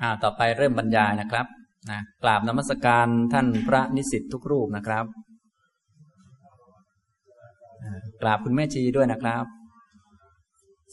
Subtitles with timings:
[0.00, 1.46] อ่าต่อไปเริ่มบรรยายนะครับ
[1.90, 5.06] นะกราบนมัสการท่านพระนิสิตทุกรูปนะครับ
[7.82, 9.44] อ่ากราบคุณแม่ชีด้วยนะครับ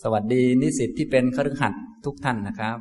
[0.02, 2.78] สวัสดีนิสิตที่เป็นคฤหัสถ์ทุกท่านนะครับ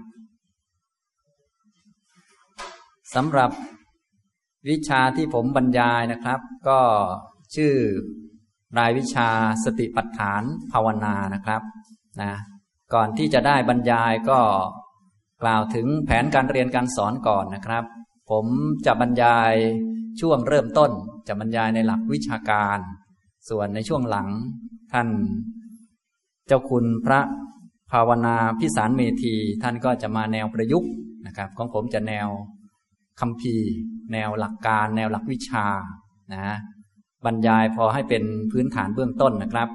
[3.15, 3.51] สำหรับ
[4.69, 6.81] วิชาที่ผมบรรยายนะครับ ก็
[7.57, 7.73] ชื่อ
[8.79, 9.29] รายวิชา
[9.65, 10.43] สติปัฏฐาน
[10.73, 11.63] ภาวนานะครับ
[12.23, 12.33] นะ
[12.95, 14.41] ก่อนที่จะได้บรรยายก็
[15.43, 17.85] กล่าวถึงแผนการเรียนการสอนก่อนนะครับ
[18.31, 18.47] ผม
[18.87, 19.55] จะบรรยาย
[20.21, 20.91] ช่วงเริ่มต้น
[21.29, 22.79] จะบรรยายในหลักวิชาการ
[23.49, 24.29] ส่วนในช่วงหลัง
[24.93, 25.09] ท่าน
[26.47, 27.21] เจ้าคุณพระ
[27.91, 30.91] ภาวนาพิสารเมธีท่านก็จะมาแนวประยุกต์
[31.27, 32.29] นะครับ ของผมจะแนว
[33.21, 33.55] คำพี
[34.13, 35.67] แนวหลักการ แนวหลักวิชา
[36.33, 36.57] นะ
[37.25, 38.23] บรรยายพอให้เป็น
[38.53, 39.69] พื้นฐานเบื้องต้นนะครับ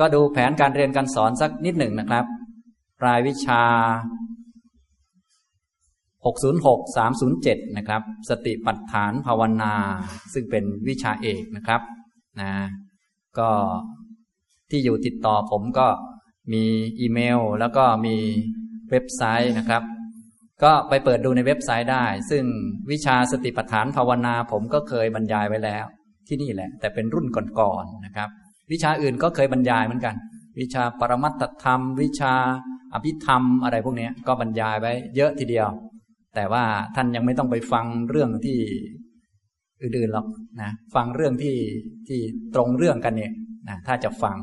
[0.00, 2.24] ก็ดูแผนการเรียนการสอนสักนิดหนึ่งนะครับ
[3.04, 3.62] รายวิชา
[6.26, 9.74] 606 307 นะครับ สติปัฏฐานภาวนา
[10.34, 11.80] ซึ่งเป็นวิชาเอกนะครับ
[12.40, 12.52] นะ
[13.38, 13.50] ก็
[14.70, 15.86] ที่อยู่ติดต่อผมก็
[16.52, 16.64] มี
[17.00, 18.16] อีเมล แล้วก็มี
[18.90, 19.82] เว็บไซต์นะครับ
[20.62, 22.44] ก็ไปเปิดดูในเว็บไซต์ได้ ซึ่ง
[22.90, 25.84] วิชาสติปัฏฐานภาวนาผมก็เคยบรรยายไว้แล้ว
[26.28, 27.26] ที่นี่แหละ แต่เป็นรุ่น
[27.60, 28.28] ก่อนๆนะครับ
[28.72, 30.14] วิชาอื่นก็เคยบรรยายเหมือนกัน
[30.60, 32.34] วิชาปรมัตถธรรม วิชา
[32.94, 35.68] อภิธรรมอะไรพวกนี้ก็บรรยายไว้เยอะทีเดียว
[36.36, 36.64] แต่ว่า
[36.96, 38.58] ท่านยังไม่ต้องไปฟังเรื่องที่
[39.82, 40.26] อื่นๆหรอก
[40.62, 41.56] นะฟังเรื่องที่
[42.08, 42.20] ที่
[42.54, 43.32] ตรงเรื่องกันเนี่ย
[43.68, 44.36] นะถ้าจะฟัง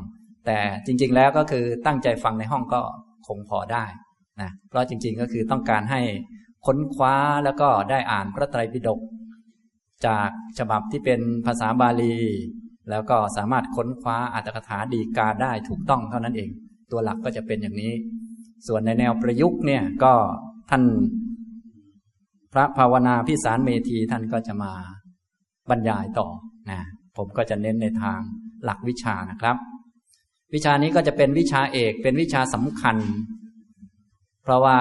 [0.46, 2.80] แต่จริง ๆ แล้วก็คือตั้งใจฟังในห้องก็
[3.26, 3.84] คงพอได้
[4.40, 6.00] นะเพราะจริง ๆ ก็คือต้องการให้
[6.66, 9.00] ค้นคว้าแล้วก็ได้อ่านพระไตรปิฎก
[10.06, 12.16] จากฉบับที่เป็นภาษาบาลี
[12.90, 16.50] แล้วก็สามารถค้นคว้าอัตถกถาดีกาได้ถูกต้องเท่านั้นเอง
[16.92, 17.92] ตัวหลักก็จะเป็นอย่างนี้
[18.66, 20.12] ส่วนในแนวประยุกต์เนี่ยก็
[20.70, 20.82] ท่าน
[22.54, 24.72] พระภาวนาพิสารเมธีท่านก็จะมา
[25.70, 26.28] บรรยายต่อ
[26.70, 26.80] นะ
[27.16, 28.18] ผมก็จะเน้นในทาง
[28.64, 29.56] หลักวิชานะครับ
[30.54, 32.96] วิชานี้ก็จะเป็นวิชาเอกเป็นวิชาสำคัญ
[34.42, 34.78] เพราะว่า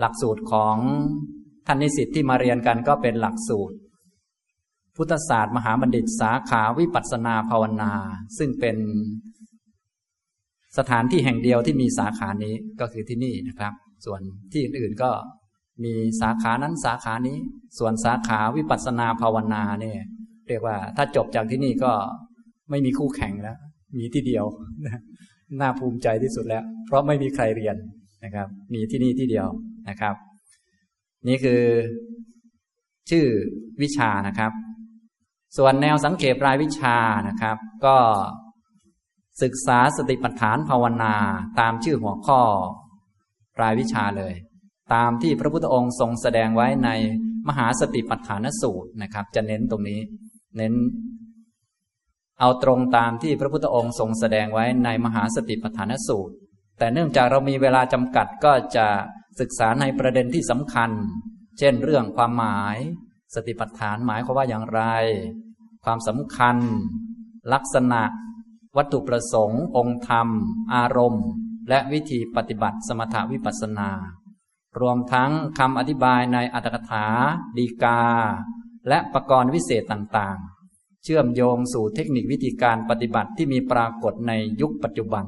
[0.00, 0.76] หลักสูตรของ
[1.66, 3.76] ท่านนิสิตที่มาเรียนกันก็เป็นหลักสูตร
[4.96, 7.92] พุทธศาสตร์ มหาบัณฑิตสาขาวิปัสสนาภาวนา
[8.38, 8.76] ซึ่งเป็น
[10.78, 13.72] สถานที่แห่งเดียวที่มีสาขานี้ก็คือที่นี่นะครับ
[14.04, 14.20] ส่วน
[14.52, 15.10] ที่อื่นๆก็
[15.84, 17.38] มีสาขานั้นสาขานี้
[17.78, 20.00] ส่วนสาขาวิปัสสนาภาวนาเนี่ย
[20.48, 21.92] เรียกว่าถ้าจบจากที่นี่ก็
[22.70, 23.58] ไม่มีคู่แข่งแล้ว
[23.98, 24.44] มีที่เดียว
[25.60, 27.76] น่าภูมิใจที่สุดแล้ว เพราะไม่มีใครเรียน
[28.24, 29.46] นะครับ มีที่นี่ที่เดียว
[29.88, 30.14] นะครับ
[31.28, 31.62] นี่คือ
[33.10, 33.26] ชื่อ
[33.82, 34.52] วิชานะครับ
[35.56, 36.96] ส่วนแนวสังเกตรายวิชา
[37.28, 37.96] นะครับ ก็
[39.42, 41.14] ศึกษาสติปัฏฐานภาวนา
[41.60, 42.40] ตามชื่อหัวข้อ
[43.60, 44.34] รายวิชาเลย
[44.94, 46.90] ตามที่พระพุทธองค์ทรงแสดงไว้ใน
[47.48, 50.00] มหาสติปัฏฐานสูตรนะครับ จะเน้นตรงนี้
[50.56, 50.74] เน้น
[52.40, 56.34] เอาตรงตามที่พระพุทธองค์ทรงแสดงไว้ในมหาสติปัฏฐานสูตร
[56.78, 58.86] แต่เนื่องจากเรามีเวลาจำกัดก็จะ
[59.40, 60.90] ศึกษาในประเด็นที่สำคัญ
[61.58, 62.76] เช่นเรื่องความหมาย
[63.34, 64.82] สติปัฏฐานหมายความว่าอย่างไร
[65.84, 66.56] ความสำคัญ
[67.52, 68.02] ลักษณะ
[68.76, 70.28] วัตถุประสงค์ องค์ธรรม
[70.74, 71.26] อารมณ์
[71.68, 73.90] และวิธีปฏิบัติสมถาวิปัสสนา
[74.80, 77.06] รวมทั้งคำอธิบายในอัตถกถา
[77.58, 78.02] ดีกา
[78.88, 85.24] และประกรณ์วิเศษต่างๆ เชื่อมโยงสู่เทคนิควิธีการปฏิบัติที่มีปรากฏในยุคปัจจุบัน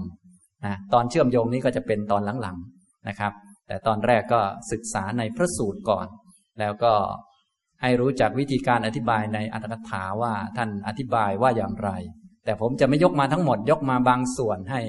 [0.65, 3.33] นะตอนเชื่อมโยงนี้ก็จะเป็นตอนหลังๆนะครับ
[3.67, 4.41] แต่ตอนแรกก็
[4.73, 6.07] ศึกษาในพระสูตรก่อน
[6.61, 6.95] แล้วก็
[7.83, 11.91] ให้รู้จักวิธีการอธิบายในอัตถกถาว่าท่านอธิบายว่าอย่างไร
[12.45, 14.81] แต่ผมจะไม่ยกมาทั้งหมดยกมาบางส่วนให้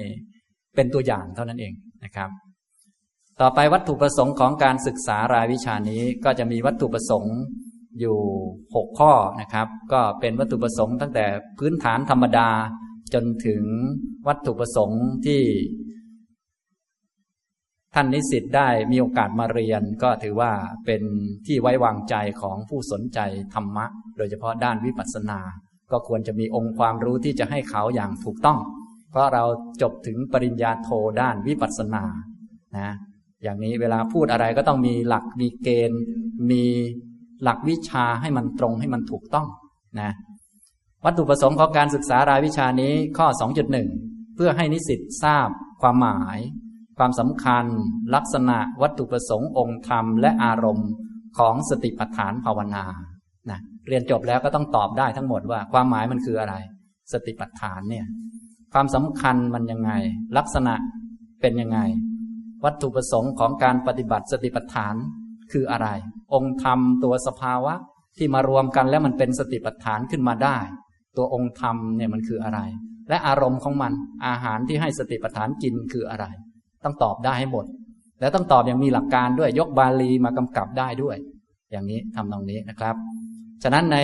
[0.74, 1.72] เป็นตัวอย่างเท่านั้นเอง
[2.04, 2.30] นะครับ
[3.42, 7.36] ต่อไปวัตถุประสงค์ของการศึกษารายวิชานี้ก็จะมีวัตถุประสงค์
[8.00, 8.18] อยู่
[8.74, 11.26] หกข้อนะครับ ก็เป็นวัตถุประสงค์ตั้งแต่
[11.58, 12.48] พื้นฐานธรรมดา
[13.14, 13.62] จนถึง
[14.28, 15.42] วัตถุประสงค์ที่
[17.94, 20.52] ท่านนิสิตได้มีโอกาสมาเรียน ก็ถือว่า
[20.86, 21.02] เป็น
[21.46, 23.18] ที่ไว้วางใจของผู้สนใจ
[23.54, 23.86] ธรรมะ
[24.16, 25.40] โดยเฉพาะด้านวิปัสสนา
[25.92, 28.58] ก็ควรจะมีองค์ความรู้ที่จะให้เขาอย่างถูกต้อง
[29.10, 29.44] เพราะเรา
[29.82, 30.88] จบถึงปริญญาโท
[31.20, 32.04] ด้านวิปัสสนา
[32.78, 32.94] นะ
[33.42, 36.00] อย่างนี้เวลาพูดอะไรก็ต้องมีหลักมีเกณฑ์
[36.50, 36.64] มี
[37.42, 39.46] หลักวิชาให้มันตรงให้มันถูกต้อง
[40.00, 40.10] นะ
[41.04, 43.26] วัตถุประสงค์ของการศึกษารายวิชานี้ข้อ
[43.80, 45.48] 2.1 เพื่อให้นิสิตทราบ
[45.82, 46.38] ความหมาย
[46.98, 47.64] ความสำคัญ
[48.14, 50.90] ลักษณะวัตถุประสงค์องค์ธรรมและอารมณ์
[51.38, 52.84] ของสติปัฏฐานภาวนา
[53.50, 56.54] นะเรียนจบแล้วก็ต้องตอบได้ทั้งหมดว่า ความหมายมันคืออะไร
[57.12, 58.06] สติปัฏฐานเนี่ย
[58.72, 59.92] ความสำคัญมันยังไง
[60.38, 60.74] ลักษณะ
[61.40, 61.78] เป็นยังไง
[62.64, 64.94] วัตถุประสงค์ของการปฏิบัติสติปัฏฐาน
[65.52, 65.88] คืออะไร
[66.34, 67.74] องค์ธรรมตัวสภาวะ
[68.18, 70.58] ที่มารวมกันแล้วมันเป็นสติปัฏฐานขึ้นมาได้
[71.16, 72.60] ตัวองค์ธรรมเนี่ยมันคืออะไร
[73.08, 73.92] และอารมณ์ของมัน
[74.26, 76.26] อาหารที่ให้สติปัฏฐานกินคืออะไร
[76.84, 77.66] ต้องตอบได้ให้หมด
[78.20, 81.16] และต้องตอบอย่างมีหลักการด้วยยกบาลีมากำกับได้ด้วย
[81.70, 82.94] อย่างนี้ทำตรงนี้นะครับ
[83.62, 83.98] ฉะนั้นใน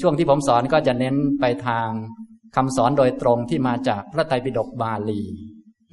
[0.00, 1.88] ช่วงที่ผมสอนก็จะเน้นไปทาง
[2.56, 5.20] คำสอนโดยตรงที่มาจากพระไตรปิฎกบาลี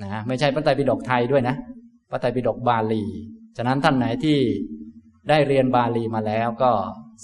[0.04, 1.56] นะไม่ใช่พระไตรปิฎกไทยด้วยนะ
[2.12, 3.04] พระไตรปิฎกบาลี
[3.58, 4.38] ฉะนั้นท่านไหนที่
[5.30, 6.72] ได้เรียนบาลีมาแล้วก็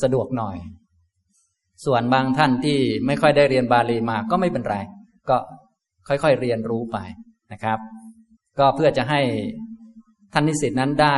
[0.01, 0.57] สะดวกหน่อย
[1.85, 4.75] ส่วนบางท่านที่ไม่ค่อยได้เรียนบาลีมาก็ไม่เป็นไร
[5.29, 5.37] ก็
[6.07, 6.97] ค่อยๆเรียนรู้ไป
[7.51, 7.79] นะครับ
[8.59, 9.21] ก็เพื่อจะให้
[10.33, 11.17] ท่านนิสิตนั้นได้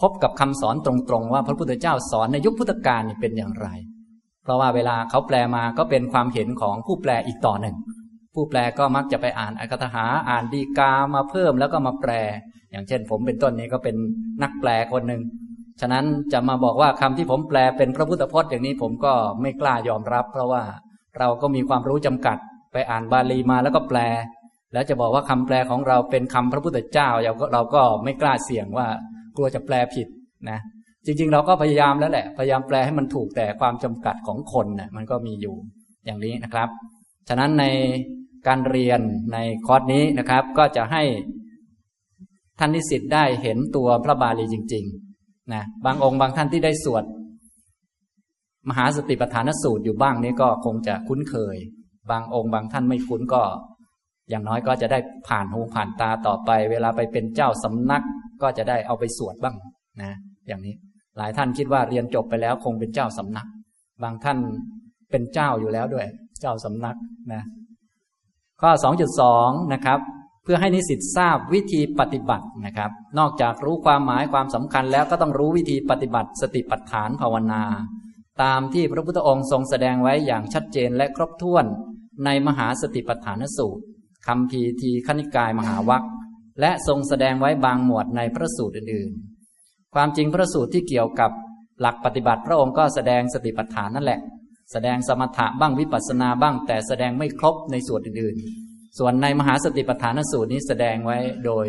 [0.00, 3.68] พบกับคำสอนตรงๆ ว่าพระพุทธเจ้าสอนในยุคพุทธกาลเป็นอย่างไร
[4.42, 7.76] เพราะว่าเวลาเขาแปลมาก็เป็นความเห็นของผู้แปลอีกต่อหนึ่ง
[8.34, 12.12] ผู้แปลก็มักจะไปอ่านอักขถาอ่านดีกามาเพิ่มแล้วก็มาแปล
[12.70, 13.96] อย่างเช่น ผมเป็นต้นนี้ก็เป็น
[14.42, 15.22] นักแปลคนหนึ่ง
[15.80, 20.62] ฉะนั้นจะมาบอกว่าคำที่ผมแปลเป็นพระพุทธพจน์อย่างนี้ผมก็ไม่กล้ายอมรับ เพราะว่า
[21.18, 22.38] เราก็มีความรู้จำกัด
[22.72, 23.98] ไปอ่านบาลีมาแล้วก็แปล
[24.72, 28.86] แล้วจะบอกว่าคำแปลของเราเป็นคำพระพุทธเจ้าเราก็เราก็ไม่กล้าเสี่ยงว่า
[29.36, 30.08] กลัวจะแปลผิด
[30.50, 30.58] นะ
[31.06, 35.54] จริง ๆ เราก็พยายามแล้วแหละ พยายามแปลให้มันถูกแต่ความจำกัดของคนนะ่ะมันก็มีอยู่
[36.04, 36.68] อย่างนี้นะครับ
[37.28, 37.64] ฉะนั้นใน
[38.46, 39.00] การเรียน
[39.32, 41.02] ในคอร์สนี้นะครับ ก็จะให้
[42.58, 47.04] ท่านนิสิตได้เห็นตัวพระบาลีจริงๆนะบางองค์บางท่านที่ได้สวด
[48.68, 51.56] มหาสติปัฏฐานสูตรอยู่บ้างนี้ก็คงจะคุ้นเคย
[52.10, 53.42] บางองค์บางท่านไม่คุ้นก็
[54.30, 54.98] อย่างน้อยก็จะได้
[55.28, 58.02] ผ่านหูผ่านตาต่อไป เวลาไปเป็นเจ้าสำนัก
[58.42, 59.56] ก็จะได้เอาไปสวดบ้าง
[60.02, 60.12] นะ
[60.48, 60.74] อย่างนี้
[61.18, 63.46] หลายท่านคิดว่าเรียนจบไปแล้วคงเป็นเจ้าสำนัก
[64.02, 64.38] บางท่าน
[65.10, 66.06] เป็นเจ้าอยู่แล้วด้วย
[66.42, 66.96] เจ้าสำนัก
[67.32, 67.42] นะ
[68.60, 68.70] ข้อ
[69.22, 70.00] 2.2 นะครับ
[70.42, 77.62] เพื่อให้นิสิตทราบวิธีปฏิบัตินะครับ นอกจากรู้ความหมายความสำคัญแล้วก็ต้องรู้วิธีปฏิบัติ สติปัฏฐานภาวนา
[78.42, 81.64] ตามที่พระพุทธองค์ทรงแสดงไว้อย่างชัดเจนและครบถ้วน
[82.24, 83.82] ในมหาสติปัฏฐานสูตร
[84.26, 86.04] คำพีทีขณิกายมหาวัค
[86.60, 91.30] และทรงแสดงไว้บางหมวดในพระสูตรอื่นๆ ความจริงพระสูตรที่เกี่ยวกับ
[91.80, 94.20] หลักปฏิบัติพระองค์ก็แสดงสติปัฏฐานนั่นแหละ
[94.72, 101.66] แสดงสมถะบ้างวิปัสสนาบ้าง แต่แสดงไม่ครบในส่วนอื่นๆ ส่วนในมหาสติปัฏฐานสูตรนี้แสดงไว้โดย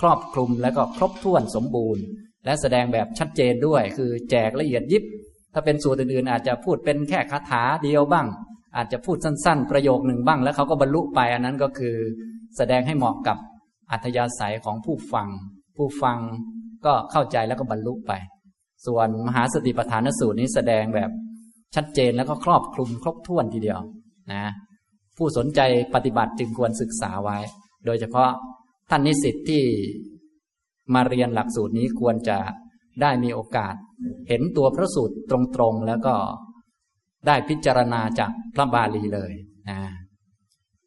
[0.00, 2.02] ครอบคลุมและก็ครบถ้วนสมบูรณ์
[2.44, 5.04] และแสดงแบบชัดเจนด้วย คือแจกละเอียดยิบ
[5.54, 8.26] ถ้าเป็นสูตรอื่นๆ อาจจะพูดเป็นแค่คาถาเดียวบ้าง
[8.76, 11.96] อาจจะพูดสั้น ๆ ประโยคหนึ่งบ้าง แล้วเขาก็บรรลุไปอันนั้นก็คือ
[12.56, 13.36] แสดงให้เหมาะกับ
[13.90, 15.28] อัธยาศัยของผู้ฟัง
[15.76, 16.18] ผู้ฟัง
[16.86, 18.12] ก็เข้าใจแล้วก็บรรลุไป
[18.86, 21.10] ส่วนมหาสติปัฏฐานสูตรนี้แสดงแบบ
[21.76, 23.80] ชัดเจนแล้วก็ครอบคลุมครบถ้วนทีเดียว
[24.32, 24.44] นะ
[25.16, 25.60] ผู้สนใจ
[25.94, 27.38] ปฏิบัติจึงควรศึกษาไว้
[27.86, 28.30] โดยเฉพาะ
[28.90, 29.62] ท่านนิสิตที่
[30.94, 32.38] มาเรียนหลักสูตรนี้ควรจะ
[33.02, 33.74] ได้มีโอกาส
[34.28, 36.14] เห็นตัวพระสูตรตรงๆ แล้วก็
[37.26, 39.32] ได้พิจารณาจากพระบาลีเลย
[39.70, 39.80] นะ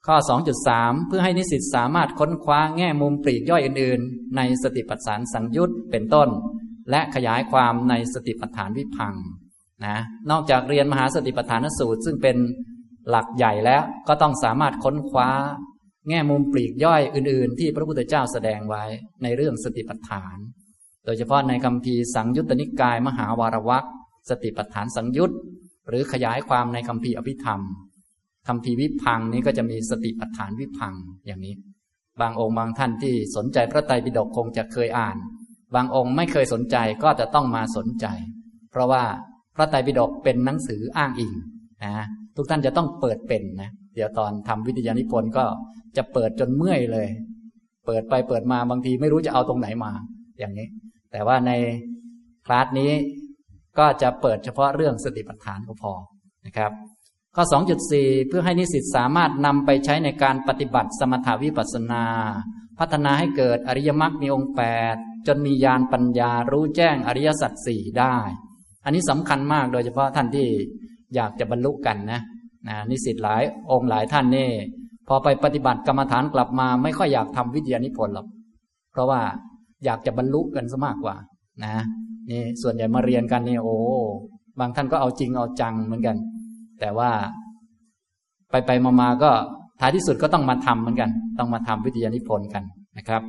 [0.06, 0.16] ข้อ
[0.62, 6.30] 2.3 เพื่อให้นิสิตสามารถค้นคว้าแง่มุมปลีกย่อยอื่น ๆ ในสติปัฏฐานสังยุตเป็นต้น
[6.90, 9.16] และขยายความในสติปัฏฐานวิพัง
[9.86, 9.98] นะ
[10.32, 12.38] นอกจากเรียนมหาสติปัฏฐานสูตร ซึ่งเป็น
[13.10, 15.30] หลักใหญ่แล้วก็ต้องสามารถค้นคว้า
[16.10, 18.84] แง่มุมปลีกย่อยอื่น ๆ ที่พระพุทธเจ้าแสดงไว้
[19.24, 20.38] ในเรื่องสติปัฏฐาน
[21.06, 23.86] โดยเฉพาะในคำพีสังยุตตนิกาย มหาวารวัก
[24.30, 25.32] สติปัฏฐานสังยุต
[25.90, 27.62] หรือขยายความในคำพีอภิธรรม
[28.48, 30.94] คำพีวิพังนี้ก็จะมีสติปัฏฐานวิพัง
[31.26, 31.56] อย่างนี้
[32.22, 35.18] บางองค์บางท่านที่สนใจพระไตรปิฎกคงจะเคยอ่าน
[35.76, 38.06] บางองค์ไม่เคยสนใจก็จะต้องมาสนใจ
[38.72, 39.04] เพราะว่า
[39.56, 41.34] พระไตรปิฎกเป็นหนังสืออ้างอิง
[41.84, 41.96] นะ
[42.36, 45.46] ทุกท่านจะต้องเปิดเป็นนะเดี๋ยวตอนทำวิทยานิพนธ์ก็
[45.98, 47.08] จะเปิดจนเมื่อยเลย
[47.86, 49.92] เปิดไปเปิดมาบางทีไม่รู้จะเอาตรงไหนมา
[50.40, 50.68] อย่างนี้
[51.12, 51.52] แต่ว่าใน
[52.46, 52.92] คลาสนี้
[53.80, 55.94] ก็จะเปิดเฉพาะเรื่องสติปัฏฐานก็พอ
[56.46, 56.72] นะครับ
[57.36, 57.44] ข้อ
[57.88, 62.04] 2.4 เพื่อให้นิสิตสามารถนำไปใช้ในการปฏิบัติสมถาวิปัสสนา
[62.80, 64.54] พัฒนาให้เกิดอริยมรรคมีองค์
[64.90, 68.16] 8 จนมีญาณปัญญารู้แจ้งอริยสัจสี่ได้
[68.84, 70.48] อันนี้สำคัญมากโดยเฉพาะท่านที่
[71.16, 72.22] อยากจะบรรลุกันนะ
[72.70, 74.50] นะนิสิตหลายองค์หลายท่านนี่
[75.08, 78.28] พอไปปฏิบัติกรรมฐานกลับมา ไม่ค่อยอยากทำวิทยานิพนธ์หรอก
[78.92, 79.22] เพราะว่า
[79.86, 81.16] อยากจะบรรลุกันซะมากกว่า
[81.64, 81.76] นะ
[82.32, 83.76] นี่ส่วนใหญ่มาเรียนกันนี่โอ้
[84.60, 86.18] บางท่านก็เอาจริงเอาจังเหมือนกัน
[86.80, 87.10] แต่ว่า
[88.52, 88.72] ไปไป
[89.02, 89.32] มาๆก็
[89.80, 91.10] ท้ายที่สุดก็ต้องมาทำเหมือนกัน
[91.40, 92.64] ต้องมาทำวิทยานิพนธ์กัน
[92.98, 93.22] นะครับ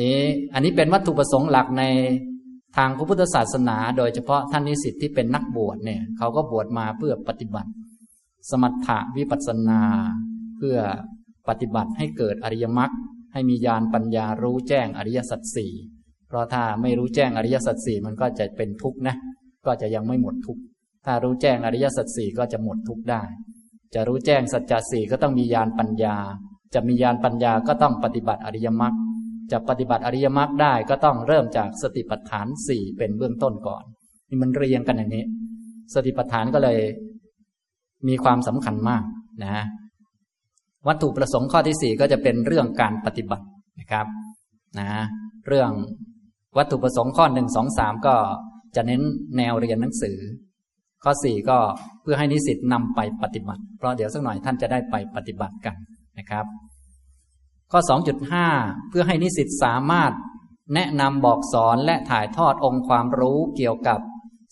[0.00, 0.18] นี้
[0.54, 1.82] อันนี้เป็นวัตถุประสงค์หลักใน
[2.76, 7.70] ทางพระพุทธศาสนา โดยเฉพาะท่านนิสิตที่เป็นนักบวชเนี่ยเขาก็บวชมาเพื่อปฏิบัติ
[8.50, 9.82] สมถะวิปัสสนา
[10.56, 10.78] เพื่อ
[11.48, 12.92] ปฏิบัติให้เกิดอริยมรรค
[13.32, 15.72] ให้มีญาณปัญญารู้แจ้งอริยสัจสี่
[16.28, 19.16] เพราะถ้าไม่รู้แจ้งอริยสัจสี่มันก็จะเป็นทุกข์นะ
[19.66, 20.62] ก็จะยังไม่หมดทุกข์
[21.06, 23.22] ถ้ารู้แจ้งอริยสัจสี่ก็จะหมดทุกข์ได้
[23.94, 26.16] จะรู้แจ้งสัจจะสี่ก็ต้องมีญาณปัญญา
[26.74, 28.94] จะมีญาณปัญญาก็ต้องปฏิบัติอริยมรรค
[29.50, 33.84] จะปฏิบัติอริยมรรคได้ก็ต้องเริ่มจากสติปัฏฐานสี่เป็นเบื้องต้นก่อน
[34.28, 35.24] นี่มันเรียงกันอย่างนี้
[35.94, 36.78] สติปัฏฐานก็เลย
[38.08, 39.02] มีความสำคัญมาก
[39.44, 39.64] นะ
[40.88, 43.46] วัตถุประสงค์ข้อที่สี่ก็จะเป็นเรื่องการปฏิบัติ
[43.80, 44.06] นะครับ
[44.78, 44.88] นะ
[45.48, 45.70] เรื่อง
[46.58, 48.16] วัตถุประสงค์ข้อหนึ่งสองสามก็
[48.76, 49.02] จะเน้น
[49.36, 50.18] แนวเรียนหนังสือ
[51.04, 51.58] ข้อสี่ก็
[52.02, 55.76] เพื่อให้นิสิตนำไปปฏิบัติ เพราะเดี๋ยวสักหน่อยท่านจะได้ไปปฏิบัติกัน
[56.18, 56.44] นะครับ
[57.74, 57.80] ข้อ
[58.34, 60.12] 2.5 เพื่อให้นิสิตสามารถ
[60.74, 64.00] แนะนำบอกสอนและถ่ายทอดองค์ความรู้เกี่ยวกับ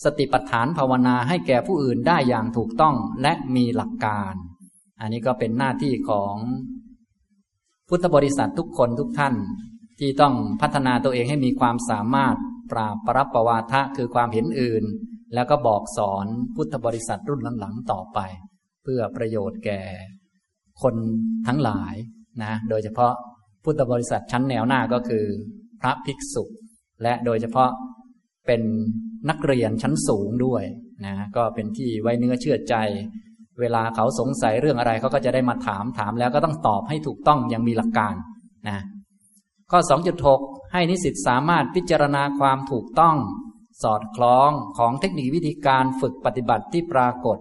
[0.05, 4.35] สติปัฏฐานภาวนาให้แก่ผู้อื่นได้อย่างถูกต้องและมีหลักการ
[5.01, 6.35] อันนี้ก็เป็นหน้าที่ของ
[7.89, 9.35] พุทธบริษัททุกคนทุกท่าน
[9.99, 12.37] ที่ต้องพัฒนาตัวเองให้มีความสามารถ
[12.73, 14.85] ปราบปรับประวาทะคือความเห็นอื่น
[15.35, 18.19] แล้วก็บอกสอนพุทธบริษัทรุ่นหลังๆต่อไป
[18.83, 19.81] เพื่อประโยชน์แก่
[20.83, 20.95] คน
[21.47, 21.95] ทั้งหลาย
[22.43, 23.13] นะโดยเฉพาะ
[23.65, 25.25] พุทธบริษัทชั้นแนวหน้าก็คือ
[25.81, 26.45] พระภิกษุ
[27.03, 27.71] และโดยเฉพาะ
[28.47, 28.63] เป็น
[29.31, 30.65] นักเรียนชั้นสูงด้วย
[31.07, 32.75] นะก็เป็นที่ไว้เนื้อเชื่อใจ
[33.61, 38.15] เวลาเขาสงสัยเรื่องอะไรเขาก็จะได้มาถามถามแล้วก็ต้องตอบให้ถูกต้องอย่างมีหลักการ
[38.69, 38.79] นะ
[39.71, 39.81] ข้อ
[40.27, 43.17] 2.6 ให้นิสิตสามารถพิจารณาความถูกต้อง
[43.83, 47.39] สอดคล้องของเทคนิควิธีการฝึกปฏิบัติที่ปรากฏ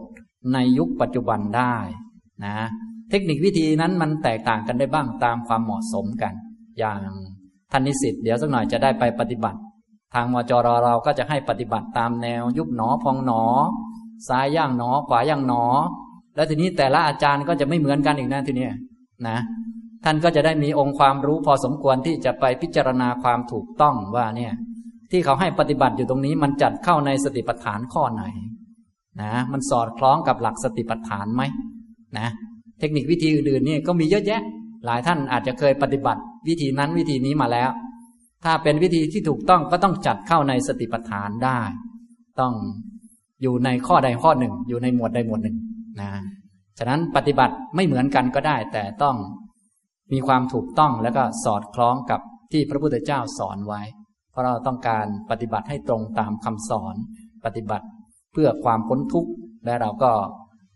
[0.54, 1.76] ในยุคปัจจุบันได้
[2.46, 2.60] นะ
[3.10, 6.34] เทคนิควิธีนั้นมันแตกต่างกันได้บ้างตามความเหมาะสมกัน
[6.80, 7.00] อย่าง
[7.72, 9.60] ท่านนิสิตเดี๋ยวสักหน่อยจะได้ไปปฏิบัติ
[10.14, 13.44] ทางมจรเราก็จะให้ปฏิบัติตามแนวยุบหนอพองหนอ
[14.28, 15.64] ซ้ายย่างหนอขวาย่างหนอ
[16.36, 18.68] แล้วทีนี้แต่ละอาจารย์ก็จะไม่เหมือนกันอีกนะทีนี้
[19.28, 19.38] นะ
[20.04, 24.54] ท่านก็จะได้มีองค์ความรู้พอสมควรที่จะไปพิจารณาความถูกต้องว่าเนี่ย
[25.12, 28.24] ที่เขาให้ปฏิบัติอยู่ตรงนี้มันจัดเข้าในสติปัฏฐานข้อไหน
[29.22, 31.44] นะมันสอดคล้องกับหลักสติปัฏฐานไหม
[32.18, 32.28] นะ
[32.80, 34.42] เทคนิควิธีอื่นๆนี่ก็มีเยอะแยะ
[34.86, 37.70] หลายท่านอาจจะเคยปฏิบัติ วิธีนั้นวิธีนี้มาแล้ว
[38.44, 41.62] ถ้าเป็นวิธีที่ถูกต้องก็ต้องจัดเข้าในสติปัฏฐานได้
[42.40, 42.54] ต้อง
[43.42, 45.58] อยู่ในข้อใดข้อหนึ่ง อยู่ในหมวดใดหมวดหนึ่ง
[46.00, 46.10] นะ
[46.78, 49.16] ฉะนั้นปฏิบัติไม่เหมือนกันก็ได้ แต่ต้อง
[50.14, 52.22] มีความถูกต้องแล้วก็สอดคล้องกับ
[52.52, 53.82] ที่พระพุทธเจ้าสอนไว้
[54.32, 56.96] เพราะเราต้องการปฏิบัติให้ตรงตามคำสอน
[57.46, 57.86] ปฏิบัติ
[58.34, 59.32] เพื่อความพ้นทุกข์
[59.66, 60.12] และเราก็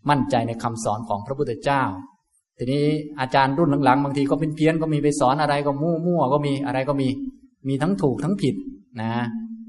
[0.09, 1.83] มั่นใจในคำสอนของพระพุทธเจ้า
[2.57, 2.85] ทีนี้
[3.19, 7.09] อาจารย์รุ่นหลังๆ บางทีก็เป็นเพี้ยนก็มีไปสอนอะไรก็มั่วมั่วก็มีอะไรก็มี
[7.67, 8.55] มีทั้งถูกทั้งผิด
[9.01, 9.13] นะ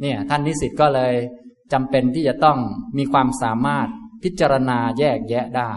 [0.01, 1.15] เนี่ยท่านนิสิตก็เลย
[1.73, 2.59] จำเป็นที่จะต้อง
[2.99, 3.89] มีความสามารถ
[4.23, 5.71] พิจารณาแยกแยะได้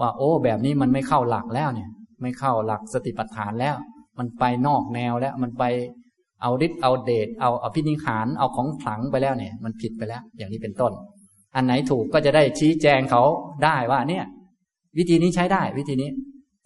[0.00, 1.88] ว่า โอ้แบบนี้มันไม่เข้าหลักแล้วเนี่ย
[2.22, 3.76] ไม่เข้าหลักสติปัฏฐานแล้ว
[4.18, 5.64] มันไปนอกแนวแล้วมันไป
[6.42, 10.92] เอาฤทธิ์เอาเดชเอาอภินิหารเอาของขลังไปแล้วเนี่ย มันผิดไปแล้ว อย่างนี้เป็นต้น
[11.54, 13.22] อันไหนถูกก็จะได้ชี้แจงเขา
[13.64, 14.24] ได้ว่าเนี่ย
[14.98, 16.10] วิธีนี้ใช้ได้ วิธีนี้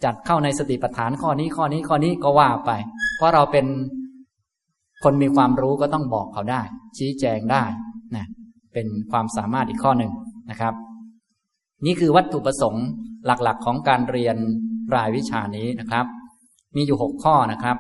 [0.05, 2.71] จัดเข้าในสติปัฏฐานข้อนี้ข้อนี้ข้อนี้ก็ว่าไป
[3.17, 3.67] เพราะเราเป็น
[5.05, 6.63] คนมีความรู้ก็ต้องบอกเขาได้
[6.99, 7.65] ชี้แจงได้
[8.17, 8.27] นะ
[8.73, 10.13] เป็นความสามารถอีกข้อหนึ่ง
[10.51, 10.75] นะครับ
[11.87, 12.87] นี่คือวัตถุประสงค์
[13.27, 14.37] หลักๆของการเรียน
[14.95, 16.07] รายวิชานี้นะครับ
[16.77, 17.77] มีอยู่หกข้อนะครับ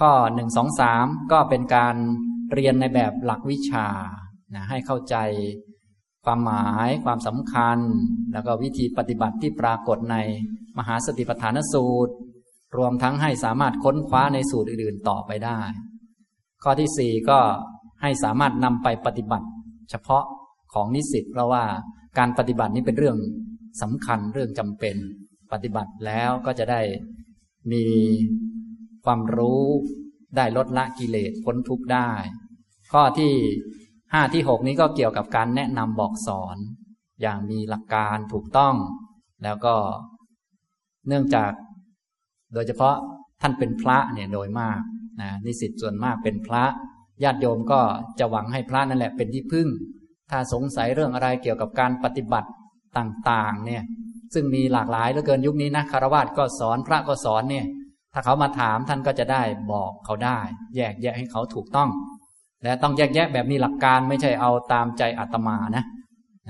[0.00, 1.96] ข้อหนึ่งสองสามก็เป็นการ
[2.52, 3.86] เรียนในแบบหลักวิชา
[4.54, 5.16] นะให้เข้าใจ
[6.26, 7.78] ความหมายความสำคัญ
[8.32, 10.16] แล้วก็วิธีปฏิบัติที่ปรากฏใน
[10.78, 12.12] มหาสติปัฏฐานสูตร
[12.76, 15.60] รวมทั้งให้สามารถค้นคว้าในสูตรอื่นๆต่อไปได้
[16.62, 17.38] ข้อที่สี่ก็
[18.02, 19.46] ให้สามารถนำไปปฏิบัติ
[19.90, 20.24] เฉพาะ
[20.74, 21.64] ของนิสิตเพราะว่า
[22.18, 23.16] การปฏิบัตินี้เป็นเรื่อง
[23.82, 24.96] สำคัญเรื่องจำเป็น
[25.52, 26.80] ปฏิบัติแล้วก็จะได้
[27.72, 27.84] มี
[29.04, 29.64] ความรู้
[30.36, 32.10] ได้ลดละกิเลสพ้นทุกข์ได้
[32.92, 33.32] ข้อที่
[34.16, 36.56] ห้าที่หกนี้ก็เกี่ยวกับการแนะนำบอกสอน
[37.22, 38.74] อย่างมีหลักการถูกต้อง
[39.44, 39.74] แล้วก็
[41.08, 41.52] เนื่องจาก
[42.54, 42.96] โดยเฉพาะ
[43.40, 44.80] ท่านเป็นพระเนี่ยโดยมาก
[45.20, 46.64] นะนิสิตส่วนมากเป็นพระ
[47.22, 47.80] ญาติโยมก็
[48.18, 49.68] จะหวังให้พระนั่นแหละเป็นที่พึ่ง
[50.30, 52.48] ถ้าสงสัยเรื่องอะไรเกี่ยวกับการปฏิบัติ
[52.98, 53.82] ต่างๆ เนี่ย
[54.34, 57.66] ซึ่งมีหลากหลายเหลือเกินยุคนี้นะคารวะก็สอนพระก็สอนเนี่ย
[58.12, 59.42] ถ้าเขามาถามท่านก็จะได้
[59.72, 60.38] บอกเขาได้
[60.76, 61.90] แยกแยะให้เขาถูกต้อง
[62.62, 65.84] และต้องแยกแยะแบบมีหลักการไม่ใช่เอาตามใจอาตมานะ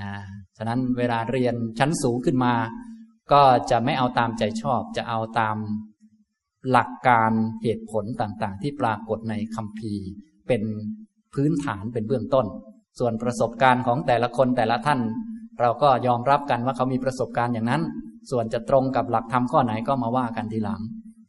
[0.00, 0.10] นะ
[0.56, 2.52] ฉะนั้นเวลาเรียนชั้นสูงขึ้นมา
[3.32, 5.56] ก็จะไม่เอาตามใจชอบ จะเอาตาม
[6.70, 7.30] หลักการ
[7.62, 10.08] เหตุผลต่างๆ ที่ปรากฏในคำพีร์
[10.48, 10.62] เป็น
[11.34, 12.46] พื้นฐานเป็นเบื้องต้น
[12.98, 15.00] ส่วนประสบการณ์ของแต่ละคนแต่ละท่าน
[15.60, 17.82] เราก็ยอมรับกันว่าเขามีประสบการณ์อย่างนั้น
[18.30, 20.80] ส่วนจะตรงกับหลักธรรมข้อไหนก็มาว่ากันทีหลัง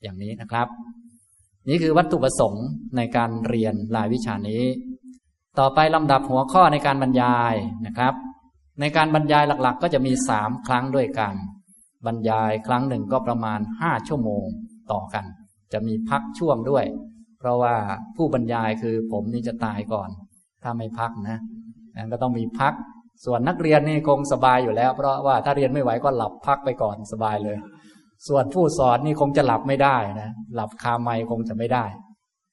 [0.04, 0.68] อย่างนี้นะครับ
[1.70, 2.66] นี่คือวัตถุประสงค์
[2.98, 4.64] ในการเรียนรายวิชานี้
[5.60, 7.54] ต่อไปลำดับหัวข้อในการบรรยาย
[7.86, 8.14] นะครับ
[8.80, 11.36] ในการบรรยายหลักๆ ก็จะมีสามครั้งด้วยกัน
[12.06, 14.46] บรรยายครั้งหนึ่งก็ประมาณห้าชั่วโมง
[14.92, 15.26] ต่อกัน
[15.74, 16.86] จะมีพักช่วงด้วย
[17.40, 17.76] เพราะว่า
[18.16, 20.10] ผู้บรรยายคือผมนี่จะตายก่อน
[20.64, 21.40] ถ้าไม่พักนะ
[21.98, 22.74] นั้นก็ต้องมีพัก
[23.26, 27.58] ส่วนนักเรียนนี่คงสบายอยู่แล้ว เพราะว่าถ้าเรียนไม่ไหวก็หลับพักไปก่อนสบายเลย
[28.28, 31.86] ส่วนผู้สอนนี่คงจะหลับไม่ได้นะ หลับคาไมคงจะไม่ได้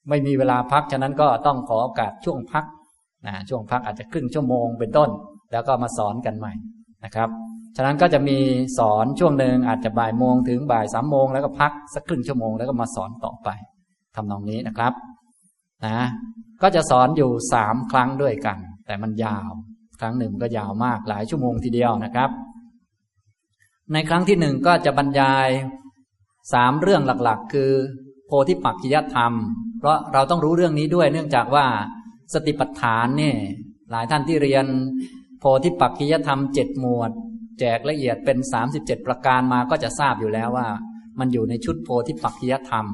[0.09, 2.65] ไม่มีเวลาพัก ฉะนั้นก็ต้องขอโอกาสช่วงพัก
[3.25, 5.09] นะช่วงพักอาจจะครึ่งชั่วโมงเป็นต้น
[5.51, 6.53] แล้วก็มาสอนกันใหม่
[7.05, 7.29] นะครับ
[7.75, 8.37] ฉะนั้นก็จะมี
[8.77, 13.49] สอนช่วงหนึ่งอาจจะบ่ายโมงถึงบ่ายสามโมงแล้วก็พักสักครึ่งชั่วโมงแล้วก็มาสอนต่อไป
[14.15, 14.93] ทำนองนี้นะครับ
[15.85, 15.97] นะ
[16.61, 19.49] ก็จะสอนอยู่สามครั้งด้วยกัน แต่มันยาว
[20.01, 22.29] ครั้งหนึ่งก็ยาวมากหลายชั่วโมงทีเดียวนะครับ
[23.93, 25.49] ในครั้งที่หนึ่งก็จะบรรยาย
[26.53, 27.71] สามเรื่องหลักๆ คือ
[28.27, 29.33] โพธิปักขิยธรรม
[29.79, 31.65] เพราะเราต้องรู้เรื่องนี้ด้วยเนื่องจากว่า
[32.33, 33.37] สติปัฏฐานเนี่ย
[33.91, 34.65] หลายท่านที่เรียน
[35.39, 37.11] โพธิปักขิยธรรมเจ็ดหมวด
[37.59, 40.67] แจกละเอียดเป็นสามสิบเจ็ดประการมาก็จะทราบอยู่แล้วว่า
[41.19, 42.85] มันอยู่ในชุดโพธิปักขิยธรรม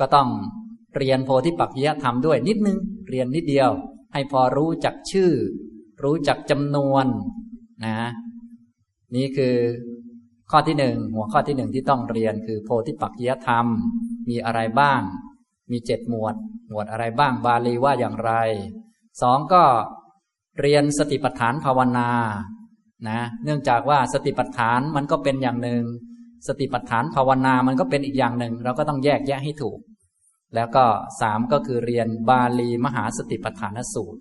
[0.00, 0.28] ก็ต้อง
[0.96, 2.78] เรียนโพธิปักขิยธรรมด้วยนิดนึง
[3.10, 3.70] เรียนนิดเดียว
[4.12, 5.30] ให้พอรู้จักชื่อ
[6.04, 7.06] รู้จักจำนวน
[7.84, 7.96] นะ
[9.14, 9.56] นี่คือ
[10.50, 13.66] ข้อที่หนึ่งหัวข้อที่หนึ่งที่ต้องเรียนคือโพธิปักยธรรม
[14.28, 15.00] มีอะไรบ้าง
[15.70, 16.34] มีเจ็ดหมวด
[16.68, 18.32] หมวดอะไรบ้างบาลีว่าอย่างไร
[19.22, 19.64] สองก็
[20.60, 22.10] เรียนสติปัฏฐานภาวนา
[23.08, 25.82] นะเนื่องจากว่าสติปัฏฐานมันก็เป็นอย่างหนึ่ง
[26.48, 29.78] สติปัฏฐานภาวนามันก็เป็นอีกอย่างหนึ่ง เราก็ต้องแยกแยะให้ถูก
[30.54, 30.84] แล้วก็
[31.20, 34.20] สามก็คือเรียนบาลีมหาสติปัฏฐานสูตร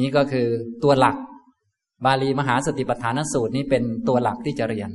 [0.00, 0.46] นี้ก็คือ
[0.82, 1.16] ตัวหลัก
[2.04, 4.90] บาลีมหาสติปัฏฐานสูตรนี้เป็นตัวหลักที่จะเรียน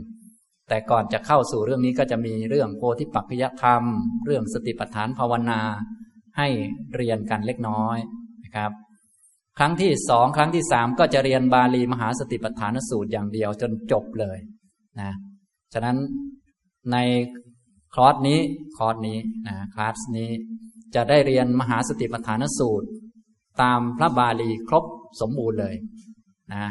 [0.70, 3.84] แต่ก่อนจะเข้าสู่เรื่องนี้ก็จะมีเรื่องโพธิปักขยธรรม
[4.26, 5.62] เรื่องสติปัฏฐานภาวนา
[6.38, 6.48] ให้
[6.96, 7.98] เรียนกันเล็กน้อย
[8.44, 8.72] นะครับ
[9.58, 14.38] ครั้งที่สองครั้งที่สามก็จะเรียนบาลีมหาสติปัฏฐานสูตรอย่างเดียวจนจบเลย
[15.00, 15.12] นะ
[15.74, 15.98] ฉะนั้น
[16.92, 16.98] ใน
[17.96, 18.40] คอร์สนี้
[18.78, 20.30] คอร์สนี้นะคลาสนี้
[20.96, 22.88] จะได้เรียนมหาสติปัฏฐานสูตร
[23.62, 24.86] ตามพระบาลีครบ
[25.22, 25.76] สมบูรณ์เลย
[26.54, 26.66] นะ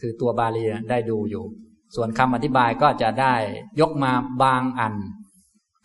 [0.00, 1.44] คือตัวบาลีได้ดูอยู่
[1.96, 3.34] ส่วนคำอธิบายก็จะได้
[3.80, 4.94] ยกมาบางอัน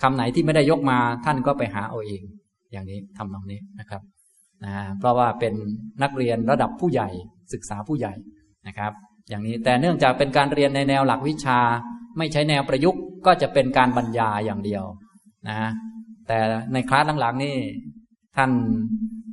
[0.02, 2.22] คำไหนที่ไม่ได้ยกมาท่านก็ไปหาเอาเอง
[2.72, 4.02] อย่างนี้ทำตรงนี้นะครับ
[4.66, 5.54] นะเพราะว่าเป็น
[6.04, 7.10] นักเรียนระดับผู้ใหญ่
[7.54, 8.14] ศึกษาผู้ใหญ่
[8.68, 8.92] นะครับ
[9.30, 11.60] อย่างนี้แต่เนื่องจากเป็นการเรียนในแนวหลักวิชา
[12.18, 14.84] ไม่ใช้แนวประยุกต์ ก็จะเป็นการบรรยายอย่างเดียว
[15.50, 15.70] นะ
[16.28, 16.38] แต่
[16.74, 17.56] ในคลาสหลังๆนี่
[18.38, 18.52] ท่าน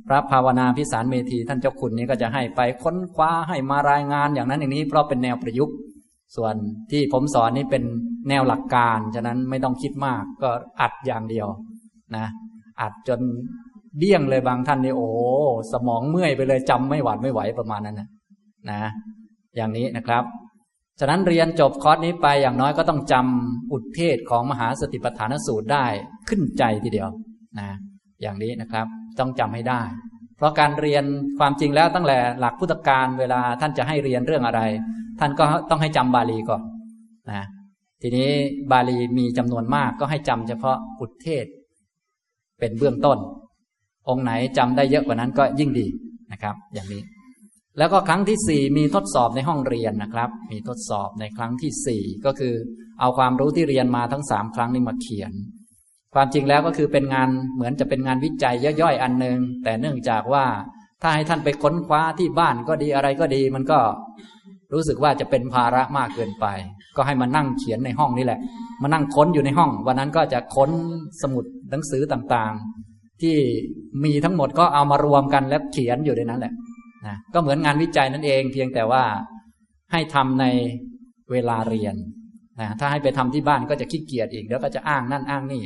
[0.07, 5.75] พระภาวนาพิสารเมธีท่านเจ้าคุณนี้ก็จะให้ไปค้นคว้าให้มารายงานอย่างนั้นอย่างนี้เพราะเป็นแนวประยุกต์
[6.35, 6.55] ส่วน
[6.91, 7.83] ที่ผมสอนนี่เป็น
[8.29, 10.49] แนวหลักการ ฉะนั้นไม่ต้องคิดมากก็
[10.81, 11.47] อัดอย่างเดียว
[12.17, 12.25] นะ
[12.81, 13.19] อัดจน
[13.99, 15.07] เดี้ยงเลยบางท่านนี่โอ้
[15.71, 18.07] สมองเมื่อยไปเลยจำไม่หวาดไม่ไหวประมาณนั้นนะ
[18.71, 18.81] นะ
[19.55, 20.23] อย่างนี้นะครับ
[20.99, 25.85] ฉะนั้นเรียนจบคอร์สนี้ไปอย่างน้อยก็ต้องจำอุทเทศของมหาสติปัฏฐานสูตรได้
[26.29, 27.09] ขึ้นใจทีเดียว
[27.59, 27.69] นะ
[28.21, 28.85] อย่างนี้นะครับ
[29.19, 29.81] ต้องจำให้ได้
[30.39, 31.03] เพราะการเรียน
[31.39, 34.61] ความจริงแล้วตั้งแต่หลักพุทธการเวลาท่านจะให้เรียนเรื่องอะไร
[35.19, 36.61] ท่านก็ต้องให้จำบาลีก่อน
[37.31, 37.45] นะ
[38.01, 38.29] ทีนี้
[38.71, 41.45] บาลีมีจำนวนมากก็ให้จำเฉพาะอุทเทศ
[42.59, 43.17] เป็นเบื้องต้น
[44.09, 45.87] องค์ไหนจำได้เยอะกว่านั้นก็ยิ่งดี
[46.31, 47.01] นะครับ อย่างนี้
[47.77, 52.53] แล้วก็ครั้งที่สี่มีทดสอบในห้องเรียนนะครับ มีทดสอบในครั้งที่สี่ก็คือ
[52.99, 55.31] เอาความรู้ที่เรียนมาทั้งสามครั้งนี้มาเขียน
[56.15, 60.45] ความจริงแล้วก็คือเป็นงานเหมือนจะเป็นงานวิจัยย่อยๆ อันหนึ่งแต่เนื่องจากว่า
[61.01, 63.79] ถ้าให้ท่านไปค้นคว้าที่บ้านก็ดีอะไรก็ดี มันก็
[64.73, 66.45] รู้สึกว่าจะเป็นภาระมากเกินไป
[66.95, 68.39] ก็ให้มานั่งเขียนในห้องนี่แหละ
[68.81, 70.71] มานั่งค้นอยู่ในห้อง วันนั้นก็จะค้น
[71.21, 73.35] สมุดหนังสือต่างๆ ที่
[74.03, 76.53] มีทั้งหมดก็เอามารวมกันแล้วเขียนอยู่ในนั้นแหละ
[77.07, 79.03] นะก็เหมือนงานวิจัยนั่นเอง เพียงแต่ว่า
[79.91, 80.45] ให้ทำใน
[81.31, 81.95] เวลาเรียน
[82.59, 85.61] นะถ้าให้ไปทำที่บ้านก็จะขี้เกียจอีกแล้วก็จะอ้างนั่นอ้างนี่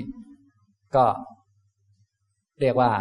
[0.95, 1.05] ก็
[2.61, 2.91] เรียกว่า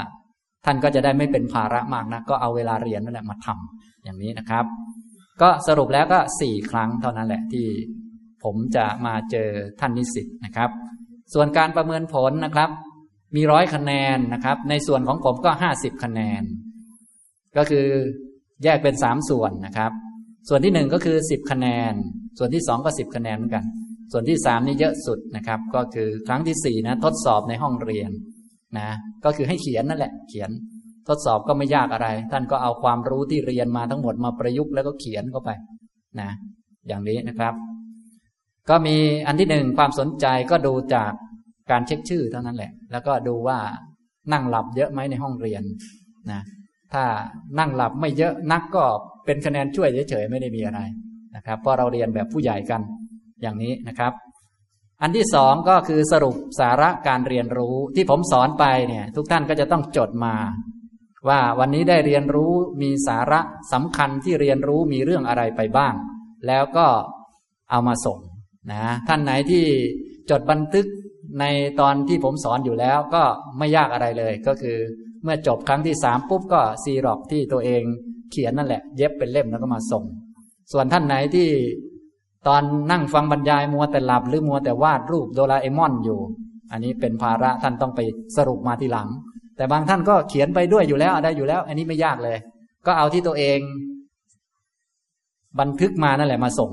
[0.65, 4.65] ท่านก็จะได้ไม่เป็นภาระมากนะก็เอาเวลาเรียนนั่นแหละมาทำอย่างนี้นะครับ
[5.43, 7.67] ก็สรุปแล้วก็สี่ครั้งเท่านั้นแหละที่
[8.45, 9.49] ผมจะมาเจอ
[9.81, 10.71] ท่านนิสิตนะครับ
[11.35, 12.71] ส่วนการประเมินผลนะครับ
[13.37, 16.43] มีร้อยคะแนนนะครับ ในส่วนของผมก็ห้าสิบคะแนน
[17.57, 17.87] ก็คือ
[18.65, 19.93] แยกเป็นสามส่วนนะครับ
[20.49, 21.93] ส่วนที่หนึ่งก็คือสิบคะแนน
[22.39, 23.65] ส่วนที่สองก็สิบคะแนนเหมือนกัน
[24.13, 28.11] ส่วนที่สามนี่เยอะสุดนะครับ ก็คือครั้งที่สี่นะทดสอบในห้องเรียน
[28.79, 28.89] นะ
[29.25, 30.51] ก็คือให้เขียนนั่นแหละ เขียน
[31.09, 35.51] ทดสอบก็ไม่ยากอะไร ท่านก็เอาความรู้ที่เรียนมาทั้งหมดมาประยุกต์แล้วก็เขียนเข้าไป
[36.21, 36.31] นะ
[36.89, 37.55] อย่างนี้นะครับ
[38.71, 38.97] ก็มี
[39.27, 41.13] อันที่หนึ่งความสนใจก็ดูจาก
[41.71, 43.59] การเช็คชื่อเท่านั้นแหละ แล้วก็ดูว่า
[44.33, 45.63] นั่งหลับเยอะไหมในห้องเรียน
[46.31, 46.41] นะ
[46.93, 47.05] ถ้า
[47.59, 48.85] นั่งหลับไม่เยอะนักก็
[49.25, 50.81] เป็นคะแนนช่วยเฉยๆไม่ได้มีอะไร
[51.37, 52.81] นะครับเพราะเราเรียนแบบผู้ใหญ่กัน
[53.43, 54.13] อย่างนี้นะครับ
[55.03, 60.35] อันที่สองก็คือสรุปสาระการเรียนรู้ที่ผมสอนไปเนี่ยทุกท่านก็จะต้องจดมา
[61.29, 62.53] ว่าวันนี้ได้เรียนรู้
[62.83, 63.41] มีสาระ
[63.73, 65.95] สำคัญที่เรียนรู้มีเรื่องอะไรไปบ้าง
[66.47, 66.87] แล้วก็
[67.71, 68.19] เอามาส่ง
[68.73, 69.65] นะท่านไหนที่
[70.31, 70.87] จดบันทึก
[71.41, 71.45] ใน
[71.81, 73.23] ตอนที่ผมสอนอยู่แล้วก็
[73.59, 74.79] ไม่ยากอะไรเลย ก็คือ
[75.23, 77.83] เมื่อจบครั้งที่สามปุ๊บก็ซีร็อกที่ตัวเอง
[78.31, 80.05] เขียนนั่นแหละ เย็บเป็นเล่มแล้วก็มาส่ง
[80.73, 81.49] ส่วนท่านไหนที่
[82.47, 86.19] ตอนนั่งฟังบรรยายมัวแต่หลับหรือมัวแต่วาดรูปโดราเอมอนอยู่
[86.73, 88.01] อันนี้เป็นภาระท่านต้องไป
[88.37, 89.09] สรุปมาทีหลัง
[89.57, 92.37] แต่บางท่านก็เขียนไปด้วยอยู่แล้วได้อยู่แล้ว อันนี้ไม่ยากเลย
[92.87, 93.59] ก็เอาที่ตัวเอง
[95.61, 96.71] บันทึกมานั่นแหละมาส่ง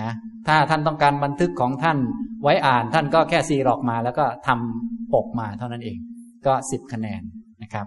[0.00, 0.10] นะ
[0.46, 1.98] ถ้าท่านต้องการบันทึกของท่าน
[2.42, 5.96] ไว้อ่านท่านก็แค่ซีรอกมา แล้วก็ทำปกมาเท่านั้นเอง
[6.46, 7.22] ก็สิบคะแนน
[7.62, 7.86] นะครับ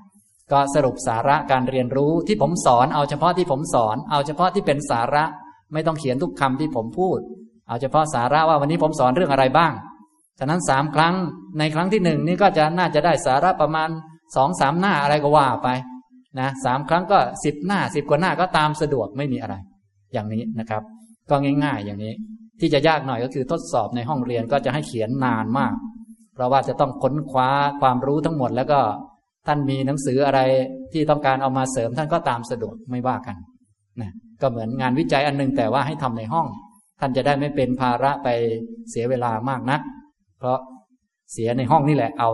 [0.52, 5.24] ก็สรุปสาระการเรียนรู้ที่ผมสอน เอาเฉพาะที่ผมสอน เอาเฉพาะที่เป็นสาระ
[5.74, 7.20] ไม่ต้องเขียนทุกคำที่ผมพูด
[7.68, 9.74] เอาเฉพาะสาระว่าวันนี้ผมสอนเรื่องอะไรบ้าง
[10.40, 11.16] ฉะนั้นสามครั้ง
[11.60, 13.90] ในครั้งที่หนึ่งนี่ก็จะน่าจะได้สาระประมาณ
[14.36, 15.70] สองสามหน้าอะไรก็ว่าไป
[16.40, 19.56] นะสามครั้งก็สิบหน้าสิบกว่าหน้าก็ตามสะดวกไม่มีอะไร
[20.14, 20.84] อย่างนี้นะครับ
[21.30, 22.14] ก็ง่าย ๆ อย่างนี้
[22.60, 25.74] ที่จะยากหน่อยก็คือทดสอบในห้องเรียนก็จะให้เขียนนานมาก
[26.34, 27.50] เพราะว่าจะต้องค้นคว้า
[27.82, 28.80] ความรู้ทั้งหมด แล้วก็
[29.48, 30.40] ท่านมีหนังสืออะไร
[30.94, 33.36] ที่ต้องการเอามาเสริมท่านก็ตามสะดวกไม่ว่ากัน
[34.02, 36.48] นะ ก็เหมือนงานวิจัยอันนึงแต่ว่าให้ทำในห้อง
[37.00, 38.30] ท่านจะได้ไม่เป็นภาระไป
[38.90, 39.82] เสียเวลามากนัก
[40.38, 40.60] เพราะ
[41.34, 42.30] เสียในห้องนี่แหละเอา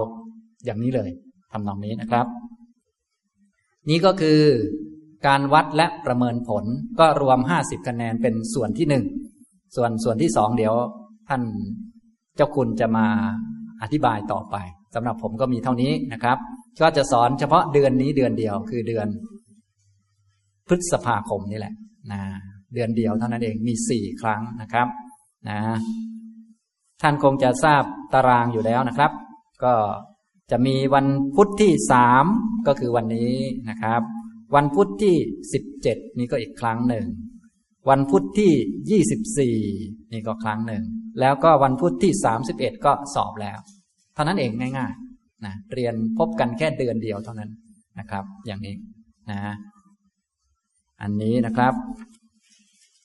[0.66, 1.10] อย่างนี้เลย
[1.52, 2.26] ทำนองนี้นะครับ
[3.90, 4.40] นี่ก็คือ
[5.28, 6.66] การวัดและประเมินผล
[7.00, 9.06] ก็รวมห้าสิบคะแนนเป็นส่วนที่หนึ่ง
[9.76, 10.76] ส่วนส่วนที่สองเดี๋ยว
[11.30, 11.42] ท่าน
[12.36, 13.06] เจ้าคุณจะมา
[13.82, 14.56] อธิบายต่อไป
[14.96, 16.38] สำหรับผมก็มีเท่านี้นะครับ
[16.82, 19.08] ก็จะสอนเฉพาะเดือนนี้เดือนเดียวคือเดือน
[20.68, 21.74] พฤษภาคมนี่แหละ
[22.12, 22.22] นะ
[22.74, 24.88] เดือนเดียวเท่านั้นเองมีสี่ครั้งนะครับ
[25.50, 25.60] นะ
[27.02, 27.84] ท่านคงจะทราบ
[28.14, 29.12] ตารางอยู่แล้วนะครับ
[29.64, 29.74] ก็
[30.52, 32.26] จะมีวันพุธที่สาม
[32.68, 33.34] ก็คือวันนี้
[33.70, 34.02] นะครับ
[34.56, 35.16] วันพุธที่
[35.54, 37.06] สิบเจ็ดนี่ก็อีกครั้งหนึ่ง
[37.90, 38.52] วันพุธที่
[38.90, 39.58] ยี่สิบสี่
[40.14, 40.84] นี่ก็ครั้งหนึ่ง
[41.20, 43.58] แล้วก็วันพุธที่สามสิบเอ็ดก็สอบแล้ว
[44.14, 47.52] เท่านั้นเองง่ายๆนะเรียนพบกันแค่เดือนเดียวเท่านั้น
[48.00, 48.76] นะครับ อย่างนี้
[49.32, 49.40] นะ
[51.02, 51.74] อันนี้นะครับ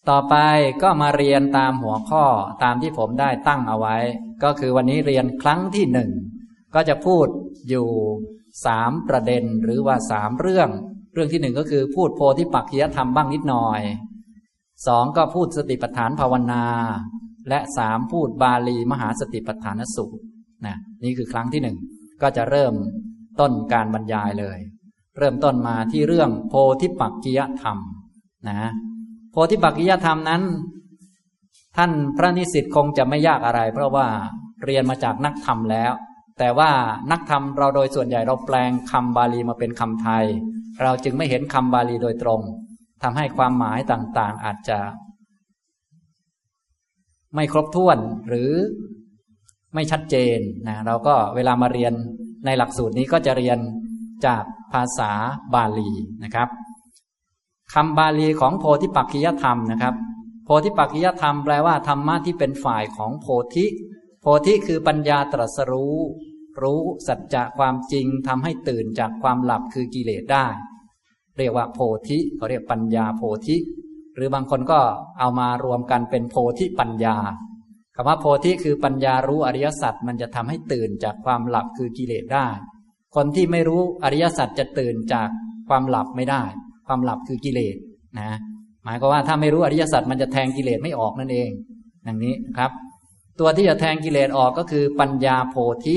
[0.09, 0.35] ต่อไป
[0.83, 2.25] ก็มาเรียนตามหัวข้อ
[2.63, 3.97] ตามที่ผมได้ตั้งเอาไว้
[4.45, 6.11] ก็คือวันนี้เรียนครั้งที่หนึ่ง
[6.75, 7.27] ก็จะพูด
[7.69, 7.87] อยู่
[8.67, 10.69] สามประเด็นหรือว่าสามเรื่อง
[11.13, 13.83] เรื่องที่หนึ่งก็คือพูดโพธิปักขียธรรมบ้างนิดหน่อย
[14.87, 16.65] สองก็พูดสติปัฏฐานภาวนา
[17.49, 20.23] และสามพูดบาลีมหาสติปัฏฐานสูตร
[20.67, 21.77] นะนี่คือครั้งที่หนึ่ง
[22.23, 22.75] ก็จะเริ่ม
[23.41, 24.59] ต้นการบรรยายเลย
[25.19, 27.79] เริ่มต้นมาที่เรื่องโพธิปักกิยธรรม
[28.49, 28.71] นะ
[29.31, 30.43] โพธิปักกิยธรรมนั้น
[31.77, 34.07] ท่านพระนิสิตคงจะไม่ยากอะไร เพราะว่า
[34.65, 35.93] เรียนมาจากนักธรรมแล้ว
[36.39, 36.71] แต่ว่า
[37.11, 40.25] นักธรรมเราโดยส่วนใหญ่เราแปลงคำบาลีมาเป็นคำไทย
[40.83, 42.41] เราจึงไม่เห็นคำบาลีโดยตรง
[43.03, 44.79] ทำให้ความหมายต่างๆ อาจจะ
[47.35, 47.99] ไม่ครบถ้วน
[48.29, 48.51] หรือ
[49.75, 51.93] ไม่ชัดเจนนะเราก็เวลามาเรียน
[52.47, 53.59] ในหลักสูตรนี้ก็จะเรียน
[54.27, 55.11] จากาษา
[55.55, 55.91] บาลี
[56.25, 56.49] นะครับ
[57.75, 59.95] คำบาลีของโพธิปักขิยธรรมนะครับ
[60.45, 63.67] โพธิปักขิยธรรมแปลว่าธรรมะที่เป็นฝ่ายของโพธิ
[64.21, 65.97] โพธิคือปัญญาตรัสรู้
[66.63, 70.47] รู้สัจจะความจริงทำให้ตื่นจากความหลับคือกิเลสได้
[71.39, 73.57] เรียกว่าโพธิเขาเรียกปัญญาโพธิ
[74.15, 74.81] หรือบางคนก็
[75.19, 77.17] เอามารวมกันเป็นโพธิปัญญา
[77.95, 82.47] คำว่าโพธิคือปัญญารู้อริยสัจมันจะทำให้ตื่นจากความหลับคือกิเลสได้
[83.17, 85.29] คนที่ไม่รู้อริยสัจจะตื่นจาก
[85.69, 86.43] ความหลับไม่ได้
[86.87, 87.77] ความหลับคือกิเลส
[88.19, 88.31] นะ
[88.85, 91.51] หมายก็ว่าถ้าไม่รู้อริยสัจมันจะแทงกิเลสไม่ออกนั่นเอง
[92.05, 92.71] อย่างนี้ครับ
[93.41, 95.97] ตัวที่จะแทงกิเลสออกก็คือปัญญาโพธิ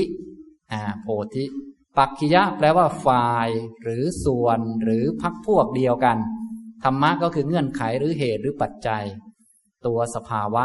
[0.72, 1.44] อ่าโพธิ
[1.98, 3.48] ปักขิยะแปลว่าฝ่าย
[3.82, 6.18] หรือส่วนหรือพักพวกเดียวกัน
[6.84, 9.04] ธรรมะก็คือเงื่อนไขหรือเหตุหรือปัจจัย
[9.86, 10.64] ตัวสภาวะ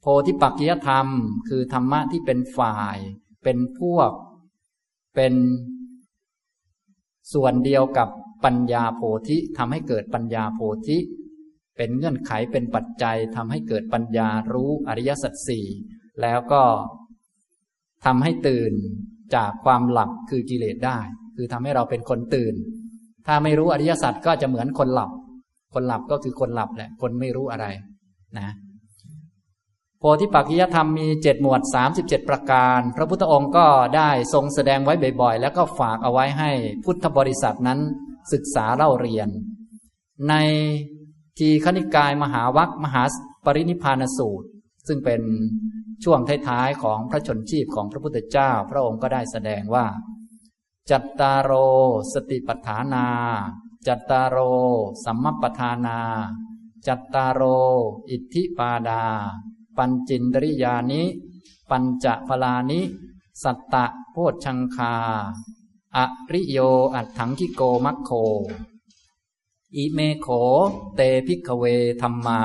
[0.00, 1.06] โพธิปักขิยธรรม
[1.48, 2.98] คือธรรมะที่เป็นฝ่าย
[3.44, 4.10] เป็นพวก
[5.14, 5.34] เป็น
[7.34, 8.08] ส่วนเดียวกับ
[8.44, 10.98] ปัญญาโพธิทำให้เกิดปัญญาโพธิ
[11.76, 15.66] เป็นเงื่อนไขเป็นปัจจัยทำให้เกิดปัญญารู้อริยสัจสี่
[16.22, 16.62] แล้วก็
[18.04, 18.72] ทำให้ตื่น
[19.34, 20.98] จากความหลับคือกิเลสได้
[21.36, 22.54] คือทำให้เราเป็นคนตื่น
[23.26, 25.10] ถ้าไม่รู้อริยสัจก็จะเหมือนคนหลับ
[25.74, 27.66] คนหลับก็คือคนหลับแหละ คนไม่รู้อะไร
[28.38, 28.48] นะ
[30.00, 36.50] โพธิปักขิยธรรมมีเจ็ดหมวดสามสิบเจ็ดประการ พระพุทธองค์ก็ได้ทรงแสดงไว้บ่อยๆ แล้วก็ฝากเอาไว้ให้
[36.84, 37.80] พุทธบริษัทนั้น
[38.32, 39.28] ศึกษาเล่าเรียน
[40.28, 40.34] ใน
[41.38, 43.02] ทีคณิกายมหาวัคมหา
[43.44, 44.48] ปรินิพานสูตร
[44.86, 45.22] ซึ่งเป็น
[46.04, 49.86] ช่วงท้ายๆของพระชนชีพของพระพุทธเจ้า พระองค์ก็ได้แสดงว่า
[50.90, 51.52] จัตตารโร
[52.12, 53.06] สติปัฏฐานา
[53.86, 54.38] จัตตาโร
[55.04, 56.00] สัมมัปปธานา
[56.86, 57.42] จัตตาโร
[58.10, 59.04] อิทธิปาทา
[59.78, 61.02] ปัญจินทริยานิ
[61.70, 62.80] ปัญจพลานิ
[63.42, 64.94] สัตต โพชฌังคา
[65.96, 65.98] อ
[66.32, 66.58] ริโย
[66.94, 68.10] อัฏฐังคิโกมัคโค
[69.76, 70.28] อิเมโข
[70.96, 71.64] เต ภิกขเว
[72.00, 72.42] ธัมมา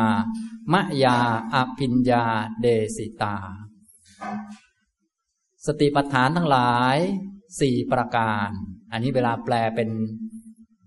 [0.72, 1.18] มยา
[1.54, 2.24] อภิญญา
[2.62, 2.66] เท
[2.96, 3.36] สิตา
[5.66, 6.98] สติปัฏฐานทั้งหลาย
[7.60, 8.50] สี่ประการ
[8.92, 9.90] อันนี้เวลาแปลเป็น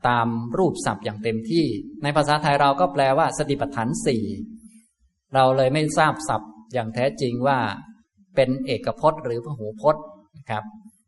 [0.09, 0.29] ตาม
[0.59, 1.67] รูปศัพท์อย่างเต็มที่
[2.03, 4.25] ในภาษาไทยเราก็แปลว่าสติปัฏฐานสี่
[5.35, 7.59] เราเลยไม่ทราบศัพท์อย่างแท้จริงว่า
[8.35, 10.05] เป็นเอกพจน์หรือพหูพจน์
[10.37, 10.65] นะครับ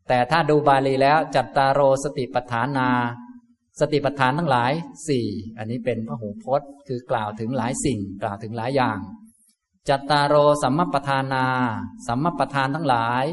[0.07, 2.89] แต่ถ้าดูบาลีแล้วจัตตารโรสติปัฏฐานา
[3.79, 4.71] สติปัฏฐานทั้งหลาย
[5.07, 5.27] สี่
[5.57, 8.99] อันนี้เป็นพหูพจน์ คือกล่าวถึงหลายสิ่งกล่าวถึงหลายอย่าง
[9.89, 11.45] จัตตารโรสัมมปทานา
[12.07, 13.25] สัมมปทานทั้งหลาย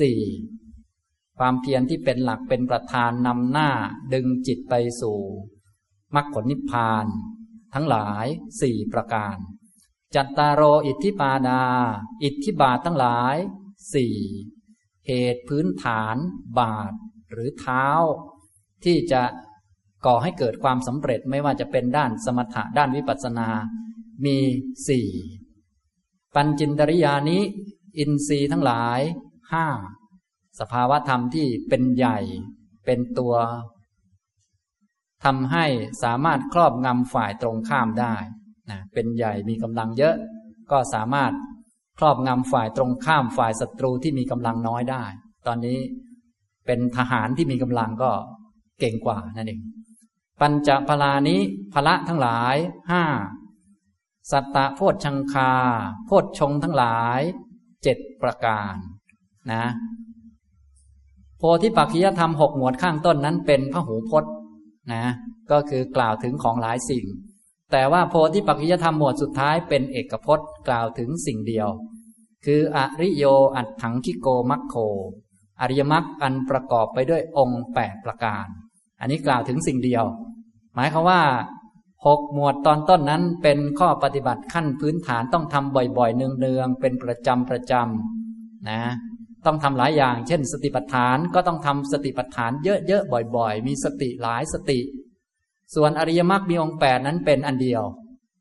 [0.00, 0.20] สี่
[1.38, 3.70] ความเพียรที่เป็นหลักเป็นประธานนำหน้า
[4.14, 5.18] ดึงจิตไปสู่
[6.14, 7.06] มรรคผลนิพพาน
[7.74, 8.26] ทั้งหลาย
[8.60, 9.36] สี่ประการ
[10.14, 11.62] จัตตารโรอิทธิปาดา
[12.22, 13.36] อิทธิบาททั้งหลาย
[13.94, 14.16] สี่
[15.06, 16.16] เหตุพื้นฐาน
[16.58, 16.92] บาท
[17.30, 17.86] หรือเท้า
[18.84, 19.22] ที่จะ
[20.06, 23.48] ก่อให้เกิดความสำเร็จไม่ว่าจะเป็นด้านสมถะด้านวิปัสสนา
[24.24, 24.38] มี
[24.88, 25.08] สี่
[26.34, 27.38] ปัญจินตริยานิ
[27.98, 29.00] อินทรีย์ทั้งหลาย
[29.52, 29.66] ห้า
[30.60, 32.18] สภาวะธรรมที่เป็นใหญ่
[32.84, 33.34] เป็นตัว
[35.24, 35.66] ทำให้
[36.02, 38.16] สามารถครอบงำฝ่ายตรงข้ามได้
[38.70, 40.14] นะเป็นใหญ่มีกำลังเยอะ
[40.70, 41.32] ก็สามารถ
[41.98, 45.04] ครอบงำฝ่ายตรงข้ามฝ่ายศัตรูที่มีกำลังน้อยได้
[45.46, 45.78] ตอนนี้
[46.66, 48.10] เป็นทหารที่มีกำลังก็
[48.80, 49.60] เก่งกว่านั่นเอง
[50.40, 51.36] ปัญจพลานิ
[51.74, 52.56] พละทั้งหลาย
[52.90, 53.04] ห้า
[54.30, 55.52] สัตตะโพชชังคา
[56.06, 57.20] โพชชงทั้งหลาย
[57.82, 58.74] เจ็ดประการ
[59.52, 59.64] นะ
[61.38, 64.32] โพธิปักขิยธรรมหกหมวดข้างต้นนั้นเป็นพระหูพจน์
[64.92, 65.04] นะ
[65.50, 67.04] ก็คือกล่าวถึงของหลายสิ่ง
[67.72, 71.68] แต่ว่าโพธิปักขิยธรรมหมวดสุดท้ายเป็นเอกพจน์กล่าวถึงสิ่งเดียว
[72.44, 73.24] คืออริโย
[73.56, 74.74] อัตถังคิโกมัคโค
[75.60, 78.46] อริยมรรคอันประกอบไปด้วยองค์แปดประการ
[79.00, 80.04] อันนี้กล่าวถึงสิ่งเดียว
[80.74, 81.22] หมายความว่า
[82.06, 88.80] หกหมวดตอนต้นนั้นเป็นข้อปฏิบัติขั้นพื้นฐานต้องทำบ่อยๆ เนืองๆ เป็นประจำประจำนะ
[89.46, 94.78] ต้องทำหลายอย่าง เช่น สติปัฏฐานก็ต้องทำสติปัฏฐานเยอะๆ บ่อย ๆ มีสติหลายสติ
[95.74, 97.82] ส่วนอริยมรรคมีองค์แปดนั้นเป็นอันเดียว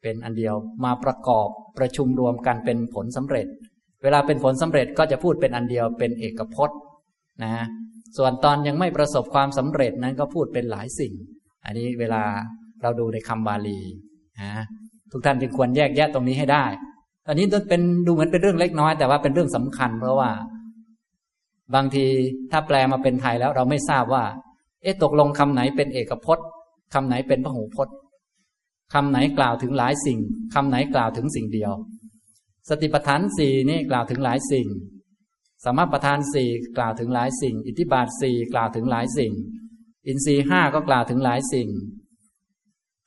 [0.01, 3.47] เป็นอันเดียวมาประกอบประชุมรวมกันเป็นผลสำเร็จ
[4.03, 6.77] เวลาเป็นผลสำเร็จก็จะพูดเป็นอันเดียวเป็นเอกพจน์
[7.43, 7.53] นะ
[8.17, 11.13] ส่วนตอนยังไม่ประสบความสำเร็จนั้นก็พูดเป็นหลายสิ่ง
[11.65, 12.21] อันนี้เวลา
[12.81, 13.79] เราดูในคำบาลี
[14.41, 14.51] นะ
[15.11, 16.65] ทุกท่านจึงควรแยกแยะตรงนี้ให้ได้
[17.27, 20.31] ตอนนี้เป็นดูเหมือนเป็นเรื่องเล็กน้อยแต่ว่าเป็นเรื่องสำคัญ เพราะว่า
[21.75, 22.05] บางที
[22.51, 24.23] ถ้าแปลมาเป็นไทยแล้วเราไม่ทราบว่า
[24.81, 26.45] เอ๊ะตกลงคำไหนเป็นเอกพจน์
[26.93, 27.95] คำไหนเป็นพหูพจน์
[28.93, 30.19] คำไหนกล่าวถึงหลายสิ่ง
[30.53, 31.71] คำไหนกล่าวถึงสิ่งเดียว
[32.69, 34.67] สติปัฏฐานสี่นี่กล่าวถึงหลายสิ่ง
[35.63, 39.33] สมปัฏฐานสี่กล่าวถึงหลายสิ่ง อิทธิบาทสี่กล่าวถึงหลายสิ่ง
[40.07, 41.69] อินทรีห้าก็กล่าวถึงหลายสิ่ง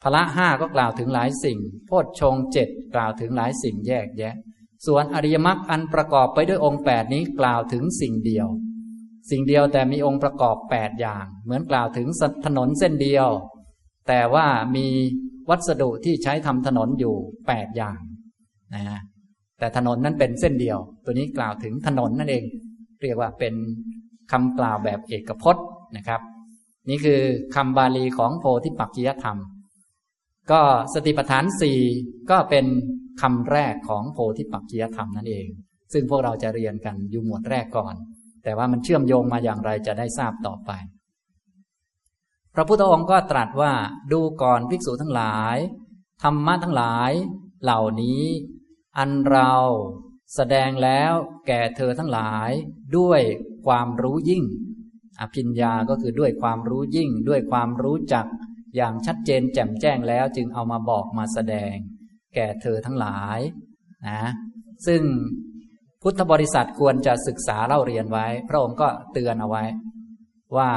[0.02, 4.34] พละห้าก็กล่าวถึงหลายสิ่ง โพชฌงเจ็ดกล่าวถึงหลายสิ่งแยกแยะ
[4.86, 8.48] ส่วนอริยมรรคอันประกอบไปด้วยองค์แปดนี้กล่าวถึงสิ่งเดียว
[9.30, 12.08] สิ่งเดียวแต่มีองค์ประกอบแปดอย่าง เหมือนกล่าวถึง
[12.44, 13.28] ถนนเส้นเดียว
[14.08, 14.86] แต่ว่ามี
[15.50, 17.14] วัสดุที่ใช้ทำถนนอยู่
[17.46, 17.98] แปดอย่าง
[18.74, 19.00] นะ
[19.58, 22.44] แต่ถนนนั้นเป็นเส้นเดียว ตัวนี้กล่าวถึงถนนนั่นเอง
[23.02, 23.54] เรียกว่าเป็น
[24.32, 25.66] คำกล่าวแบบเอกพจน์
[25.96, 26.20] นะครับ
[26.90, 27.20] นี่คือ
[27.54, 29.36] คำบาลีของโพธิปักจิยธรรม
[30.50, 30.60] ก็
[30.94, 31.80] สติปัฏฐานสี่
[32.30, 32.66] ก็เป็น
[33.22, 35.46] คำแรกของโพธิปักจียธรรมนั่นเอง
[35.92, 37.94] ซึ่งพวกเราจะเรียนกันอยู่หมวดแรกก่อน
[38.44, 40.70] แต่ว่ามันเชื่อมโยงมาอย่างไรจะได้ทราบต่อไป
[42.56, 43.72] พระพุทธองค์ก็ตรัสว่า
[44.12, 45.56] ดูก่อนภิกษุทั้งหลาย
[46.22, 47.12] ธรรมะทั้งหลาย
[47.62, 48.24] เหล่านี้
[48.98, 49.52] อันเรา
[50.34, 51.12] แสดงแล้ว
[51.46, 52.50] แก่เธอทั้งหลาย
[52.98, 53.20] ด้วย
[53.66, 54.44] ความรู้ยิ่ง
[55.20, 58.26] อภิญญาก็คือด้วยความรู้ยิ่ง ด้วยความรู้จัก
[58.76, 61.74] อย่างชัดเจนแจ่มแจ้งแล้วจึงเอามาบอกมาแสดง
[62.34, 63.38] แก่เธอทั้งหลาย
[64.08, 64.22] นะ
[64.86, 65.02] ซึ่ง
[66.02, 69.64] พุทธบริษัทควรจะศึกษาเล่าเรียนไว้ พระองค์ก็เตือนเอาไว้
[70.56, 70.70] ว่า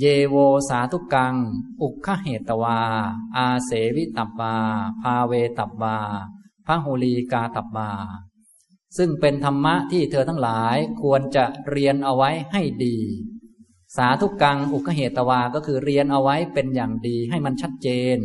[0.00, 0.36] เยโว
[0.68, 1.34] สาทุกัง
[1.82, 2.80] อุคเหตวา
[3.36, 4.54] อาเสวิตับบา
[5.02, 5.96] พาเวตับบา
[6.66, 7.90] พระหุลีกาตับบา
[8.96, 12.96] ซึ่งเป็นธรรมะที่เธอทั้งหลายควรจะเรียนเอาไว้ให้ดี
[13.96, 18.18] สาธุกังอุกเหตวา ก็คือเรียนเอาไว้เป็นอย่างดีให้มันชัดเจน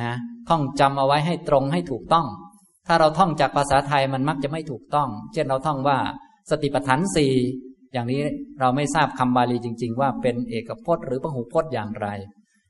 [0.00, 0.12] นะ
[0.48, 2.26] ท่องจำเอาไว้ให้ตรงให้ถูกต้อง
[2.86, 5.98] ถ้าเราท่องจากภาษาไทยมันมักจะไม่ถูกต้อง เช่นเราท่องว่า
[6.50, 7.34] สติปัฏฐานสี่
[7.94, 8.22] อย่างนี้
[8.60, 12.08] เราไม่ทราบคำบาลีจริง ๆ ว่าเป็นเอกพจน์หรือพหูพจน์อย่างไร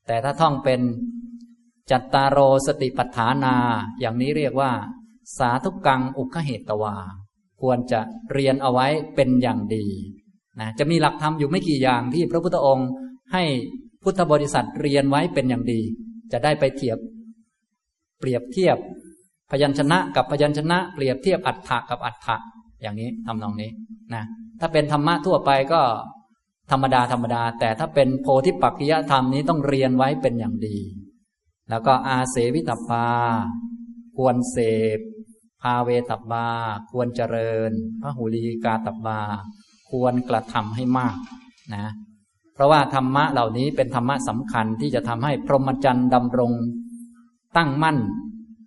[0.06, 0.80] แต่ถ้าท่องเป็น
[1.90, 3.54] จัตตารโรสติปัฏฐานา
[4.00, 4.70] อย่างนี้เรียกว่า
[5.38, 6.96] สาธุกังอุคเหตวา
[7.60, 8.00] ควรจะ
[8.32, 9.86] เรียนเอาไว้เป็นอย่างดี
[10.60, 12.88] นะจะมีหลักธรรมอยู่ไม่กี่อย่างที่พระพุทธองค์
[13.32, 13.44] ให้
[14.02, 15.80] พุทธบริษัทเรียนไว้เป็นอย่างดี
[16.32, 16.98] จะได้ไปเทียบ
[18.20, 18.78] เปรียบเทียบ
[19.50, 22.36] พยัญชนะกับพยัญชนะ เปรียบเทียบอัฏฐะกับอัฏฐะ
[22.82, 23.70] อย่างนี้ทำนองนี้
[24.14, 24.24] นะ
[24.60, 25.82] ถ้าเป็นธรรมะทั่วไปก็
[26.70, 30.76] ธรรมดาธรรมดา แต่ถ้าเป็นโพธิปักกิยธรรมนี้ต้องเรียนไว้เป็นอย่างดี
[31.70, 33.06] แล้วก็อาเสวิตปา
[34.16, 34.56] ควรเส
[34.96, 34.98] พ
[35.62, 36.48] พาเวตบบา
[36.90, 39.20] ควรเจริญพระหุลีกาตบบา
[39.90, 41.16] ควรกระทำให้มาก
[41.74, 41.86] นะ
[42.54, 46.52] เพราะว่าธรรมะเหล่านี้เป็นธรรมะสำคัญที่จะทำให้พรหมจรรย์ดำรง
[47.56, 47.98] ตั้งมั่น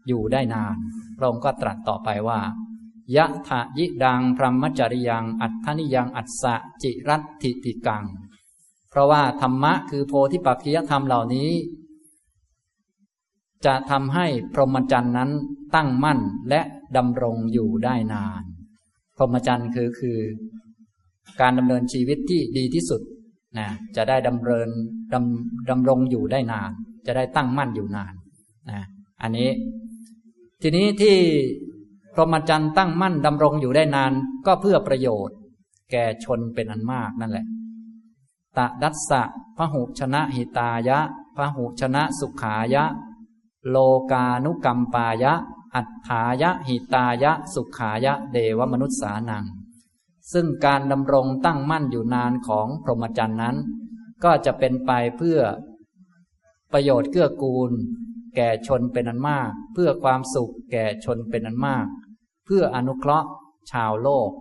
[0.08, 0.76] อยู่ได้นาน
[1.17, 2.39] พระองค์ก็ตรัสต่อไปว่า
[3.15, 8.04] ยะถะยิดังพรหมจริยัง อัตถนิยังอัตสะจิรัติติกัง
[8.89, 11.52] เพราะว่าธรรมะคือโพธิปักขิยธรรมเหล่านี้
[13.65, 15.30] จะทำให้พรหมจรรย์นั้น
[15.76, 16.62] ตั้งมั่นและ
[16.98, 18.43] ดำรงอยู่ได้นาน
[19.17, 20.20] พรหมจรรย์คือคือ
[21.41, 23.02] การดำเนินชีวิตที่ดีที่สุด
[23.58, 24.70] นะจะได้ดำเนิน
[25.13, 26.72] ดำดำรงอยู่ได้นาน
[27.08, 28.13] จะได้ตั้งมั่นอยู่นาน
[28.72, 28.82] นะ
[29.22, 29.50] อันนี้
[30.62, 31.17] ทีนี้ที่
[32.18, 34.14] พรหมจรรย์ตั้งมั่นดำรงอยู่ได้นาน
[34.46, 35.36] ก็เพื่อประโยชน์
[35.92, 37.46] แก่ชนเป็นอันมากนั่นแหละ
[38.58, 39.22] ตะดัสสะ
[39.58, 41.00] พหุชนะหิตายะ
[41.36, 42.84] พหุชนะสุขายะ
[43.70, 43.78] โล
[44.12, 45.34] กานุกรรมปายะ
[45.76, 49.46] อัฏฐายะหิตายะ สุขายะ เดวมนุษสานัง
[50.34, 53.56] ซึ่งการดำรงตั้งมั่นอยู่นานของพรหมจรรย์นั้น
[54.24, 55.40] ก็จะเป็นไปเพื่อ
[56.74, 57.72] ประโยชน์เกื้อกูล
[58.36, 61.86] แก่ชนเป็นอันมาก เพื่อความสุขแก่ชนเป็นอันมาก
[62.48, 63.30] เพื่ออนุเคราะห์
[63.72, 64.32] ชาวโลก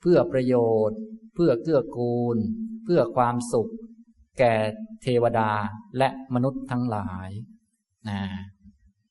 [0.00, 0.54] เพื่อประโย
[0.88, 0.98] ชน์
[1.34, 2.36] เพื่อเกื้อกูล
[2.84, 3.70] เพื่อความสุข
[4.38, 4.54] แก่
[5.02, 5.50] เทวดา
[5.98, 7.30] และมนุษย์ทั้งหลาย
[8.08, 8.20] นะ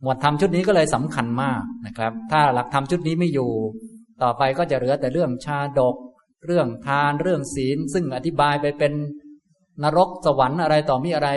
[0.01, 3.51] หมวดธรรมชุดนี้ก็เลยสำคัญมากนะครับ ถ้าหลักธรรมชุดนี้ไม่อยู่
[4.23, 5.95] ต่อไปก็จะเหลือแต่เรื่องชาดก
[6.45, 8.93] เรื่องทานเรื่องศีล ซึ่งอธิบายไปเป็น
[9.83, 11.29] นรกสวรรค์อะไรต่อมีอะไร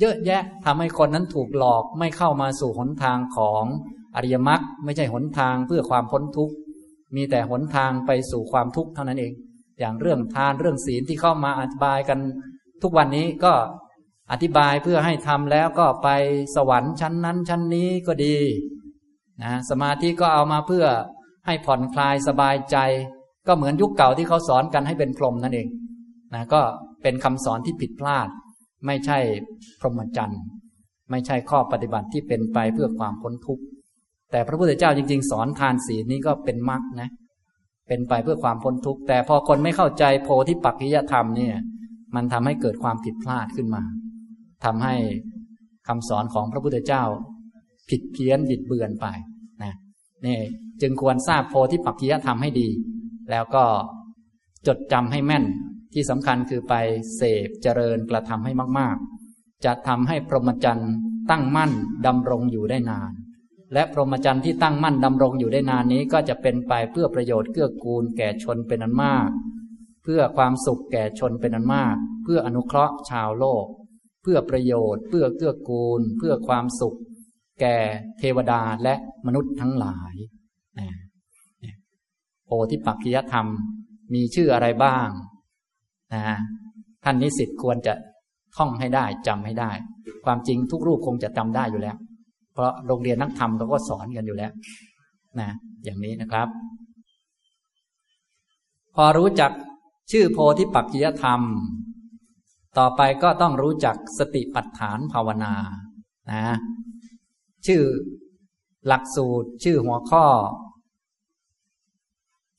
[0.00, 3.64] เยอะแยะทำให้คนนั้นถูกหลอกไม่เข้ามาสู่หนทางของ
[4.18, 6.54] อริยมรรคไม่ใช่หนทางเพื่อความพ้นทุกข์
[7.16, 9.32] มีแต่หนทางไปสู่ความทุกข์เท่านั้นเอง
[9.80, 12.18] อย่างเรื่องทานเรื่องศีลที่เข้ามาอธิบายกัน
[12.82, 13.52] ทุกวันนี้ก็
[14.32, 16.08] อธิบายเพื่อให้ทำแล้วก็ไป
[16.56, 18.36] สวรรค์ชั้นนั้นชั้นนี้ก็ดี
[19.42, 20.86] นะสมาธิก็เอามาเพื่อ
[21.46, 22.76] ให้ผ่อนคลายสบายใจ
[23.46, 25.68] ก็เหมือนยุคเก่าที่เขาสอนกันให้เป็นพรหมนั่นเอง
[26.34, 26.60] นะก็
[27.02, 28.28] เป็นคำสอนที่ผิดพลาด
[28.86, 29.18] ไม่ใช่
[29.80, 30.40] พรหมจรรย์
[31.10, 33.64] ไม่ใช่ข้อปฏิบัติที่เป็นไปเพื่อความพ้นทุกข์
[34.30, 37.10] แต่พระพุทธเจ้าจริง ๆ สอนทานศีลนี้ก็เป็นมรรคนะ
[37.88, 41.54] เป็นไปเพื่อความพ้นทุกข์ แต่พอคนไม่เข้าใจโพธิปักขิยธรรมเนี่ย
[42.14, 43.82] มันทำให้เกิดความผิดพลาดขึ้นมา
[44.64, 44.94] ทำให้
[45.88, 47.02] คำสอนของพระพุทธเจ้า
[47.90, 49.06] ผิดเพี้ยนบิดเบือนไป
[49.62, 49.74] นะ
[50.26, 50.38] นี่
[50.82, 52.68] จึงควรทราบโพธิปักขิยธรรมให้ดี
[53.30, 53.64] แล้วก็
[54.66, 55.44] จดจำให้แม่น
[55.94, 56.74] ที่สำคัญคือไป
[57.16, 58.96] เสพเจริญกระทำให้มาก
[59.30, 60.92] ๆ จะทำให้พรหมจรรย์
[61.30, 61.72] ตั้งมั่น
[62.06, 63.12] ดำรงอยู่ได้นาน
[63.72, 69.28] และพรหมจรรย์ที่ตั้งมั่นดำรงอยู่ได้นานนี้ก็จะเป็นไปเพื่อประโยชน์เกื้อกูลแก่ชนเป็นอันมาก
[70.02, 73.66] เพื่อความสุขแก่ชนเป็นอันมาก เพื่ออนุเคราะห์ชาวโลก
[74.22, 76.98] เพื่อประโยชน์ เพื่อเกื้อกูล เพื่อความสุข
[77.60, 77.76] แก่
[78.18, 78.94] เทวดาและ
[79.26, 80.14] มนุษย์ทั้งหลาย
[82.46, 83.46] โอทิปักขิยธรรม
[84.14, 85.08] มีชื่ออะไรบ้าง
[86.14, 86.22] นะ
[87.04, 87.94] ท่านนิสิตควรจะ
[88.56, 89.70] ท่องให้ได้จำให้ได้
[90.24, 91.96] ความจริงทุกรูปคงจะจำได้อยู่แล้ว
[92.58, 94.52] เพราะโรงเรียนนักธรรมเขาก็สอนกันอยู่แล้ว
[95.40, 95.50] นะ
[95.84, 96.48] อย่างนี้นะครับ
[98.96, 99.52] พอรู้จัก
[100.12, 101.40] ชื่อโพธิปักจิยธรรม
[102.78, 105.54] ต่อไปก็ต้องรู้จักสติปัฏฐานภาวนา
[106.32, 106.44] นะ
[107.66, 107.82] ชื่อ
[108.86, 110.26] หลักสูตรชื่อหัวข้อ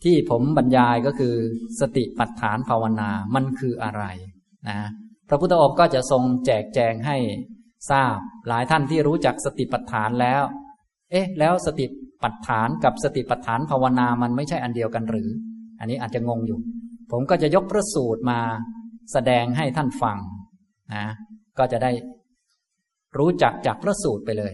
[0.03, 1.35] ที่ผมบรรยายก็คือ
[1.79, 4.03] สติปัฏฐานภาวนามันคืออะไร
[4.69, 4.79] นะ
[5.29, 7.17] พระพุทธองค์ก็จะทรงแจกแจงให้
[7.89, 8.17] ทราบ
[8.47, 10.43] หลายท่านที่รู้จักสติปัฏฐานแล้ว
[11.11, 11.85] เอ๊ะ แล้วสติ
[12.23, 15.29] ปัฏฐานกับสติปัฏฐานภาวนามันไม่ใช่อันเดียวกันหรือ
[15.79, 16.59] อันนี้อาจจะงงอยู่
[17.11, 18.39] ผมก็จะยกพระสูตรมา
[19.11, 20.17] แสดงให้ท่านฟัง
[20.93, 21.05] นะ
[21.57, 21.91] ก็จะได้
[23.17, 24.53] รู้จักจากพระสูตรไปเลย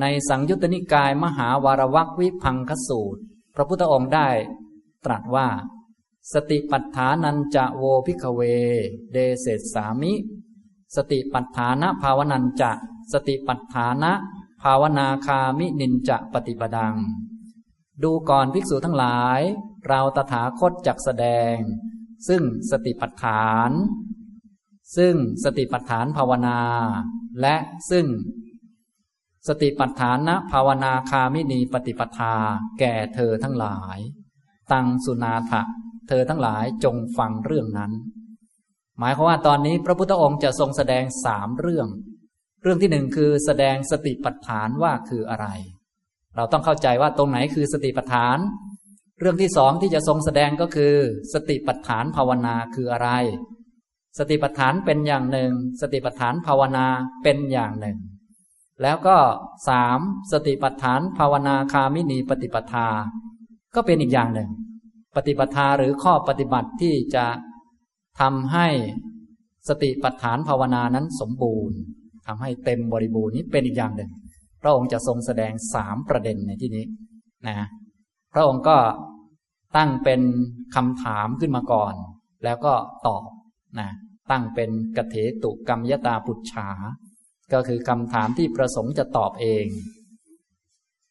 [0.00, 3.20] ในสังยุตตนิกายมหาวารวักวิพังคสูตร
[3.54, 4.28] พระพุทธองค์ได้
[5.04, 5.48] ตรัสว่า
[6.32, 8.40] สติปัฏฐานันจะโวพิกเว
[9.12, 10.12] เดเสสามิ
[10.96, 12.72] สติปัฏฐานะภาวนันจะ
[13.12, 14.12] สติปัฏฐานะ
[14.62, 16.94] ภาวนาคามินินจะปฏิปดัง
[18.02, 19.40] ดูก่อนภิกษุทั้งหลาย
[19.86, 21.56] เราตถาคตจักแสดง
[22.28, 23.70] ซึ่งสติปัฏฐาน
[24.96, 25.14] ซึ่ง
[25.44, 26.58] สติปัฏฐานภาวนา
[27.40, 27.56] และ
[27.90, 28.06] ซึ่ง
[29.48, 32.34] สติปัฏฐานะภาวนาคามินีปฏิปทา
[32.78, 33.98] แก่เธอทั้งหลาย
[34.72, 35.62] ตังสุนาถะ
[36.08, 37.92] เธอทั้งหลายจงฟังเรื่องนั้น
[38.98, 41.88] หมายความว่าตอนนี้พระพุทธองค์จะทรงแสดงสามเรื่อง
[42.62, 45.46] เรื่องที่หนึ่งคือแสดงสติปัฏฐานว่าคืออะไร
[46.36, 48.38] เราต้องเข้าใจว่าตรงไหนคือสติปัฏฐาน
[49.20, 50.94] เรื่องที่สองที่จะทรงแสดงก็คือ
[51.34, 53.10] สติปัฏฐานภาวนาคืออะไร
[54.18, 56.86] สติปัฏฐานเป็นอย่างหนึ่ง สติปัฏฐานภาวนา
[57.22, 57.98] เป็นอย่างหนึ่ง
[58.82, 59.16] แล้วก็
[59.68, 59.98] สาม
[60.32, 62.88] สติปัฏฐานภาวนาคามินีปฏิปทา
[63.74, 64.50] ก็เป็นอีกอย่างหนึ่ง
[65.16, 67.24] ปฏิปทาหรือข้อปฏิบัติที่จะ
[68.20, 68.66] ทำให้
[69.68, 71.78] สติปัฏฐานภาวนานั้นสมบูรณ์
[72.26, 74.10] ทำให้เต็มบริบูรณ์นี้เป็นอีกอย่างหนึ่ง
[74.62, 76.84] พระองค์จะทรงแสดงสามประเด็นในที่นี้
[77.46, 77.56] นะ
[78.32, 78.76] พระองค์ก็
[79.76, 80.20] ตั้งเป็น
[80.74, 81.94] คำถามขึ้นมาก่อน
[82.44, 82.74] แล้วก็
[83.06, 83.22] ตอบ
[83.78, 83.90] นะ
[84.30, 86.68] ตั้งเป็นกเถตุกัมยตาปุจฉา
[87.52, 89.66] ก็คือคำถามที่ประสงค์จะตอบเอง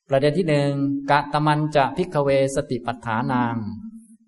[0.10, 0.72] ประเด็นที่หนึ่ง
[1.12, 3.56] กตมัญจ ภิกขเวสติปัฏฐานัง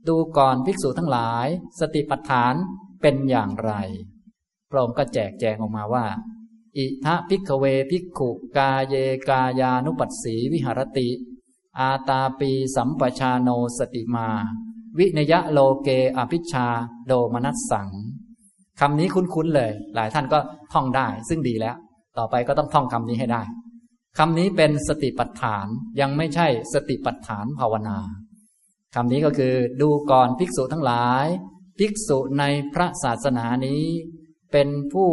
[0.08, 1.48] ดูก่อนภิกษุทั้งหลาย
[1.80, 2.54] สติปัฏฐาน
[3.02, 3.74] เป็นอย่างไร
[4.70, 6.06] พระองค์ก็แจกแจงออกมาว่า
[6.78, 8.96] อิธ ภิกขเว ภิกขุกาเย
[9.30, 11.10] กายานุปัสสีวิหรติ
[11.80, 14.28] อาตาปีสัมปชาโนสติมา
[14.98, 16.68] วิเนยยะโลเกอภิชา
[17.08, 17.90] โดมนัสสัง
[18.80, 20.40] คำนี้คุ้นๆเลย หลายท่านก็
[20.74, 21.76] ท่องได้ซึ่งดีแล้ว
[22.18, 23.42] ต่อไปก็ต้องท่องคำนี้ให้ได้
[24.18, 25.66] คำนี้เป็นสติปัฏฐาน
[26.00, 27.98] ยังไม่ใช่สติปัฏฐานภาวนา
[28.98, 31.26] คำนี้ก็คือดูก่อนภิกษุทั้งหลาย
[31.80, 32.44] ภิกษุใน
[32.74, 33.84] พระศาสนานี้
[34.52, 35.10] เป็นผู้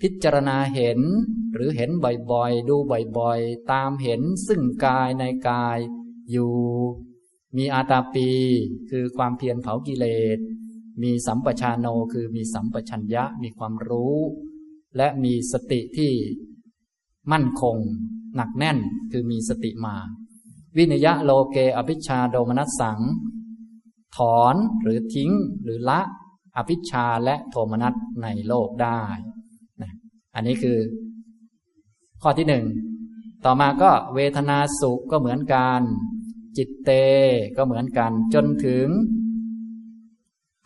[0.00, 1.00] พิจารณาเห็น
[1.54, 1.90] หรือเห็น
[2.30, 2.76] บ่อยๆ ดู
[3.18, 5.78] บ่อยๆ ตามเห็นซึ่งกายในกาย
[6.30, 6.54] อยู่
[7.56, 8.30] มีอาตาปี
[8.90, 10.06] คือความเพียรเผากิเล
[10.36, 10.38] ส
[11.02, 14.16] มีสัมปชานโนคือมีสัมปชัญญะมีความรู้
[14.96, 16.12] และมีสติที่
[17.32, 17.76] มั่นคง
[18.36, 18.78] หนักแน่น
[19.12, 19.96] คือมีสติมา
[20.76, 23.00] วินยะโลเกอภิชาโดมนัสสัง
[24.16, 26.00] ถอนหรือทิ้งหรือละ
[26.56, 29.00] อภิชาและโทมนัสในโลกได้
[29.82, 29.92] นะ
[30.34, 30.78] อันนี้คือ
[32.22, 32.64] ข้อที่หนึ่ง
[33.44, 35.80] ต่อมาก็เวทนาสุขก็เหมือนกัน
[36.56, 36.90] จิตเต
[37.56, 38.88] ก็เหมือนกัน จนถึง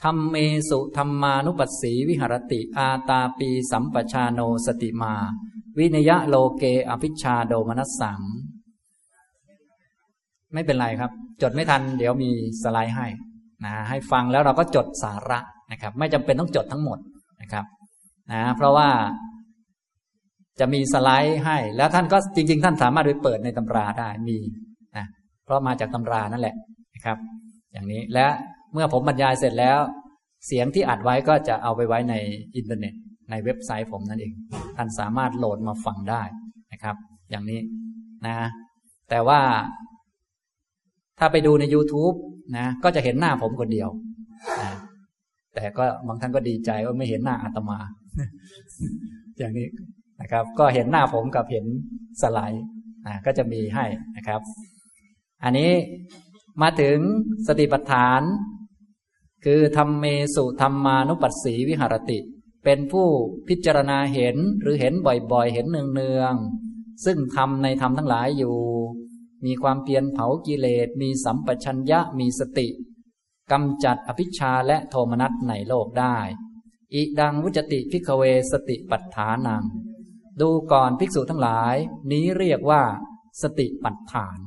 [0.02, 0.36] ธรรมเม
[0.68, 5.14] สุธรรมานุปัสสีวิหรติอาตาปีสัมปชาโนสติมา
[5.78, 8.20] วินยะโลเกอภิชาโดมนัสสัง
[10.54, 11.10] ไม่เป็นไรครับ
[11.42, 12.30] จดไม่ทัน เดี๋ยวมี
[12.62, 13.06] สไลด์ให้
[13.64, 15.38] นะให้ฟังแล้วเราก็จดสาระ
[15.72, 16.98] นะครับ ไม่จำเป็นต้องจดทั้งหมด
[17.42, 17.64] นะครับ
[18.32, 18.88] นะเพราะว่า
[20.60, 24.38] จะมีสไลด์ให้ แล้วท่านก็จริง ๆ ท่านสามารถไปเปิดในตำราได้มี
[24.96, 25.06] นะ
[25.44, 26.54] เพราะมาจากตำรานั่นแหละ
[26.94, 27.18] นะครับ
[27.72, 28.26] อย่างนี้และ
[28.72, 29.78] เมื่อผมบรรยายเสร็จแล้ว
[30.46, 32.14] เสียงที่อัดไว้ก็จะเอาไปไว้ใน
[32.56, 32.94] อินเทอร์เน็ต
[33.30, 34.32] ในเว็บไซต์ผมนั่นเอง
[34.76, 36.22] ท่านสามารถโหลดมาฟังได้
[36.72, 36.96] นะครับ
[37.30, 37.60] อย่างนี้
[38.26, 38.36] นะ
[39.10, 39.40] แต่ว่า
[41.18, 42.16] ถ้าไปดูใน YouTube
[42.56, 43.88] นะก็จะเห็นหน้าผมคนเดียว
[44.62, 44.70] นะ
[45.54, 47.78] แต่ก็บางท่านก็ดีใจว่าไม่เห็นหน้าอาตมา
[49.38, 49.68] อย่างนี้
[50.20, 51.64] นะครับ ก็เห็นหน้าผมกับเห็น
[52.22, 52.64] สไลด์
[53.06, 53.84] นะก็จะมีให้
[54.16, 54.40] นะครับ
[55.44, 55.70] อันนี้
[56.62, 56.98] มาถึง
[57.46, 58.22] สติปัฏฐาน
[59.44, 60.04] คือธรรมเม
[60.34, 62.18] สุธรรมานุปัสสีวิหารติ
[62.64, 63.06] เป็นผู้
[63.48, 64.92] พิจารณาเห็นหรือเห็น
[65.32, 68.56] บ่อยๆ เห็นเนืองๆซึ่งทำในธรรมทั้งหลายอยู่
[69.46, 72.68] มีความเพียรเผากิเลส มีสัมปชัญญะ มีสติ
[73.52, 76.16] กำจัดอภิชฌาและโทมนัสในโลกได้
[76.94, 78.22] อิทังวุจจติ ภิกขเว
[78.52, 79.64] สติปัฏฐานัง
[80.40, 81.76] ดูก่อนภิกษุทั้งหลาย
[82.12, 82.82] นี้เรียกว่า
[83.42, 84.38] สติปัฏฐาน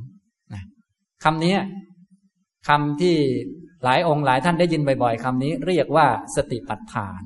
[1.24, 1.58] คำนี้
[2.68, 3.16] คำที่
[3.84, 7.22] หลายองค์หลายท่านได้ยินบ่อยๆคำนี้ เรียกว่า สติปัฏฐาน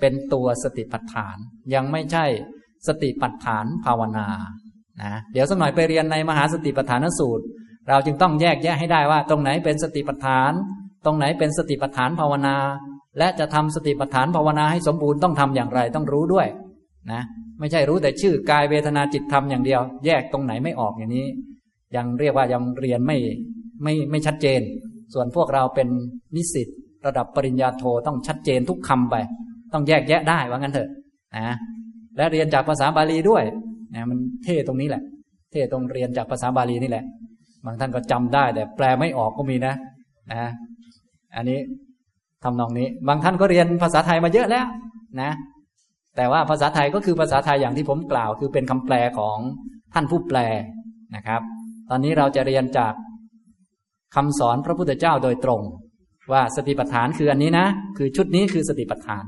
[0.00, 1.36] เป็นตัวสติปัฏฐาน
[1.74, 2.26] ยังไม่ใช่
[2.86, 4.28] สติปัฏฐานภาวนา
[5.00, 7.44] นะเดี๋ยวสักหน่อยไปเรียนในมหาสติปัฏฐานสูตร
[7.88, 10.52] เราจึงต้องแยกแยะให้ได้ว่า ตรงไหนเป็นสติปัฏฐาน
[11.04, 12.56] ตรงไหนเป็นสติปัฏฐานภาวนา
[13.18, 16.46] และจะทำสติปัฏฐานภาวนาให้สมบูรณ์ต้องทำอย่างไรต้องรู้ด้วย
[17.12, 17.22] นะ
[17.60, 21.26] ไม่ใช่รู้แต่ชื่อกายเวทนาจิตธรรมอย่างเดียว แยกตรงไหนไม่ออกอย่างนี้
[21.96, 23.18] ยังเรียกว่ายังเรียนไม่
[23.82, 24.60] ไม่ไม่ชัดเจน
[25.14, 25.88] ส่วนพวกเราเป็น
[26.36, 26.68] นิสิต
[27.06, 29.14] ระดับปริญญาโทต้องชัดเจนทุกคำไป
[29.72, 30.88] ต้องแยกแยะได้ว่างั้นเถอะ
[31.36, 31.56] นะ
[32.16, 33.44] และเรียนจากภาษาบาลีด้วย
[33.94, 35.02] นะมันเท่ตรงนี้แหละ
[35.52, 37.04] เท่ตรงเรียนจากภาษาบาลีนี่แหละ
[37.64, 39.74] บางท่านก็จำได้ แต่แปลไม่ออกก็มีนะ
[40.32, 40.50] นะ
[41.36, 41.58] อันนี้
[42.44, 44.66] ทำนองนี้ บางท่านก็เรียนภาษาไทยมาเยอะแล้ว
[45.20, 45.30] นะ
[46.16, 49.36] แต่ว่าภาษาไทยก็คือภาษาไทยอย่างที่ผมกล่าว คือเป็นคำแปลของ
[49.94, 50.38] ท่านผู้แปล
[51.16, 51.42] นะครับ
[51.90, 52.92] ตอนนี้เราจะเรียนจาก
[54.14, 55.62] คำสอนพระพุทธเจ้าโดยตรง
[56.32, 57.66] ว่าสติปัฏฐานคืออันนี้นะ
[57.98, 59.24] คือชุดนี้คือสติปัฏฐาน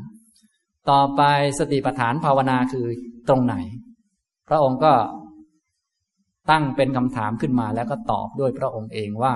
[0.90, 1.22] ต่อไป
[1.58, 2.86] สติปัฏฐานภาวนาคือ
[3.28, 3.54] ตรงไหน
[4.49, 4.95] พระองค์ก็
[6.51, 9.34] ตั้งเป็นคำถามขึ้นมาแล้วก็ตอบด้วยพระองค์เองว่า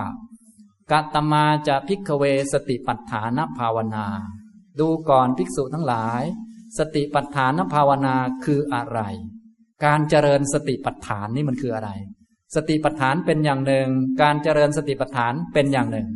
[0.91, 4.07] กัตมาจะพิกเวสติปัฏฐานภาวนา
[4.81, 6.23] ดูก่อนภิกษุทั้งหลาย
[6.79, 9.01] สติปัฏฐานภาวนาคืออะไร
[9.85, 11.91] การเจริญสติปัฏฐานนี่มันคืออะไร
[12.57, 13.89] สติปัฏฐานเป็นอย่างหนึ่ง
[14.23, 16.09] การเจริญสติปัฏฐานเป็นอย่างหนึ่ง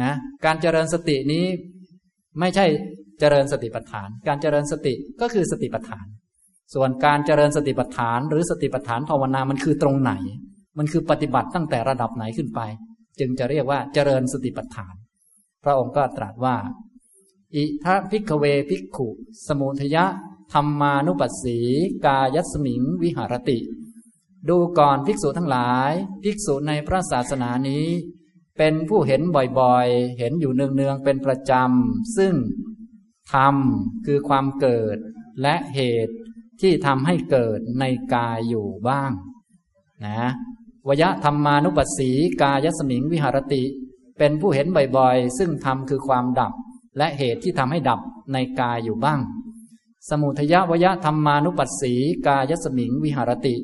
[0.00, 0.12] นะ
[0.44, 1.44] การเจริญสตินี้
[2.40, 2.66] ไม่ใช่
[3.20, 6.06] เจริญสติปัฏฐาน การเจริญสติก็คือสติปัฏฐาน
[6.74, 10.12] ส่วนการเจริญสติปัฏฐาน หรือสติปัฏฐานภาวนา มันคือตรงไหน
[10.78, 12.60] มันคือปฏิบัติตั้งแต่ระดับไหนขึ้นไป
[13.20, 14.94] จึงจะเรียกว่าเจริญสติปัฏฐาน
[15.64, 16.56] พระองค์ก็ตรัสว่า
[17.54, 19.08] อิธ ภิกขเว ภิกขุ
[19.46, 20.04] สมุทย
[20.52, 21.58] ธัมมานุปัสสี
[22.04, 23.58] กายัสมิง วิหารติ
[24.48, 25.92] ดูก่อนภิกษุทั้งหลาย
[26.22, 27.86] ภิกษุในพระศาสนานี้
[28.58, 29.22] เป็นผู้เห็น
[29.58, 32.34] บ่อยๆ เห็นอยู่เนืองๆเป็นประจำ ซึ่ง
[33.32, 33.54] ธรรม
[34.06, 34.96] คือความเกิด
[35.42, 36.14] และเหตุ
[36.60, 37.84] ที่ทำให้เกิดใน
[38.14, 39.12] กายอยู่บ้าง
[40.04, 40.30] นะ
[40.88, 42.10] วยะธรรมานุปัสสี
[42.42, 43.62] กายสมิงวิหารติ
[44.18, 46.52] เป็นผู้เห็นบ่อยๆ ซึ่งธรรมคือความดับ
[46.98, 48.00] และเหตุที่ทำให้ดับ
[48.32, 49.20] ในกายอยู่บ้าง
[50.08, 51.94] สมุทยะวยะธรรมานุปัสสี
[52.26, 53.56] กายสมิงวิหารติ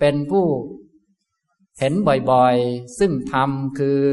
[0.00, 0.46] เป็นผู้
[1.78, 4.04] เห็นบ่อยๆ ซึ่งธรรมคือ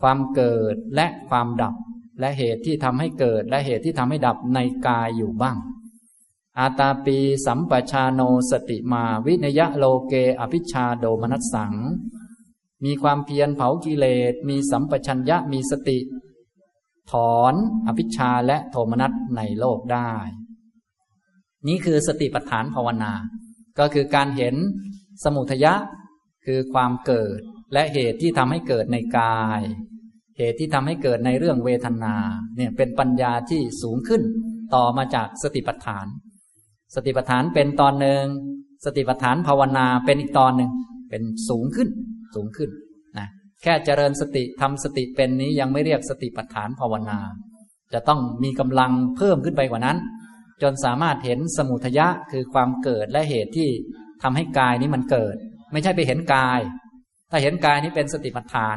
[0.00, 1.74] ความเกิดและความดับ
[2.20, 5.56] และเหตุที่ทำให้เกิด และเหตุที่ทำให้ดับในกายอยู่บ้าง
[6.60, 11.74] อาตาปีสัมปชาโนสติมาวินยะโลเกอภิชาโดมนัสสัง
[12.84, 15.98] มีความเพียรเผากิเลส มีสัมปชัญญะมีสติ
[17.10, 17.54] ถอน
[17.86, 20.12] อภิชาและโทมนัสในโลกได้
[21.68, 23.12] นี่คือสติปัฏฐานภาวนา
[23.78, 24.54] ก็คือการเห็น
[25.24, 25.74] สมุทยะ
[26.46, 27.40] คือความเกิด
[27.72, 29.62] และเหตุที่ทำให้เกิดในกาย
[30.38, 32.16] เหตุที่ทำให้เกิดในเรื่องเวทนา
[32.56, 34.22] เนี่ยเป็นปัญญาที่สูงขึ้น
[34.74, 36.06] ต่อมาจากสติปัฏฐาน
[36.94, 38.24] สติปัฏฐานเป็นตอนหนึ่ง
[38.84, 40.70] สติปัฏฐานภาวนาเป็นอีกตอนหนึ่ง
[41.10, 41.88] เป็นสูงขึ้น
[42.34, 42.70] สูงขึ้น
[43.18, 43.28] นะ
[43.62, 47.18] แค่เจริญสติทำสติเป็นนี้ยังไม่เรียกสติปัฏฐานภาวนา
[47.92, 49.98] จะต้องมีกำลังเพิ่มขึ้นไปกว่านั้น
[50.62, 53.68] จนสามารถเห็นสมุทยะคือความเกิดและเหตุที่
[54.22, 55.36] ทำให้กายนี้มันเกิด
[55.72, 56.60] ไม่ใช่ไปเห็นกาย
[57.30, 58.76] ถ้าเห็นกายนี้เป็นสติปัฏฐาน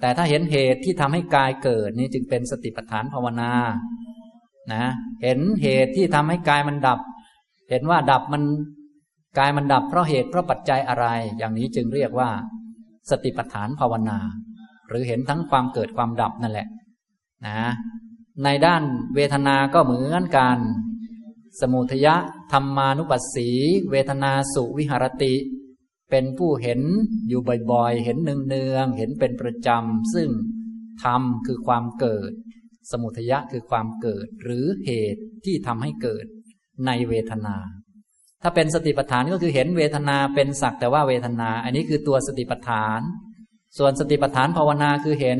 [0.00, 3.52] แต่ถ้าเห็นเหตุที่ทำให้กายเกิดนี่จึงเป็นสติปัฏฐานภาวนา
[4.72, 4.84] นะ
[5.22, 6.98] เห็นเหตุที่ทำให้กายมันดับ
[7.70, 8.42] เห็นว่าดับมัน
[9.38, 11.06] กายมันดับเพราะเหตุเพราะปัจจัยอะไร
[11.38, 12.30] อย่างนี้จึงเรียกว่า
[13.10, 14.18] สติปัฏฐานภาวนา
[14.88, 16.68] หรือเห็นทั้งความเกิดความดับนั่นแหละ
[17.46, 17.58] นะ
[18.44, 18.82] ในด้าน
[19.14, 20.58] เวทนา ก็เหมือนกัน
[21.60, 22.14] สมุทยะ
[22.52, 23.48] ธรรมานุปัสสี
[23.90, 25.34] เวทนาสุวิหารติ
[26.10, 26.80] เป็นผู้เห็น
[27.28, 27.40] อยู่
[27.70, 28.16] บ่อยๆ เห็น
[28.48, 30.28] เนืองๆ เห็นเป็นประจำ ซึ่ง
[31.04, 32.32] ธรรมคือความเกิด
[32.90, 36.26] สมุทยะคือความเกิด หรือเหตุที่ทำให้เกิด
[36.86, 37.56] ในเวทนา
[38.42, 43.00] ถ้าเป็นสติปัฏฐานก็คือเห็นเวทนาเป็นสักแต่ว่าเวทนา อันนี้คือตัวสติปัฏฐาน
[43.78, 45.38] ส่วนสติปัฏฐานภาวนาคือเห็น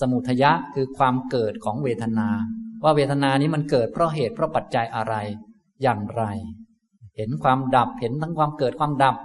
[0.00, 2.28] สมุทยะคือความเกิดของเวทนา
[2.84, 5.14] ว่าเวทนานี้มันเกิดเพราะเหตุเพราะปัจจัยอะไร
[5.82, 6.22] อย่างไร
[7.16, 9.16] เห็นความดับเห็นทั้งความเกิดความดับ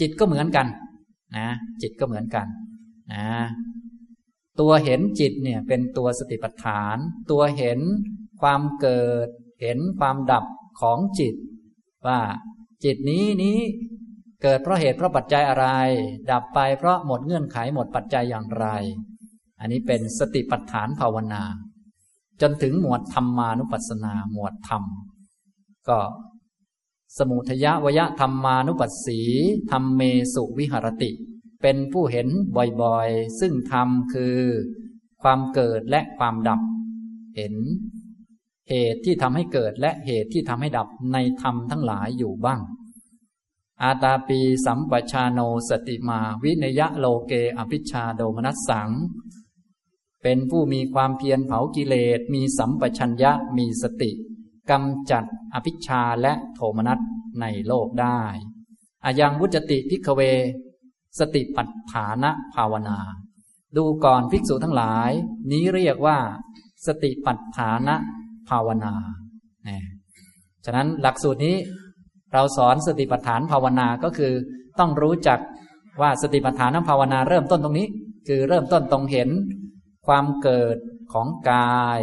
[0.00, 0.66] จิตก็เหมือนกัน
[1.36, 1.48] นะ
[1.82, 2.46] จิตก็เหมือนกัน
[3.12, 3.26] นะ
[4.60, 6.96] ตัวเห็นจิตเนี่ยเป็นตัวสติปัฏฐาน
[7.30, 7.80] ตัวเห็น
[8.40, 9.28] ความเกิด
[9.62, 10.44] เห็นความดับ
[10.80, 11.34] ของจิต
[12.06, 12.20] ว่า
[12.84, 13.58] จิตนี้นี้
[14.42, 15.66] เกิดเพราะเหตุเพราะปัจจัยอะไร
[16.30, 18.66] ดับไปเพราะหมดเงื่อนไขหมดปัจจัยอย่างไร
[19.60, 21.42] อันนี้เป็นสติปัฏฐานภาวนา
[22.40, 24.82] จนถึงหมวดธรรมานุปัสสนาหมวดธรรม
[25.88, 25.98] ก็
[27.18, 29.20] สมุทยวยะธรรมานุปัสสี
[29.70, 30.02] ธรรมเม
[30.34, 31.10] สุวิหรติ
[31.62, 32.28] เป็นผู้เห็น
[32.82, 34.36] บ่อยๆ ซึ่งธรรมคือ
[35.22, 36.60] ความเกิดและความดับ
[37.36, 37.54] เห็น
[38.70, 42.60] เหตุที่ทำให้เกิดและเหตุที่ทำให้ดับในธรรมทั้งหลายอยู่บ้าง
[43.82, 48.90] อาตาปีสัมปชาโนสติมาวินยะโลเกอภิชาโดมนัสสัง
[50.22, 54.10] เป็นผู้มีความเพียรเผากิเลส มีสัมปชัญญะมีสติ
[54.70, 56.98] กำจัดอภิชาและโทมนัส
[57.40, 58.20] ในโลกได้
[59.04, 60.20] อายังวุจติพิกเว
[61.18, 62.98] สติปัฏฐานภาวนา
[63.76, 65.10] ดูก่อนภิกษุทั้งหลาย
[65.50, 66.18] นี้เรียกว่า
[66.86, 67.96] สติปัฏฐานะ
[68.50, 68.94] ภาวนา
[69.68, 69.78] นี่
[70.64, 71.56] ฉะนั้นหลักสูตรนี้
[72.32, 74.32] เราสอนสติปัฏฐานภาวนาก็คือ
[74.78, 75.38] ต้องรู้จัก
[76.00, 77.86] ว่าสติปัฏฐานภาวนาเริ่มต้นตรงนี้
[78.28, 79.28] คือเริ่มต้นตรงเห็น
[80.06, 80.76] ความเกิด
[81.12, 82.00] ของกาย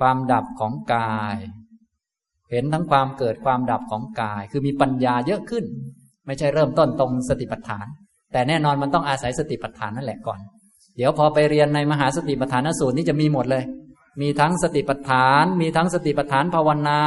[0.00, 1.36] ความดับของกาย
[2.50, 5.64] เห็นทั้งความเกิดความดับของกาย คือมีปัญญาเยอะขึ้น
[6.26, 7.86] ไม่ใช่เริ่มต้นตรงสติปัฏฐาน
[8.32, 10.40] แต่แน่นอนมันต้องอาศัยสติปัฏฐานนั่นแหละก่อน
[10.96, 13.64] เดี๋ยวพอไปเรียนในมหาสติปัฏฐานสูตรนี่จะมีหมดเลย
[14.20, 17.00] มีทั้งสติปัฏฐาน มีทั้งสติปัฏฐานภาวนา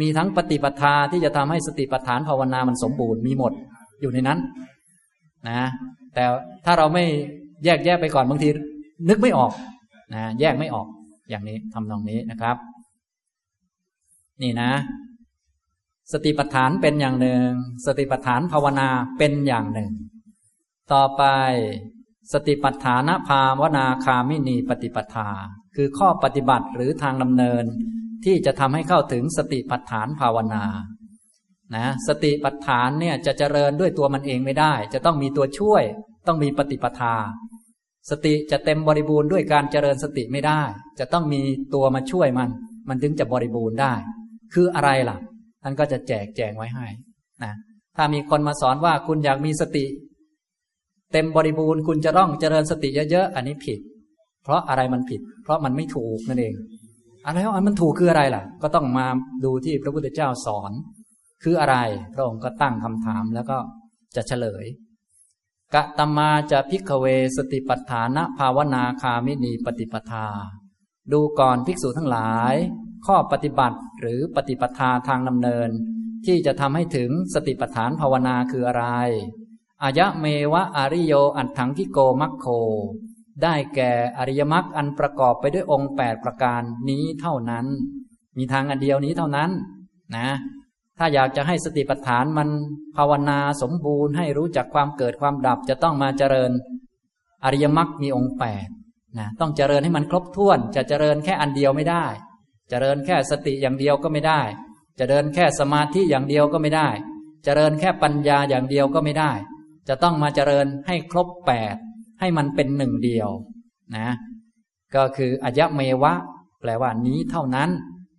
[0.00, 3.52] มีทั้งปฏิปทาที่จะทำให้สติปัฏฐานภาวนามันสมบูรณ์มีหมด
[4.00, 4.38] อยู่ในนั้น
[5.48, 5.60] นะ
[6.14, 6.24] แต่
[6.64, 7.04] ถ้าเราไม่
[7.64, 8.48] แยกแยะไปก่อนบางที
[9.08, 9.52] นึกไม่ออก
[10.14, 10.86] นะแยกไม่ออก
[11.30, 12.56] อย่างนี้ทำนองนี้นะครับ
[14.42, 14.70] นี่นะ
[16.12, 17.48] สติปัฏฐานเป็นอย่างหนึ่ง
[17.86, 19.90] สติปัฏฐานภาวนาเป็นอย่างหนึ่ง
[20.92, 21.22] ต่อไป
[22.32, 25.28] สติปัฏฐานภาวนาคามินีปฏิปทา
[25.76, 27.64] คือข้อปฏิบัติหรือทางดำเนิน
[28.24, 30.64] ที่จะทำให้เข้าถึงสติปัฏฐานภาวนา
[31.76, 35.82] นะสติปัฏฐานเนี่ยจะเจริญด้วยตัวมันเองไม่ได้ จะต้องมีตัวช่วย
[36.26, 37.16] ต้องมีปฏิปทา
[38.10, 40.60] สติจะเต็มบริบูรณ์ด้วยการเจริญสติไม่ได้
[40.98, 41.40] จะต้องมี
[41.74, 42.50] ตัวมาช่วยมัน
[42.88, 43.94] มันถึงจะบริบูรณ์ได้
[44.54, 45.16] คืออะไรล่ะ
[45.62, 46.86] ท่านก็จะแจกแจงไว้ให้
[47.42, 47.52] นะ
[47.96, 49.84] ถ้ามีคนมาสอนว่าคุณอยากมีสติ
[51.12, 53.80] เต็มบริบูรณ์คุณจะต้องเจริญสติเยอะๆอันนี้ผิด
[54.46, 56.54] เพราะอะไรมันผิด เพราะมันไม่ถูกนั่นเอง
[57.26, 59.06] อะไรอันมันถูกคืออะไรล่ะ ก็ต้องมา
[59.44, 60.72] ดูที่พระพุทธเจ้าสอน
[61.42, 61.76] คืออะไร
[62.14, 63.58] พระองค์ก็ตั้งคำถามแล้วก็
[64.16, 64.64] จะเฉลย
[65.74, 70.26] กะตมาจะพิกเวสติปัฏฐานภาวนาคามินีปฏิปทา
[71.12, 72.54] ดูก่อนภิกษุทั้งหลาย
[73.06, 75.68] ข้อปฏิบัติหรือปฏิปทาทางดำเนิน
[76.26, 78.86] ที่จะทำให้ถึงสติปัฏฐานภาวนาคืออะไร
[79.82, 82.46] อายะเมวะอริโยอันถังกิโกมัคโค
[83.42, 87.66] ได้แก่อริยมรรคอันประกอบไปด้วยองค์แปดประการนี้เท่านั้น
[88.38, 89.50] มีทางอันเดียวนี้เท่านั้น
[90.16, 90.28] นะ
[90.98, 92.48] ถ้าอยากจะให้สติปัฏฐานมัน
[92.96, 96.52] ภาวนาสมบูรณ์ให้รู้จักความเกิดความดับจะต้องมาเจริญ
[97.44, 98.68] อริยมรรคมีองค์แปด
[99.18, 102.04] นะต้องเจริญให้มันครบถ้วน จะเจริญแค่อันเดียวไม่ได้
[102.70, 104.40] เจริญแค่สติอย่างเดียวก็ไม่ได้
[104.98, 106.88] จะเดินแค่สมาธิอย่างเดียวก็ไม่ได้
[107.44, 109.32] เจริญแค่ปัญญาอย่างเดียวก็ไม่ได้
[109.88, 111.76] จะต้องมาเจริญให้ครบแปด
[112.20, 113.28] ให้มันเป็นหนึ่งเดียว
[113.96, 114.08] นะ
[114.94, 116.12] ก็คืออายะเมวะ
[116.60, 117.70] แปลว่านี้เท่านั้น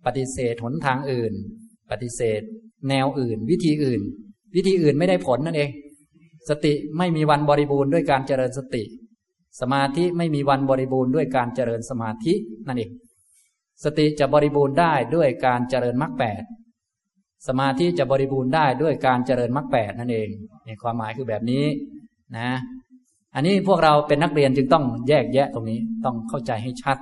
[0.06, 1.32] ปฏิเสธหนทางอื่น
[1.90, 2.40] ปฏิเสธ
[2.88, 4.00] แนวอื่น วิธีอื่น
[4.54, 5.70] วิธีอื่นไม่ได้ผลนั่นเอง
[6.48, 8.82] สติไม่มีวันบริบูรณ์ด้วยการเจริญสติ
[9.60, 12.34] สมาธิไม่มีวันบริบูรณ์ด้วยการเจริญสมาธิ
[12.66, 12.90] นั่นเอง
[13.84, 16.42] สติจะบริบูรณ์ได้ด้วยการเจริญมรรคแปด
[17.48, 20.28] สมาธิจะบริบูรณ์ได้ด้วยการเจริญมรรคแปดนั่นเอง
[20.82, 21.64] ความหมายคือแบบนี้
[22.36, 22.50] นะ
[23.34, 26.96] อันนี้พวกเราเป็นนักเรียนจึงต้องแยกแยะตรงนี้ต้องเข้าใจให้ชัด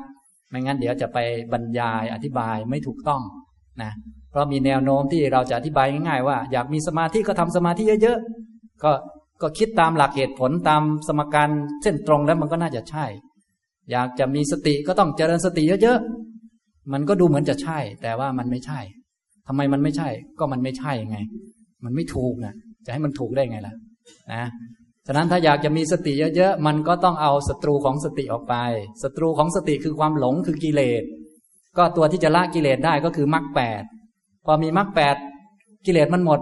[0.50, 1.18] ไม่งั้นเดี๋ยวจะไป
[1.52, 3.22] บรรยายอธิบายไม่ถูกต้อง
[3.82, 3.92] นะ
[4.30, 8.92] เพราะมีแนวโน้มที่เราจะอธิบายง่ายๆ ว่า อยากมีสมาธิก็ทำสมาธิเยอะๆก็
[9.42, 11.48] ก็คิดตามหลักเหตุผลตามสมการ
[11.82, 13.04] เส้นตรงแล้วมันก็น่าจะใช่
[13.90, 18.80] อยากจะมีสติก็ต้องเจริญสติเยอะๆมันก็ดูเหมือนจะใช่ แต่ว่ามันไม่ใช่
[19.46, 20.08] ทำไมมันไม่ใช่
[20.38, 21.18] ก็มันไม่ใช่ไง
[21.84, 22.54] มันไม่ถูกนะ
[22.86, 23.74] จะให้มันถูกได้ไงล่ะ
[24.32, 24.44] นะ
[25.06, 28.54] ฉะนั้นถ้าอยากจะมีสติเยอะๆ มันก็ต้องเอาศัตรูของสติออกไป
[29.02, 31.02] ศัตรูของสติคือความหลงคือกิเลส
[31.76, 33.82] ก็ตัวที่จะละกิเลสได้ก็คือมรรคแปด
[34.44, 35.16] พอมีมรรคแปด
[35.86, 36.40] กิเลสมันหมด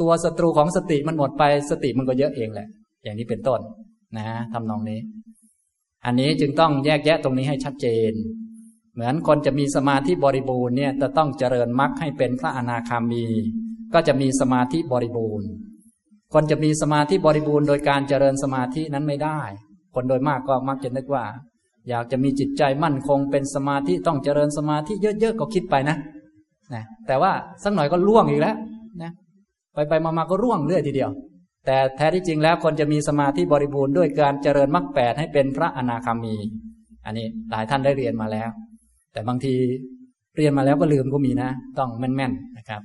[0.00, 2.68] ตัวศัตรูของสติมันหมดไปสติมันก็เยอะเองแหละ
[3.02, 3.60] อย่างนี้เป็นต้น
[4.16, 5.00] นะทำนองนี้
[6.04, 8.12] อันนี้จึงต้องแยกแยะตรงนี้ให้ชัดเจน
[8.94, 13.24] เหมือนคนจะมีสมาธิบริบูรณ์เนี่ยจะต้องเจริญมรรคให้เป็นพระอนาคามี
[13.94, 15.48] ก็จะมีสมาธิบริบูรณ์
[16.34, 19.40] คนจะมีสมาธิบริบูรณ์โดยการเจริญสมาธินั้นไม่ได้
[19.94, 21.24] คนโดยมากก็มักจะนึกว่า
[21.88, 25.96] อยากจะมีจิตใจมั่นคงเป็นสมาธิต้องเจริญสมาธิเยอะๆก็คิดไปนะ
[26.74, 27.32] นะแต่ว่า
[27.62, 28.56] สักหน่อยก็ล่วงอีกแล้ว
[29.02, 29.12] นะ
[29.74, 31.10] ไปไปมามาก็ร่วงเรื่อยทีเดียว
[31.66, 36.34] แต่แท้ที่จริงแล้วคนจะมีสมาธิบริบูรณ์ด้วยการเจริญมรรคแปดให้เป็นพระอนาคามี
[37.06, 38.50] อันนี้หลายท่านได้เรียนมาแล้ว
[39.12, 39.54] แต่บางที
[40.36, 42.82] เรียนมาแล้วก็ลืมก็มีนะ ต้องแม่นๆนะครับ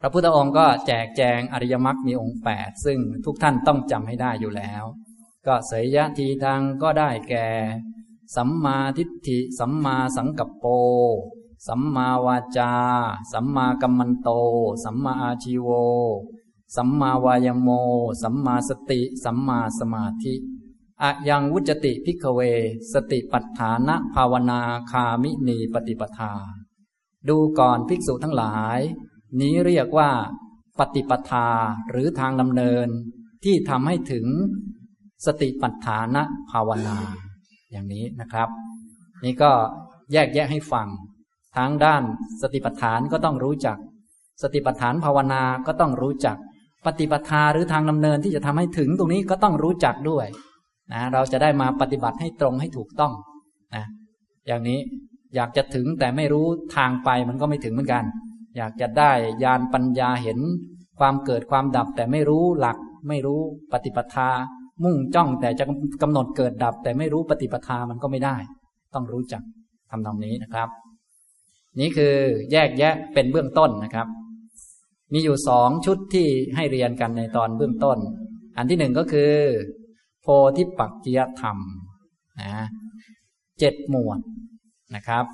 [0.00, 4.84] พระพุทธองค์ก็แจกแจงอริยมรรคมีองค์แปดซึ่งทุกท่านต้องจำให้ได้อยู่แล้ว
[5.46, 7.46] ก็เสยยะทีทางก็ได้แก่
[8.36, 10.64] สัมมาทิฏฐิ สัมมาสังกัปโป
[11.68, 12.74] สัมมาวาจา
[13.32, 14.28] สัมมากัมมันโต
[14.84, 15.68] สัมมาอาชีโว
[16.76, 17.68] สัมมาวายาโม
[18.22, 20.34] สัมมาสติ สัมมาสมาธิ
[21.02, 22.40] อยังวุจจติ ภิกขเว
[22.92, 26.34] สติปัฏฐานภาวนาคามินีปฏิปทา
[27.28, 28.80] ดูก่อนภิกษุทั้งหลาย
[29.40, 30.10] นี้เรียกว่า
[30.78, 31.48] ปฏิปทา
[31.90, 32.88] หรือทางดำเนิน
[33.44, 34.26] ที่ทำให้ถึง
[35.26, 36.96] สติปัฏฐานภาวนา
[37.70, 38.48] อย่างนี้นะครับ
[39.24, 39.50] นี่ก็
[40.12, 40.88] แยกแยะให้ฟัง
[41.56, 42.02] ทางด้าน
[42.42, 43.78] สติปัฏฐานก็ต้องรู้จัก
[44.42, 46.36] สติปัฏฐานภาวนาก็ต้องรู้จัก
[46.86, 50.26] ปฏิปทาหรือทางดำเนินที่จะทำให้ถึงตรงนี้ก็ต้องรู้จักด้วย
[50.92, 53.12] นะเราจะได้มาปฏิบัติให้ตรงให้ถูกต้อง
[53.74, 53.84] นะ
[54.46, 54.78] อย่างนี้
[55.34, 58.04] อยากจะถึงแต่ไม่รู้ทางไปมันก็ไม่ถึงเหมือนกัน
[58.56, 59.12] อยากจะได้
[59.44, 60.38] ญาณปัญญาเห็น
[60.98, 62.78] ความเกิดความดับแต่ไม่รู้หลัก
[63.08, 63.40] ไม่รู้
[63.72, 64.28] ปฏิปทา
[64.84, 65.64] มุ่งจ้องแต่จะ
[66.02, 68.36] กำหนดเกิดดับ แต่ไม่รู้ปฏิปทามันก็ไม่ได้
[68.94, 69.42] ต้องรู้จัก
[69.90, 70.68] ทำตรงนี้นะครับ
[71.80, 72.14] นี่คือ
[72.52, 74.06] แยกแยะเป็นเบื้องต้นนะครับ
[75.12, 76.26] มีอยู่สองชุดที่
[76.56, 77.98] ให้เรียนกันในตอนเบื้องต้น
[78.56, 79.32] อันที่หนึ่งก็คือ
[80.22, 80.26] โพ
[80.56, 81.58] ธิปักจียธรรม
[82.40, 82.52] นะ
[83.58, 84.20] เจ็ดหมวด
[84.94, 85.24] นะครับ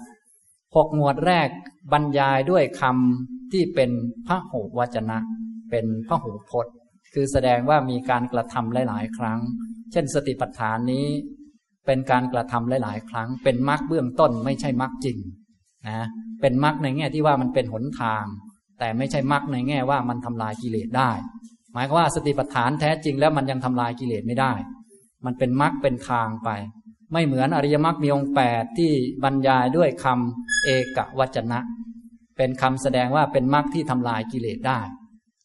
[0.75, 1.49] หกหมวดแรก
[1.93, 3.91] บรรยายด้วยคำที่เป็น
[4.27, 5.19] พระหูวจนะ
[5.71, 6.75] เป็นพระหูพจน์
[7.15, 9.41] คือแสดงว่ามีการกระทำหลาย ๆ ครั้ง
[9.93, 11.07] เช่นสติปัฏฐานนี้
[11.87, 15.19] เป็นการกระทำหลาย ๆ ครั้ง เป็นมรรคเบื้องต้นไม่ใช่มรรคจริง
[15.89, 16.07] นะ
[16.41, 18.25] เป็นมรรคในแง่ที่ว่ามันเป็นหนทาง
[18.79, 21.11] แต่ไม่ใช่มรรคในแง่ว่ามันทำลายกิเลสได้
[21.73, 24.53] หมายความว่าสติปัฏฐานแท้จริงแล้วมันยังทำลายกิเลสไม่ได้
[25.25, 26.51] มันเป็นมรรคเป็นทางไป
[27.13, 28.93] ไม่เหมือนอริยมรรคมีองค์แปดที่
[29.25, 31.61] บรรยายด้วยคำเอกวจนะ
[32.37, 34.81] เป็นคำแสดงว่าเป็นมรรคที่ทำลายกิเลสได้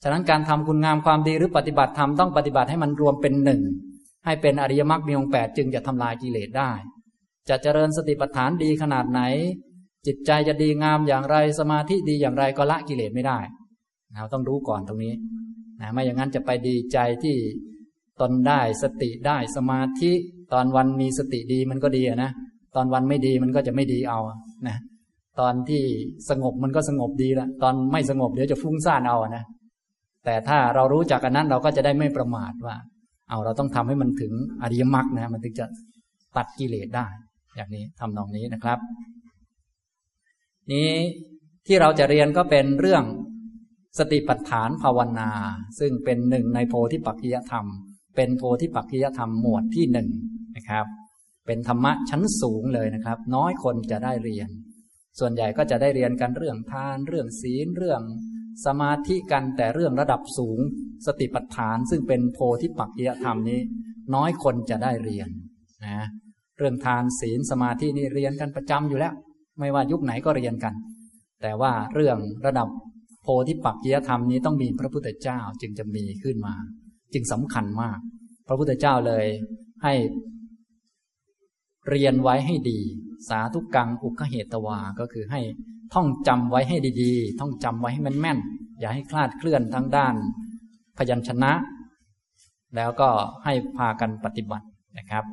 [0.03, 3.61] ฉะนั้นการทำคุณงามความดีหรือปฏิบัติธรรมต้องปฏิบัติให้มันรวมเป็นหนึ่ง
[4.25, 6.71] ให้เป็นอริยมรรคมีองค์แปดจึงจะทำลายกิเลสได้
[7.49, 9.21] จะเจริญสติปัฏฐานดีขนาดไหน
[10.07, 13.39] จิตใจจะดีงามอย่างไรสมาธิดีอย่างไรก็ละกิเลสไม่ได้
[14.13, 15.13] เราต้องรู้ก่อนตรงนี้
[15.81, 17.37] นะไม่อย่างนั้นจะไปดีใจที่
[18.21, 20.11] ตนได้สติได้สมาธิ
[20.53, 22.31] ตอนวันมีสติดีมันก็ดีนะ
[22.75, 24.19] ตอนวันไม่ดีมันก็จะไม่ดีเอา
[24.67, 24.77] นะ
[25.39, 25.81] ตอนที่
[26.29, 29.45] สงบมันก็สงบดีละตอนไม่สงบเดี๋ยวจะฟุ้งซ่านเอานะ
[30.25, 32.75] แต่ถ้าเรารู้จักกันนั้นเราก็จะได้ไม่ประมาทว่า
[33.29, 35.65] เอาเราต้องทำให้มันถึงอริยมรรคนะมันถึงจะ
[36.37, 37.07] ตัดกิเลสได้
[37.55, 38.79] อย่างนี้ทำนองนี้นะครับ
[40.71, 40.89] นี้
[41.67, 43.03] ที่เราจะเรียนก็เป็นเรื่อง
[43.99, 45.29] สติปัฏฐานภาวนา
[45.79, 47.65] ซึ่งเป็นหนึ่งในโพธิปัจจยธรรม
[48.15, 50.09] เป็นโพธิปัจจยธรรมหมวดที่หนึ่ง
[50.55, 50.85] นะครับ
[51.45, 54.49] เป็นธรรมะชั้นสูงเลยนะครับ น้อยคนจะได้เรียน
[55.19, 58.01] ส่วนใหญ่ก็จะได้เรียนกันเรื่องทาน เรื่องศีลเรื่อง
[58.65, 60.59] สมาธิกันแต่เรื่องระดับสูง
[61.05, 63.59] สติปัฏฐาน ซึ่งเป็นโพธิปักจียธรรมนี้
[64.15, 65.29] น้อยคนจะได้เรียน
[65.85, 66.05] นะ
[66.57, 69.13] เรื่องทานศีลสมาธินี่เรียนกันประจำอยู่แล้ว
[69.59, 70.73] ไม่ว่ายุคไหนก็เรียนกัน
[71.41, 72.67] แต่ว่าเรื่องระดับ
[73.23, 76.55] โพธิปักจียธรรมนี้ต้องมีพระพุทธเจ้าจึงจะมีขึ้นมา
[77.13, 77.99] จึงสำคัญมาก
[78.47, 79.25] พระพุทธเจ้าเลย
[79.83, 79.93] ให้
[81.89, 82.79] เรียนไว้ให้ดี
[83.29, 85.41] สาธุกังอุคเหตวา ก็คือให้
[85.93, 90.15] ท่องจำไว้ให้ดีๆ ท่องจำไว้ให้แม่นๆอย่าให้คลาดเคลื่อนทั้งด้าน
[90.97, 91.51] พยัญชนะ
[92.75, 93.09] แล้วก็
[93.43, 94.67] ให้พากันปฏิบัติ
[94.97, 95.25] นะครับ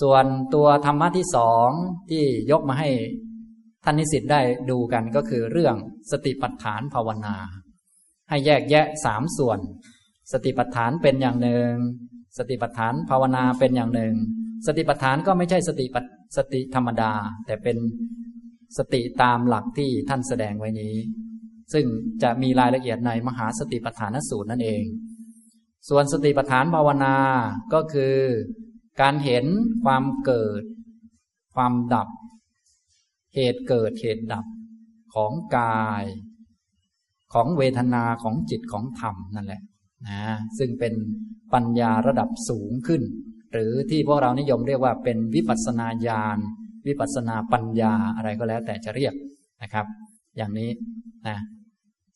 [0.00, 1.68] ส่วนตัวธรรมะที่สอง
[2.10, 2.90] ที่ยกมาให้
[3.84, 4.40] ท่านนิสิตได้
[4.70, 5.74] ดูกันก็คือเรื่อง
[6.10, 7.36] สติปัฏฐานภาวนา
[8.28, 9.58] ให้แยกแยะสามส่วน
[10.32, 11.70] สติปัฏฐานเป็นอย่างหนึ่ง
[12.38, 14.14] สติปัฏฐานภาวนาเป็นอย่างหนึ่ง
[14.66, 15.96] สติปัฏฐานก็ไม่ใช่สติป
[16.36, 17.12] สติธรรมดา
[17.46, 17.76] แต่เป็น
[18.78, 20.94] สติตามหลักที่ท่านแสดงไว้นี้
[21.72, 21.84] ซึ่ง
[22.22, 24.84] จะมีรายละเอียดในมหาสติปัฏฐานสูตรนั่นเอง
[25.88, 27.16] ส่วนสติปัฏฐานภาวนา
[27.74, 28.16] ก็คือ
[29.00, 29.44] การเห็น
[29.84, 30.62] ความเกิด
[31.54, 32.08] ความดับ
[33.34, 34.44] เหตุเกิดเหตุดับ
[35.14, 36.04] ของกาย
[37.32, 39.62] ของเวทนาของจิตของธรรมนั่นแหละ
[40.08, 40.22] นะ
[40.58, 40.94] ซึ่งเป็น
[41.52, 43.02] ปัญญาระดับสูงขึ้น
[43.52, 46.38] หรือที่พวกเรานิยมเรียกว่าเป็นวิปัสนาญาณ
[46.86, 49.14] วิปัสนาปัญญาอะไรก็แล้วแต่จะเรียก
[49.62, 49.86] นะครับ
[50.36, 50.70] อย่างนี้
[51.28, 51.38] นะ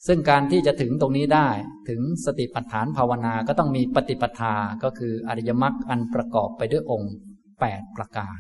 [0.07, 1.49] ซึ่งการที่จะถึงตรงนี้ได้
[1.89, 7.15] ถึงสติปัฏฐานภาวนาก็ต้องมีปฏิปทาก็คืออริยมรรคอันประกอบไปด้วยองค์
[7.55, 8.39] 8 ประการ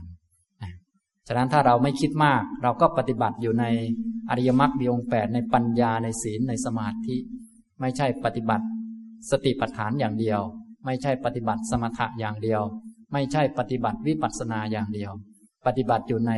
[0.63, 0.73] นะ
[1.27, 3.65] ฉะนั้นถ้าเราไม่คิดมาก เราก็ปฏิบัติอยู่ใน
[4.31, 7.17] อริยมรรคมีองค์ 8 ในปัญญาในศีลในสมาธิ
[7.81, 8.67] ไม่ใช่ปฏิบัติ
[9.31, 10.41] สติปัฏฐานอย่างเดียว
[10.87, 12.63] ไม่ใช่ปฏิบัติสมถะอย่างเดียว
[13.13, 15.13] ไม่ใช่ปฏิบัติวิปัสสนาอย่างเดียว
[15.67, 16.33] ปฏิบัติอยู่ใน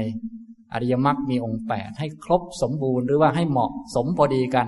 [0.72, 4.66] อริยมรรคมีองค์แปดให้ครบสมบูรณ์หรือว่าให้เหมาะสมพอดีกัน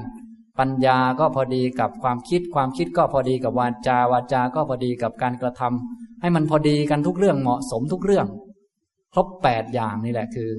[0.58, 8.26] ปัญญาก็พอดีกับความคิด ความคิดก็พอดีกับวาจาวาจา ก็พอดีกับการกระทำให้มันพอดีกันทุกเรื่องเหมาะสมทุกเรื่อง
[9.12, 10.50] ครบแปดอย่างนี่แหละคือ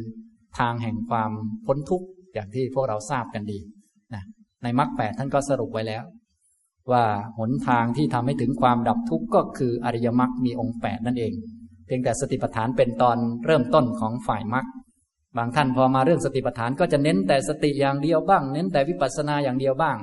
[0.59, 1.32] ทางแห่งความ
[1.65, 3.59] พ้นทุกข์อย่างที่พวกเราทราบกันดี
[4.13, 4.24] นะ
[4.63, 6.03] ในมรรคแปดท่านก็สรุปไว้แล้ว
[6.92, 7.04] ว่า
[7.39, 11.34] หนทางที่ทำให้ถึงความดับทุกข์ก็คืออริยมรรคมีองค์แปดนั่นเอง
[11.86, 14.66] เพียงแต่สติปัฏฐานเป็นตอนเริ่มต้นของฝ่ายมรรค
[15.38, 19.98] บางท่านพอมาเรื่องสติปัฏฐานก็จะเน้นแต่สติอย่างเดียวบ้าง เน้นแต่วิปัสสนาอย่างเดียวบ้าง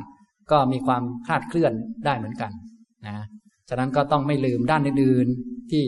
[0.50, 1.72] ก็มีความคลาดเคลื่อน
[2.06, 2.52] ได้เหมือนกัน
[3.06, 3.16] นะ
[3.68, 5.84] ฉะนั้นก็ต้องไม่ลืมด้านอื่นๆที่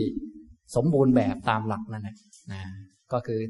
[0.76, 2.16] สมบูรณ์แบบตามหลักนั่นแหละ
[2.52, 2.62] นะ
[3.12, 3.40] ก็คือ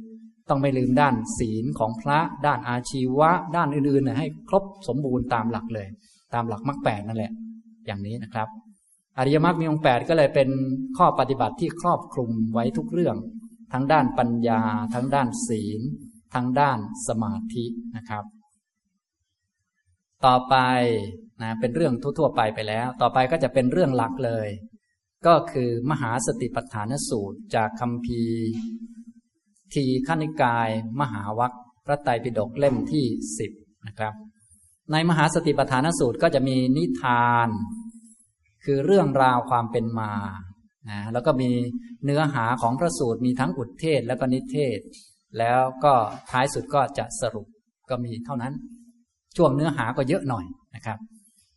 [0.49, 5.87] ต้องไม่ลืมด้านศีลของพระด้านอาชีวะ ด้านอื่นๆให้ครบสมบูรณ์ตามหลักเลย
[6.35, 7.33] ตามหลักมรรคแปดนั่นแหละ
[7.87, 8.49] อย่างนี้นะครับ
[9.19, 10.49] อริยมรรคมีองค์แปดก็เลยเป็น
[10.99, 13.17] ข้อปฏิบัติที่ครอบคลุมไว้ทุกเรื่อง
[13.73, 14.63] ทั้งด้านปัญญา
[14.95, 15.81] ทั้งด้านศีล
[16.35, 16.79] ทั้งด้าน
[17.09, 17.65] สมาธิ
[17.97, 18.25] นะครับ
[20.27, 20.57] ต่อไป
[21.43, 24.49] นะเป็นเรื่องทั่วๆไปไปแล้ว ต่อไปก็จะเป็นเรื่องหลักเลย
[25.27, 28.23] ก็คือมหาสติปัฏฐานสูตรจากคำพี
[29.75, 30.69] ทีขณิกาย
[31.01, 31.53] มหาวัค
[31.87, 33.05] พระไตรปิฎกเล่มที่
[33.39, 33.53] สิบ
[33.87, 34.15] นะครับ
[34.93, 37.49] ในมหาสติปัฏฐานสูตรก็จะมีนิทาน
[38.65, 40.13] คือเรื่องราวความเป็นมา
[40.91, 41.51] นะแล้วก็มี
[42.05, 44.79] เนื้อหาของพระสูตรมีทั้งอุทเทศแล้วก็นิเทศ
[45.39, 45.93] แล้วก็
[46.31, 47.47] ท้ายสุดก็จะสรุป
[47.91, 48.55] ก็มีเท่านั้น
[49.37, 50.99] ช่วงเนื้อหาก็เยอะหน่อยนะครับ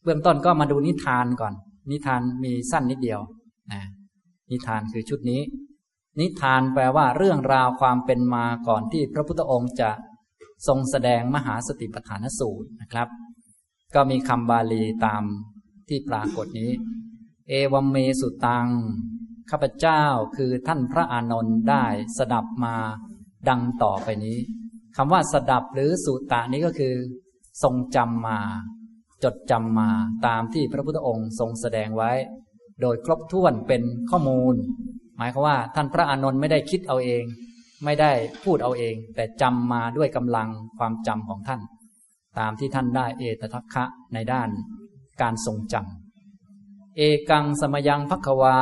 [0.03, 1.53] เบื้องต้นก็มาดูนิทานก่อน
[1.91, 3.19] นิทานมีสั้นนิดเดียว
[3.71, 3.81] นะ
[4.51, 5.41] นิทานคือชุดนี้
[6.19, 9.89] นิทานแปลว่าเรื่องราวความเป็นมาก่อนที่พระพุทธองค์จะ
[10.67, 13.07] ทรงแสดงมหาสติปัฏฐานสูตรนะครับ
[13.95, 15.23] ก็มีคำบาลีตาม
[15.89, 16.71] ที่ปรากฏนี้
[17.49, 18.67] เอวัมเมสุตัง
[19.49, 20.03] ข้าพเจ้า
[20.37, 21.85] คือท่านพระอานนท์ได้
[22.17, 22.75] สดับมา
[23.49, 24.37] ดังต่อไปนี้
[24.97, 26.95] คำว่าสดับหรือสุตานี้ก็คือ
[27.63, 28.39] ทรงจำมา
[29.23, 29.89] จดจำมา
[30.27, 32.11] ตามที่พระพุทธองค์ทรงแสดงไว้
[32.81, 34.55] โดยครบถ้วนเป็นข้อมูล
[35.17, 37.23] หมายความว่าท่านพระอานนท์ไม่ได้คิดเอาเอง
[37.85, 38.11] ไม่ได้
[38.43, 41.61] พูดเอาเอง แต่จำมาด้วยกำลังความจำของท่าน
[42.39, 44.49] ตามที่ท่านได้เอตทัคคะในด้าน
[45.21, 48.57] การทรงจำ เอกังสมยังพักวา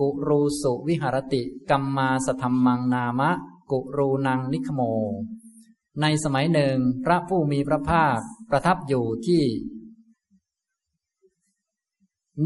[0.00, 3.30] กุรูสุวิหารติกัมมาสธรรมังนามะ
[3.70, 4.80] กุรูนังนิคโม
[6.00, 8.18] ในสมัยหนึ่งพระผู้มีพระภาค
[8.50, 9.42] ประทับอยู่ที่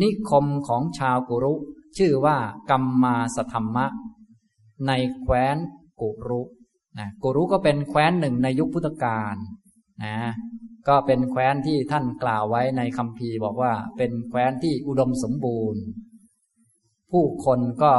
[0.01, 1.55] นิคมของชาวกุรุ
[1.99, 2.39] ชื่อว่า
[2.71, 3.87] กัมมาสธรรมะ
[4.87, 5.57] ในแคว้น
[6.01, 6.43] กุรุ
[6.99, 9.35] นะกุรุก็เป็นแคว้นหนึ่งในยุคพุทธกาล
[10.05, 10.17] นะ
[10.89, 15.83] ก็เป็นแคว้นที่ท่านกล่าวไว้ในคำพีบอกว่าเป็นแคว้นที่อุดมสมบูรณ์
[17.11, 17.93] ผู้คนก็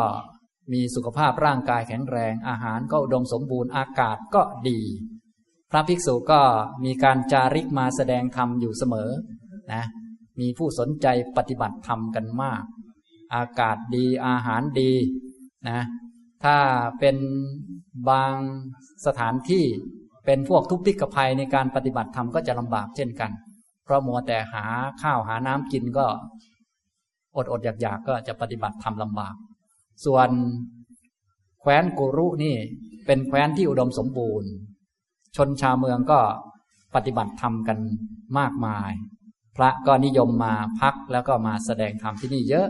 [0.74, 4.80] มีสุขภาพร่างกายแข็งแรง อาหารก็อุดมสมบูรณ์อากาศก็ดี
[5.72, 6.42] พระภิกษุก็
[6.84, 9.10] มีการจาริกมาแสดงธรรมอยู่เสมอ
[9.74, 9.84] นะ
[10.40, 11.08] มีผู้สนใจ
[11.38, 12.64] ปฏิบัติธรรมกันมาก
[13.36, 14.92] อากาศดีอาหารดี
[15.70, 15.82] นะ
[16.44, 16.58] ถ้า
[17.00, 17.18] เป็น
[18.10, 18.34] บาง
[19.06, 19.66] สถานที่
[20.28, 23.32] เป็นพวกทุพพิกภัยในการปฏิบัติธรรมก็จะลำบากเช่นกัน
[23.84, 24.64] เพราะมัวแต่หา
[25.02, 26.06] ข้าวหาน้ำกินก็
[27.36, 29.36] อดอดอยากอยากก็จะปฏิบัติธรรมลำบาก
[30.06, 30.30] ส่วน
[31.60, 32.56] แคว้นกุรุนี่
[33.06, 34.50] เป็นแคว้นที่อุดมสมบูรณ์
[35.36, 36.20] ชนชาวเมืองก็
[36.96, 37.78] ปฏิบัติธรรมกัน
[38.40, 38.92] มากมาย
[39.58, 42.68] พระก็นิยมมาพักแล้วก็มาแสดงธรรมที่นี่เยอะ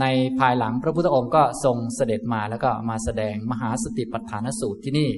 [0.00, 0.04] ใน
[0.38, 5.10] ภายหลังพระพุทธองค์ก็ทรงเสด็จมาแล้วก็มาแสดงมหาสติปัฏฐานสูตรที่นี่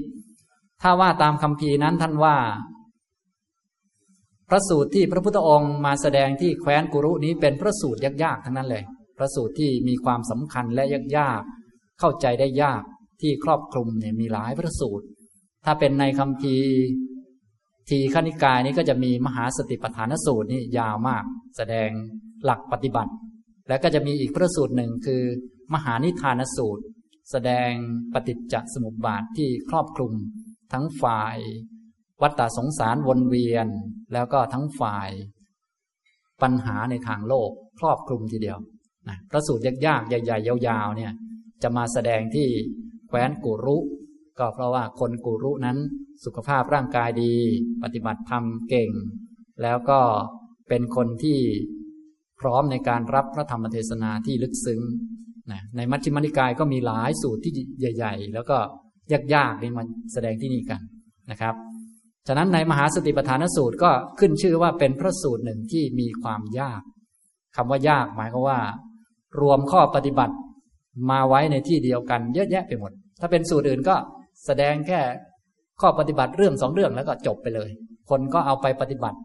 [0.83, 2.37] ถ้าว่าตามคำพีนั้นท่านว่า
[4.49, 8.85] พระสูตรที่พระพุทธองค์มาแสดงที่แคว้นกุรุนี้เป็นพระสูตรยากๆทั้งนั้นเลย
[9.19, 10.85] พระสูตรที่มีความสำคัญและ
[11.17, 12.83] ยากๆเข้าใจได้ยาก
[13.21, 15.07] ที่ครอบคลุมเนี่ยมีหลายพระสูตร
[15.65, 16.55] ถ้าเป็นในคำพี
[17.89, 21.25] ทีขณิกายนี้ก็จะมีมหาสติปัฏฐานสูตรนี่ยาวมาก
[21.57, 21.91] แสดง
[22.45, 23.13] หลักปฏิบัติ
[23.69, 25.23] และก็จะมีอีกพระสูตรหนึ่งคือ
[25.75, 26.83] มหานิทานสูตร
[27.31, 27.71] แสดง
[28.13, 30.13] ปฏิจจสมุปบาทที่ครอบคลุม
[30.73, 31.37] ทั้งฝ่าย
[32.23, 33.67] วัฏฏสงสารวนเวียน
[34.13, 35.11] แล้วก็ทั้งฝ่าย
[36.43, 38.59] ปัญหาในทางโลกครอบคลุมทีเดียว
[39.09, 41.13] นะพระสูตรยากๆใหญ่ๆยาวๆเนี่ย
[41.63, 42.49] จะมาแสดงที่
[43.09, 43.79] แคว้นกุรุ
[44.39, 45.79] ก็เพราะว่าคนกุรุนั้น
[46.25, 47.33] สุขภาพร่างกายดี
[47.83, 48.91] ปฏิบัติธรรมเก่ง
[49.63, 50.01] แล้วก็
[50.69, 51.39] เป็นคนที่
[52.41, 54.81] พร้อมในการรับพระธรรมเทศนาที่ลึกซึ้ง
[55.53, 57.53] นะในมัชฌิมนิกายก็มีหลายสูตรที่
[57.97, 58.59] ใหญ่ ๆ แล้วก็
[59.35, 60.81] ยากๆนี่มันแสดงที่นี่กัน
[61.31, 61.55] นะครับ
[62.29, 66.83] ฉะนั้นในมหาสติปัฏฐานสูตรก็ขึ้นชื่อว่าเป็นพระสูตรหนึ่งที่มีความยาก
[67.57, 68.61] คำว่ายากหมายก็ว่า
[69.41, 70.35] รวมข้อปฏิบัติ
[71.11, 73.97] มาไว้ในที่เดียวกันเยอะแยะไปหมด ถ้าเป็นสูตรอื่นก็
[74.47, 75.01] แสดงแค่
[75.81, 77.71] ข้อปฏิบัติเรื่องสองเรื่องแล้วก็จบไปเลย
[78.11, 79.19] คนก็เอาไปปฏิบัติ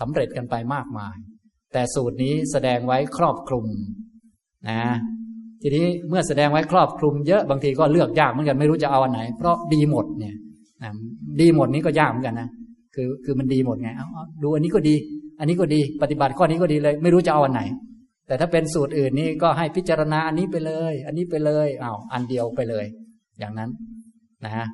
[0.00, 1.16] สำเร็จกันไปมากมาย
[1.72, 3.66] แต่สูตรนี้แสดงไว้ครอบคลุม
[4.68, 4.80] นะ
[5.62, 10.34] ทีนี้เมื่อแสดงไว้ครอบคลุมเยอะบางทีก็เลือกยากเหมือนกันไม่รู้จะเอาอันไหน เพราะดีหมดเนี่ย
[11.40, 12.48] ดีหมดนี้ก็ยากเหมือนกันนะ
[12.94, 14.06] คือคือมันดีหมดไงเอา
[14.42, 14.94] ดูอันนี้ก็ดี
[15.38, 17.62] อันนี้ก็ดีปฏิบัติข้อนี้ก็ดีเลย ไม่รู้จะเอาอันไหน
[18.26, 22.86] แต่ถ้าเป็นสูตรอื่นนี่ก็ให้พิจารณาอันนี้ไปเลย อันนี้ไปเลยเอาอันเดียวไปเลย
[23.38, 23.70] อย่างนั้น
[24.44, 24.66] นะฮะ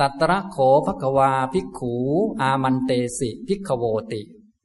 [0.00, 0.56] ตัตระโข
[0.86, 1.94] ภควาภิกขู
[2.40, 4.20] อามันเตสิภิกขโวติ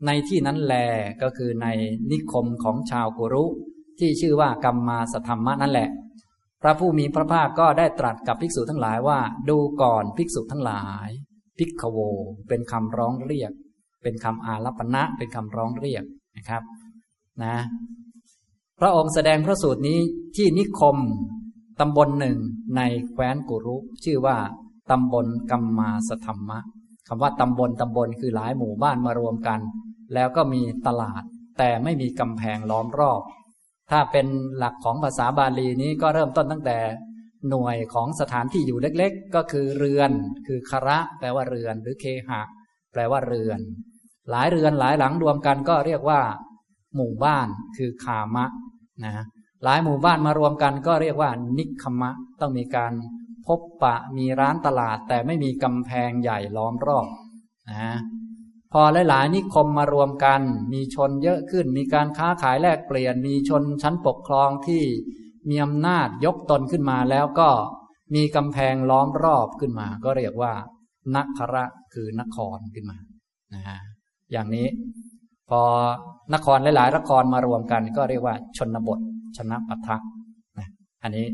[0.05, 0.75] ในที่นั้นแล
[1.21, 1.67] ก็คือใน
[2.11, 3.45] นิคมของชาวกุรุ
[3.99, 5.89] ที่ชื่อว่ากรรมมาสธรรมะนั่นแหละ
[6.61, 9.19] พระผู้มีพระภาคก็ได้ตรัสกับภิกษุทั้งหลายว่า
[9.49, 11.09] ดูก่อนภิกษุทั้งหลาย
[11.57, 11.99] ภิกขโว
[12.47, 13.51] เป็นคำร้องเรียก
[14.03, 16.03] เป็นคำอารัปณะเป็นคำร้องเรียก
[16.37, 16.63] นะครับ
[17.43, 17.55] นะ
[18.79, 19.99] พระองค์แสดงพระสูตรนี้
[20.35, 20.97] ที่นิคม
[21.79, 22.37] ตำบลหนึ่ง
[22.77, 22.81] ใน
[23.11, 24.37] แคว้นกุรุชื่อว่า
[24.91, 26.59] ตำบลกัมมาสธรรมะ
[27.07, 29.59] คำว่าตำบลตำบลคือหลายหมู่บ้านมารวมกัน
[30.13, 31.23] แล้วก็มีตลาด
[31.57, 33.21] แต่ไม่มีกำแพงล้อมรอบ
[33.91, 34.27] ถ้าเป็น
[34.57, 36.77] หลักของภาษาบาลีนี้ก็เริ่มต้นตั้งแต่
[37.49, 40.11] หน่วยของสถานที่อยู่เล็กๆ ก็คือเรือน
[40.47, 42.41] คือคระ แปลว่าเรือน หรือเคหะ
[42.91, 43.59] แปลว่าเรือน
[44.31, 46.21] หลายเรือนหลายหลังรวมกันก็เรียกว่า
[46.95, 48.45] หมู่บ้านคือคามะ
[49.03, 49.25] นะ
[49.63, 52.11] หลายหมู่บ้านมารวมกันก็เรียกว่า นิคมะ
[52.41, 52.93] ต้องมีการ
[53.47, 57.07] พบปะมีร้านตลาดแต่ไม่มีกำแพงใหญ่ล้อมรอบ
[57.69, 57.95] นะ
[58.77, 60.41] พอหลาย ๆ นิคมมารวมกัน
[60.73, 64.83] มีชนเยอะขึ้น มีการค้าขายแลกเปลี่ยน มีชนชั้นปกครองที่
[65.49, 67.49] มีอำนาจยกตนขึ้นมาแล้วก็
[68.15, 70.53] มีกำแพงล้อมรอบขึ้นมา ก็เรียกว่า
[71.15, 72.97] นักคระคือนครขึ้นมา
[73.53, 73.79] นะฮะ
[74.31, 74.67] อย่างนี้
[75.49, 75.61] พอ
[76.33, 78.99] นครหลาย ๆ นครมารวมกัน ก็เรียกว่า ชนบท
[79.37, 79.97] ชนะปัทะ
[80.59, 80.67] นะ
[81.03, 81.25] อันนี้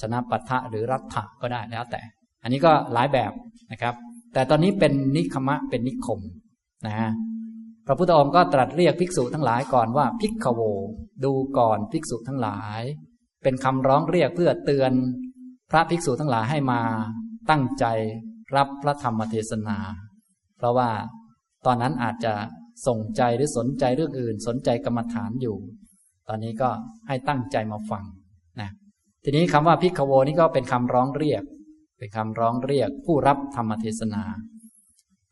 [0.00, 2.00] ชนะปัทะหรือรัฐะก็ได้แล้วแต่
[2.42, 3.32] อันนี้ก็หลายแบบ
[3.72, 3.94] นะครับ
[4.32, 6.20] แต่ตอนนี้เป็นนิคมะเป็นนิคม
[6.86, 7.10] นะ
[7.86, 10.60] พระพุทธองค์ก็ตรัสเรียกภิกษุทั้งหลายก่อนว่าภิกขโว
[11.24, 12.82] ดูก่อนภิกษุทั้งหลาย
[13.42, 14.92] เป็นคำร้องเรียกเพื่อเตือน
[15.70, 16.80] พระภิกษุทั้งหลายให้มา
[17.50, 17.84] ตั้งใจ
[18.56, 19.78] รับพระธรรมเทศนา
[20.56, 20.90] เพราะว่า
[21.66, 22.32] ตอนนั้นอาจจะ
[22.86, 25.56] ส่งใจหรือสนใจเรื่องอื่น สนใจกรรมฐานอยู่
[26.28, 26.70] ตอนนี้ก็
[27.08, 28.04] ให้ตั้งใจมาฟัง
[28.60, 28.70] นะ
[29.24, 31.42] ทีนี้คำว่าพิกโวนี่ก็เป็นคำร้องเรียก
[31.98, 34.22] เป็นคำร้องเรียกผู้รับธรรมเทศนา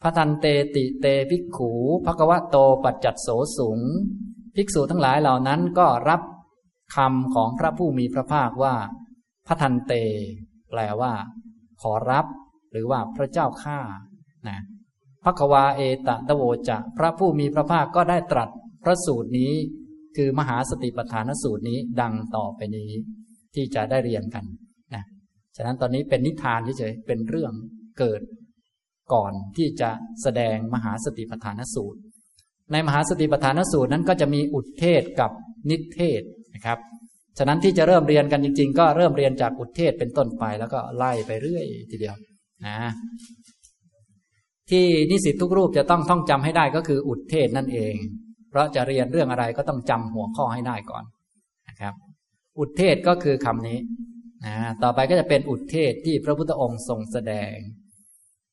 [0.03, 0.47] พระทันเต
[0.77, 1.71] ติเตภิกขู
[2.05, 3.29] ภควะโตปัจจัดโส
[3.59, 3.81] สูง
[4.57, 6.21] ภิกษุทั้งหลายเหล่านั้นก็รับ
[6.97, 8.75] คำของพระผู้มีพระภาคว่า
[9.47, 9.93] พระทันเต
[10.71, 11.13] แปลว่า
[11.83, 12.27] ขอรับ
[12.73, 13.79] หรือว่าพระเจ้าข้า
[14.49, 14.59] นะ
[15.23, 18.49] พระควาเอตตะโวจะ พระผู้มีพระภาคก็ได้ตรัส
[18.85, 19.53] พระสูตรนี้
[20.17, 22.91] คือมหาสติปัฏฐานสูตรนี้ดังต่อไปนี้
[23.55, 24.45] ที่จะได้เรียนกัน
[24.95, 25.05] นะ
[25.57, 27.53] ฉะนั้นตอนนี้เป็นนิทานเฉยๆเป็นเรื่อง
[27.99, 28.21] เกิด
[29.13, 29.91] ก่อนที่จะ
[30.23, 32.01] แสดงมหาสติปัฏฐานสูตร
[32.73, 35.31] ในมหาสติปัฏฐานสูตรนั้นก็จะมีอุทเทศกับ
[35.71, 36.23] นิเทศ
[36.55, 36.79] นะครับ
[37.39, 42.17] ฉะนั้นที่จะเริ่มเรียนกันจริง ๆ ก็เริ่มเรียนจากอุทเทศเป็นต้นไปแล้วก็ไล่ไปเรื่อยทีเดียว
[42.67, 42.79] นะ
[44.71, 47.95] ที่นิสิตทุกรูปจะต้องท่องจำให้ได้ก็คืออุทเทศนั่นเอง
[48.51, 51.05] เพราะจะเรียนเรื่องอะไรก็ต้องจำหัวข้อให้ได้ก่อน
[51.69, 51.95] นะครับ
[52.59, 53.79] อุทเทศก็คือคำนี้
[54.47, 57.55] นะต่อไปก็จะเป็นอุทเทศที่พระพุทธองค์ทรงแสดง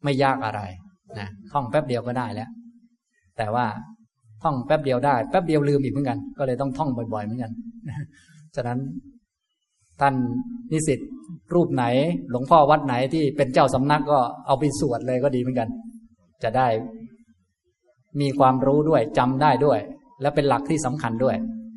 [0.04, 0.62] ไม่ยากอะไร
[1.20, 2.50] นะท่องแป๊บเดียวก็ได้แล้ว
[3.38, 3.66] แต่ว่า
[4.44, 7.52] ท่องแป๊บเดียวได้แป๊บเดียวลืมอีกเหมือนกัน ก็เลยต้องท่องบ่อยๆเหมือนกัน
[8.56, 8.80] ฉะนั้น
[10.02, 10.16] ท่าน
[10.72, 11.00] นิสิต
[11.54, 11.84] รูปไหน
[12.30, 15.70] หลวงพ่อวัดไหนที่เป็นเจ้าสำนักก็เอาไปสวดเลยก็ดีเหมือนกัน
[16.44, 16.68] จะได้
[18.22, 19.80] มีความรู้ด้วยจำได้ด้วย
[20.22, 21.36] และเป็นหลักที่สำคัญด้วย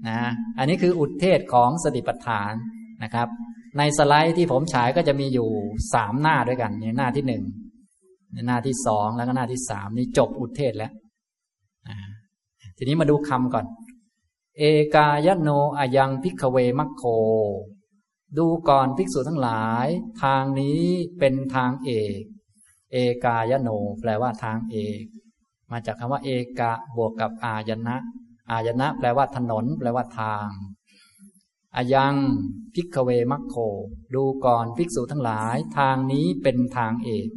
[0.09, 0.19] นะ
[0.59, 2.53] อันนี้คืออุทเทศของสติปัฏฐาน
[3.05, 3.29] นะครับ
[3.79, 5.49] ในสไลด์ที่ผมฉายก็จะมีอยู่
[5.95, 7.43] สามหน้าด้วยกันในหน้าที่หนึ่ง
[8.47, 10.93] หน้าที่สองแล้วก็หน้าที่สามนี่จบอุทเทศแล้ว
[12.77, 13.67] ทีนี้มาดูคำก่อน
[14.59, 14.63] เอ
[14.95, 17.03] กายโนอายังพิกเวมัคโค
[18.39, 19.87] ดูก่อนภิกษุทั้งหลาย
[20.23, 20.83] ทางนี้
[21.19, 22.23] เป็นทางเอก
[22.93, 23.69] เอกายโน
[24.01, 25.03] แปลว่าทางเอก
[25.71, 27.97] มาจากคำว่า เอกะบวกกับอายนะ
[28.51, 30.49] อายนะ แปลว่าถนน แปลว่าทาง
[31.77, 32.15] อายัง
[32.75, 33.57] พิกเวมัคโค
[34.15, 37.29] ดูก่อนภิกษุทั้งหลาย ทางนี้เป็นทางเอก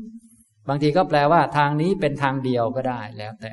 [0.74, 3.52] บางทีก็แปลว่าทางนี้เป็นทางเดียวก็ได้แล้วแต่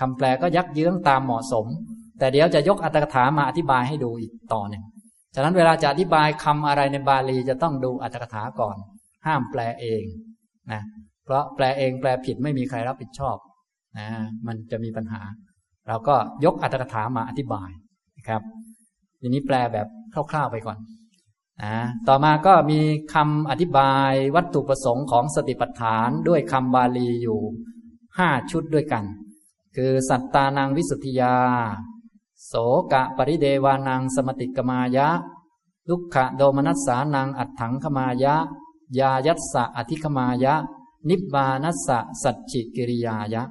[0.00, 1.66] คำแปลก็ยักเยื้องตามเหมาะสม
[2.18, 4.84] แต่เดี๋ยวจะยกอัตถกถามาอธิบายให้ดูอีกต่อหนึ่ง
[5.34, 8.76] ฉะนั้นเวลาจะอธิบายคำอะไรในบาลีจะต้องดูอัตถกถาก่อน
[9.26, 10.02] ห้ามแปลเอง
[10.72, 10.82] นะ
[11.24, 13.36] เพราะแปลเองแปลผิดไม่มีใครรับผิดชอบ
[13.98, 14.06] นะ
[14.46, 15.20] มันจะมีปัญหา
[15.88, 16.14] เราก็
[16.44, 17.70] ยกอัตถกถามาอธิบาย
[18.18, 18.42] นะครับ
[19.20, 19.86] ทีนี้แปลแบบ
[20.30, 20.78] คร่าวๆไปก่อน
[21.62, 21.76] นะ
[22.08, 22.80] ต่อมาก็มี
[23.14, 27.40] คำอธิบายวัตถุประสงค์ของสติปัฏฐานด้วยคำบาลีอยู่
[28.18, 29.04] ห้าชุดด้วยกัน
[29.76, 31.36] คือสัตตานังวิสุทธิยา
[32.46, 32.54] โส
[32.92, 35.08] กะปริเดวานังสมติกมายะ
[35.88, 38.36] ลุกขะโดมนัสสานังอัตถังขมายะ
[38.98, 40.54] ยายัสสะอธิขมายะ
[41.08, 43.42] นิบานัสสะสัจจิกิริยายะ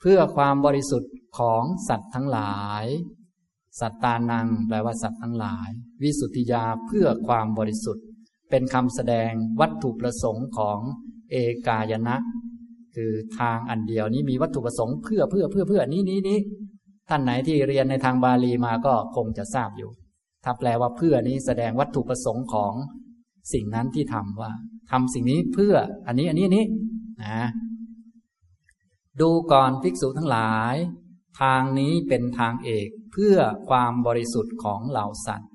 [0.00, 2.84] เพื่อความบริสุทธิ์ของสัตว์ทั้งหลาย
[3.80, 5.70] สัตตานังแปลว่าสัตว์ทั้งหลาย
[6.02, 8.04] วิสุทธิยาเพื่อความบริสุทธิ์
[8.50, 9.30] เป็นคำแสดง
[9.60, 10.78] วัตถุประสงค์ของ
[11.30, 11.36] เอ
[11.68, 12.16] กายนะ
[12.94, 16.38] คือทางอันเดียวนี้มีวัตถุประสงค์เพื่อเพื่อเพื่อเพื่อนี้นี้นี้
[17.08, 19.90] ท่านไหนที่เรียนในทางบาลีมาก็คงจะทราบอยู่
[20.44, 22.74] ถ้าแปลว่าเพื่อนี้แสดงวัตถุประสงค์ของ
[23.52, 24.52] สิ่งนั้นที่ทำว่า
[24.90, 25.74] ทำสิ่งนี้เพื่อ
[26.06, 26.66] อันนี้อันนี้อันี้
[27.22, 27.46] นะ
[29.20, 30.76] ดูก่อนภิกษุทั้งหลาย
[31.40, 33.36] ทางนี้เป็นทางเอกเพื่อ
[33.68, 35.50] ความบริสุทธิ์ของเหล่าสัตว์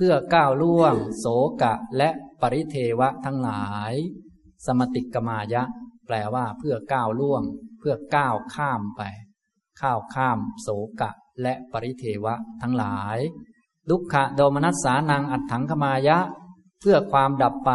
[0.00, 1.26] เพื่อก้าวล่วง โส
[1.62, 2.08] กะและ
[2.40, 3.94] ปริเทวะทั้งหลาย
[4.66, 5.62] สมติกมายะ
[6.06, 7.42] แปลว่าเพื่อก้าวล่วง
[7.78, 9.02] เพื่อก้าวข้ามไป
[9.80, 10.68] ข้าวข้าม โส
[11.00, 11.10] กะ
[11.42, 13.18] และปริเทวะทั้งหลาย
[13.88, 16.18] ดุขะโดมนัสสานังอัตถังขมายะ
[16.80, 17.72] เพื่อความดับไป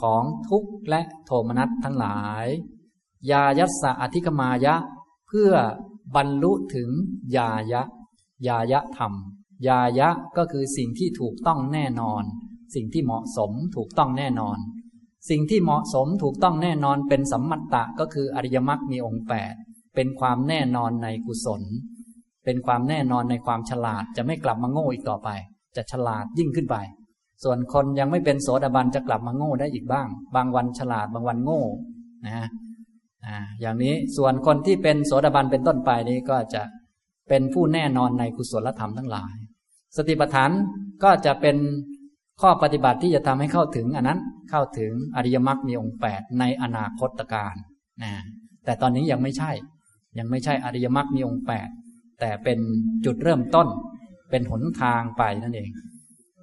[0.00, 2.46] ของทุกข์และโทมนัสทั้งหลาย
[3.30, 4.74] ยายัสสะอธิกมายะ
[5.28, 5.52] เพื่อ
[6.14, 6.90] บรรลุถึง
[7.36, 7.82] ยายะ
[8.46, 9.12] ยายะธรรม
[9.68, 12.22] ยายะก็คือสิ่งที่ถูกต้องแน่นอน
[12.74, 14.58] สิ่งที่เหมาะสมถูกต้องแน่นอน
[15.30, 19.54] สิ่งที่เหมาะสมถูกต้องแน่นอนเป็นสัมมัตตะก็คืออริยมรรคมีองค์แปด
[19.94, 21.62] เป็นความแน่นอนในกุศล
[22.44, 25.28] เป็นความแน่นอนในความฉลาดจะไม่กลับมาโง่อีกต่อไป
[25.76, 26.76] จะฉลาดยิ่งขึ้นไป
[27.44, 31.62] ส่วนคนยังไม่เป็นโสดาบันจะกลับมาโง่ได้อีกบ้าง บางวันฉลาดบางวันโง่
[32.26, 32.46] นะ
[33.60, 36.62] อย่างนี้ส่วนคนที่เป็นโสดาบันเป็นต้นไปนี้ก็จะ
[37.28, 39.34] เป็นผู้แน่นอนในกุศลธรรมทั้งหลาย
[39.96, 40.50] สติปัฏฐาน
[41.04, 41.56] ก็จะเป็น
[42.40, 44.20] ข้อปฏิบัติที่จะทำให้เข้าถึงอันนั้น
[44.50, 47.54] เข้าถึงอริยมรรคมีองค์แปดในอนาคตการ
[48.02, 48.12] นะ
[48.64, 49.50] แต่ตอนนี้ยังไม่ใช่
[50.18, 51.68] ยังไม่ใช่อริยมรรคมีองค์แปด
[52.20, 52.58] แต่เป็น
[53.04, 53.68] จุดเริ่มต้น
[54.30, 55.70] เป็นหนทางไปนั่นเอง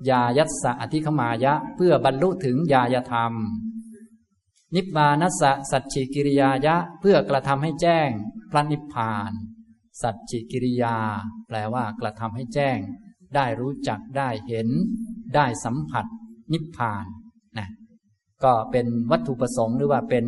[0.09, 3.33] ยายัสสะอธิคมายะ เพื่อบรรลุถึงยายธรรม
[4.75, 8.09] นิบานัสสะสัจฉิกิริยายะ เพื่อกระทำให้แจ้ง
[8.51, 9.31] พระนิพพาน
[10.01, 10.97] สัจฉิกิริยา
[11.47, 12.77] แปลว่ากระทำให้แจ้ง
[13.35, 14.67] ได้รู้จักได้เห็น
[15.35, 16.05] ได้สัมผัส
[16.53, 17.05] นิพพาน
[17.57, 17.69] นะ
[18.43, 20.25] ก็เป็นวัตถุประสงค์หรือว่าเป็น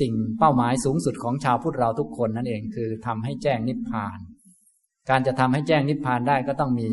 [0.00, 4.18] สิ่งเป้าหมายสูงสุดของชาวพุทธเราทุกคนนั่นเองคือทำให้แจ้งนิพพาน
[5.10, 6.88] การจะทำให้แจ้งนิพพานได้ก็ต้องมี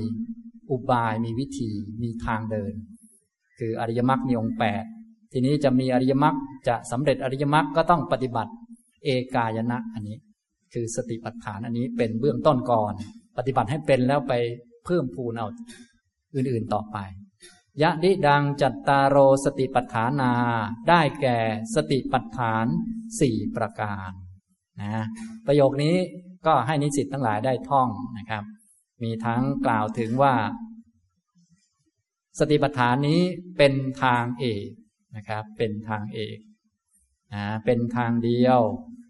[0.71, 1.71] อุบายมีวิธี
[2.03, 2.73] มีทางเดิน
[3.59, 4.83] คืออริยมรรคมีองค์แปด
[5.31, 6.35] ทีนี้จะมีอริยมรรค
[6.67, 8.51] จะสำเร็จอริยมรรคก็ต้องปฏิบัติ
[9.05, 10.17] เอกายนะอันนี้
[10.73, 12.93] คือสติปัฏฐานอันนี้เป็นเบื้องต้นก่อน
[13.37, 14.33] ปฏิบัติให้เป็นแล้วไป
[14.87, 15.47] เพิ่มพูนเอา
[16.35, 16.97] อื่นๆต่อไป
[17.81, 20.33] ยะดิดังจัตตารโรสติปัฏฐานา
[20.89, 21.39] ได้แก่
[21.75, 22.65] สติปัฏฐาน
[23.19, 24.11] สี่ประการ
[24.81, 25.05] นะ
[25.47, 25.95] ประโยคนี้
[26.45, 28.43] ก็ให้นิสิตทั้งหลายได้ท่องนะครับ
[29.03, 30.33] มีทั้งกล่าวถึงว่า
[32.39, 33.21] สติปัฏฐานนี้
[33.57, 33.73] เป็น
[34.03, 34.67] ทางเอก
[35.15, 36.37] นะครับ เป็นทางเอก
[37.33, 38.59] นะเป็นทางเดียว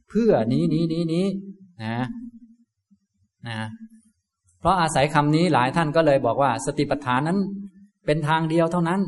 [0.10, 1.28] เพื่อนี้นี้นี้นี้
[1.84, 1.98] นะ
[3.48, 3.60] นะ
[4.60, 7.40] เพราะอาศัยคำนี้หลายท่านก็เลยบอกว่า สติปัฏฐานนั้น
[8.06, 9.02] เป็นทางเดียวเท่านั้น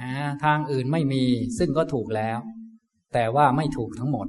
[0.00, 0.12] นะ
[0.44, 1.22] ทางอื่นไม่มี
[1.58, 2.38] ซึ่งก็ถูกแล้ว
[3.14, 4.26] แต่ว่าไม่ถูกทั้งหมด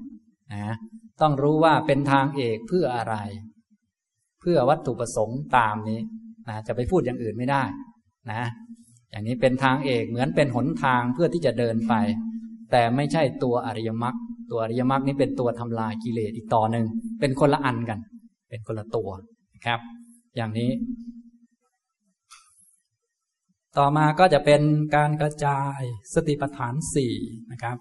[0.53, 0.75] นะ
[1.21, 3.15] ต้องรู้ว่าเป็นทางเอกเพื่ออะไร
[4.41, 5.99] เพื่อวัตถุประสงค์ตามนี้
[6.47, 7.63] นะจะไปพูดอย่างอื่นไม่ได้
[8.31, 8.43] นะ
[9.11, 11.93] อย่างนี้เป็นทางเอกเหมือนเป็นหนทางเพื่อที่จะเดินไป
[12.71, 14.15] แต่ไม่ใช่ตัวอริยมรรค
[14.51, 16.85] ตัวอริยมรรคนี้เป็นตัวทำลายกิเลสอีกต่อหนึ่ง
[17.19, 17.99] เป็นคนละอันกัน
[18.49, 19.09] เป็นคนละตัว
[19.55, 19.79] นะครับ
[20.35, 20.71] อย่างนี้
[23.77, 24.61] ต่อมาก็จะเป็น
[24.95, 25.79] การกระจาย
[26.13, 27.13] สติปัฏฐานสี่
[27.51, 27.77] นะครับ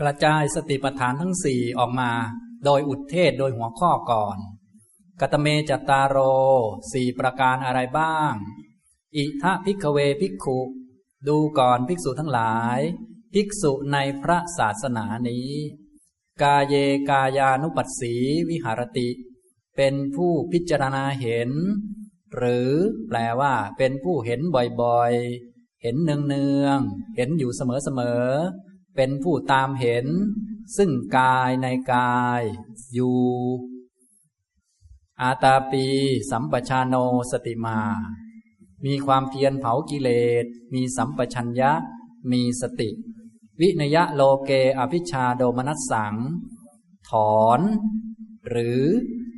[0.00, 2.10] กระจายสติปัฏฐานทั้งสี่ออกมา
[2.64, 4.36] โดยอุทเทศโดยหัวข้อก่อน
[5.20, 6.18] กตเม จัตตาโร
[6.92, 8.32] สี่ประการอะไรบ้าง
[9.16, 10.58] อิธ ภิกขเว ภิกขุ
[11.28, 12.80] ดูก่อนภิกษุทั้งหลาย
[13.34, 15.50] ภิกษุในพระศาสนานี้
[16.42, 16.74] กาเย
[17.08, 18.14] กายานุปัสสี
[18.48, 19.08] วิหรติ
[19.76, 21.50] เป็นผู้พิจารณาเห็น
[22.34, 22.70] หรือ
[23.08, 30.06] แปลว่า เป็นผู้เห็นบ่อยๆ เห็นเนืองๆ เห็นอยู่เสมอๆ เป็นผู้ตามเห็น
[30.76, 32.42] ซึ่งกายในกาย
[32.94, 33.20] อยู่
[35.20, 35.86] อาตาปี
[36.30, 36.94] สัมปชานโน
[37.30, 37.80] สติมา
[38.86, 40.10] มีความเพียรเผากิเล
[40.42, 40.44] ส
[40.74, 41.70] มีสัมปชัญญะ
[42.32, 42.90] มีสติ
[43.60, 46.14] วินยะโลเกอภิชาโดมนัสสัง
[47.10, 47.60] ถอน
[48.48, 48.80] หรือ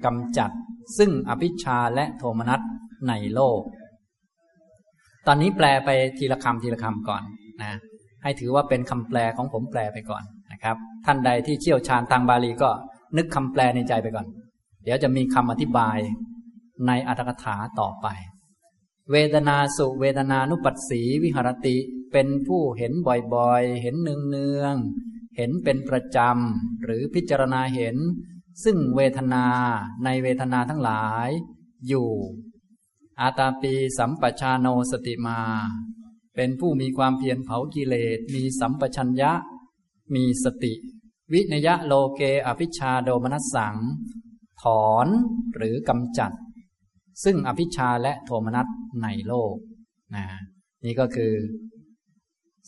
[0.05, 0.51] กำจัด
[0.99, 2.61] ซึ่งอภิชาและโทมนัส
[3.09, 3.61] ในโลก
[5.27, 7.23] ตอนนี้แปลไปทีละคำทีละคำก่อน
[7.62, 7.73] นะ
[8.23, 10.23] ให้ถือว่าเป็นคำแปลของผมแปลไปก่อน
[10.53, 10.77] นะครับ
[11.07, 12.70] ท่านใดที่เชี่ยวชาญทางบาลีก็
[13.16, 14.27] นึกคำแปลในใจไปก่อน
[14.85, 15.99] เดี๋ยวจะมีคำอธิบาย
[16.87, 18.07] ในอัตถกถาต่อไป
[19.12, 21.76] เวทนาสุเวทนานุปัสสีวิหรติ
[22.12, 27.97] เป็นผู้เห็นบ่อยๆ เห็นเนืองๆ เห็นเป็นประจำ หรือพิจารณาเห็น
[28.64, 29.47] ซึ่งเวทนา
[30.05, 31.28] ในเวทนาทั้งหลาย
[31.89, 32.10] อยู่
[33.20, 35.40] อาตาปีสัมปชาโนสติมา
[36.36, 39.32] เป็นผู้มีความเพียรเผากิเลส มีสัมปชัญญะ
[40.14, 40.72] มีสติ
[41.32, 43.76] วินยะโลเกอภิชาโดมนัสสัง
[44.62, 45.06] ถอน
[45.55, 46.32] หรือกำจัด
[47.24, 48.66] ซึ่งอภิชาและโทมนัส
[49.03, 49.55] ในโลก
[50.16, 50.27] นะ
[50.85, 51.32] นี่ก็คือ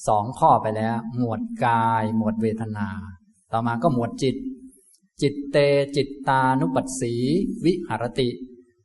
[0.06, 2.88] สองข้อไปแล้ว หมวดกาย หมวดเวทนา
[3.52, 4.36] ต่อมาก็หมวดจิต
[5.22, 5.56] จิตเต
[5.96, 7.14] จิตตานุปัสสี
[7.64, 8.28] วิหารติ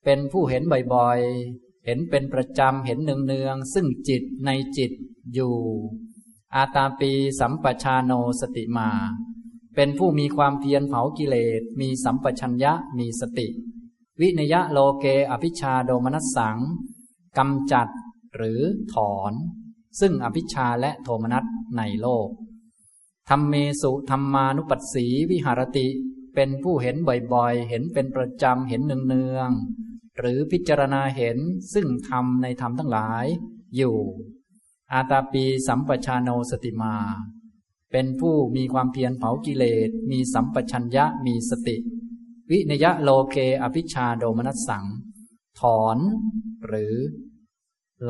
[0.03, 0.63] เป็นผู้เห็น
[0.93, 4.91] บ่อยๆ เห็นเป็นประจำ เห็นเนืองๆ ซึ่งจิตในจิต
[5.33, 5.55] อยู่
[6.55, 8.11] อาตาปีสัมปชาโน
[8.41, 8.89] สติมา
[9.75, 13.47] เป็นผู้มีความเพียรเผากิเลส มีสัมปชัญญะ มีสติ
[14.21, 16.57] วินยะโลเกอภิชาโดมนัสสัง
[17.37, 17.87] กำจัด
[18.35, 18.61] หรือ
[18.93, 19.33] ถอน
[19.99, 21.43] ซึ่งอภิชาและโทมนัส
[21.77, 22.29] ในโลก
[23.29, 25.87] ธรรมเมสุธรรมานุปัสสีวิหารติ
[26.35, 26.95] เป็นผู้เห็น
[27.33, 31.37] บ่อยๆ เห็นเป็นประจำเห็นเนืองๆหรือพิจารณาเห็น
[31.73, 33.25] ซึ่งธรรมในธรรมทั้งหลาย
[33.75, 33.97] อยู่
[34.93, 36.95] อาตาปีสัมปชาโนสติมา
[37.91, 41.77] เป็นผู้มีความเพียรเผากิเลสมีสัมปชัญญะมีสติ
[42.51, 44.85] วินยะโลเกอภิชาโดมนัสสัง
[45.59, 45.97] ถอน
[46.67, 46.93] หรือ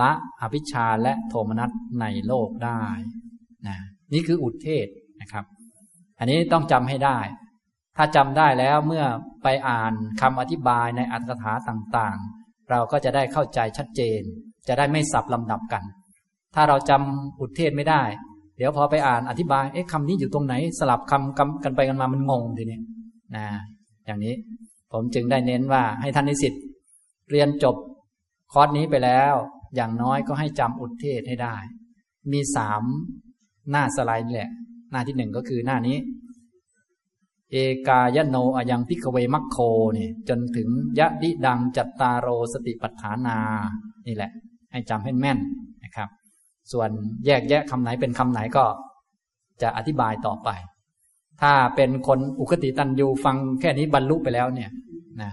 [0.02, 1.72] ละอภิชาและโทมนัส
[2.02, 2.84] ในโลกได้
[3.68, 3.78] นะ
[4.14, 4.88] นี่คืออุทเทศ
[5.22, 5.46] นะครับ
[6.20, 7.20] อันนี้ต้องจำให้ได้
[7.98, 9.06] ถ้าจำได้แล้วเมื่อ
[9.44, 14.22] ไปอ่านคำอธิบายในอัตถกถาต่างๆ เราก็จะได้เข้าใจชัดเจน
[14.68, 15.84] จะได้ไม่สับลำดับกัน
[16.56, 18.02] ถ้าเราจำอุทเทศไม่ได้
[18.58, 22.80] เดี๋ยวพอไปอ่านอธิบาย เอ๊ะคำนี้อยู่ตรงไหน สลับคำกันไปกันมามันงงทีนี้
[23.36, 23.46] นะ
[24.06, 24.36] อย่างนี้
[24.92, 26.54] ผมจึงได้เน้นว่าให้ท่านนิสิต
[27.32, 27.76] เรียนจบ
[28.52, 29.34] คอร์สนี้ไปแล้ว
[29.76, 31.56] อย่างน้อยก็ให้จำอุทเทศให้ได้
[32.32, 32.84] มีสาม
[33.72, 34.50] หน้าสไลด์แหละ
[34.92, 35.98] หน้าที่หนึ่งก็คือหน้านี้
[37.52, 37.58] เอ
[37.88, 39.58] กายโนอายังพิกเวมัคโค
[39.98, 40.68] นี่จนถึง
[41.00, 43.38] ยะดิดังจัตตาโรสติปัฏฐานา
[44.08, 44.32] นี่แหละ
[44.72, 45.40] ให้จำให้แม่น
[45.84, 46.10] นะครับ
[46.72, 46.90] ส่วน
[47.26, 48.66] แยกแยะคำไหนเป็นคำไหนก็
[49.62, 50.50] จะอธิบายต่อไป
[51.42, 54.70] ถ้าเป็นคนอุคติตันยูฟังแค่นี้บรรลุไปแล้วเนี่ย
[55.22, 55.32] นะ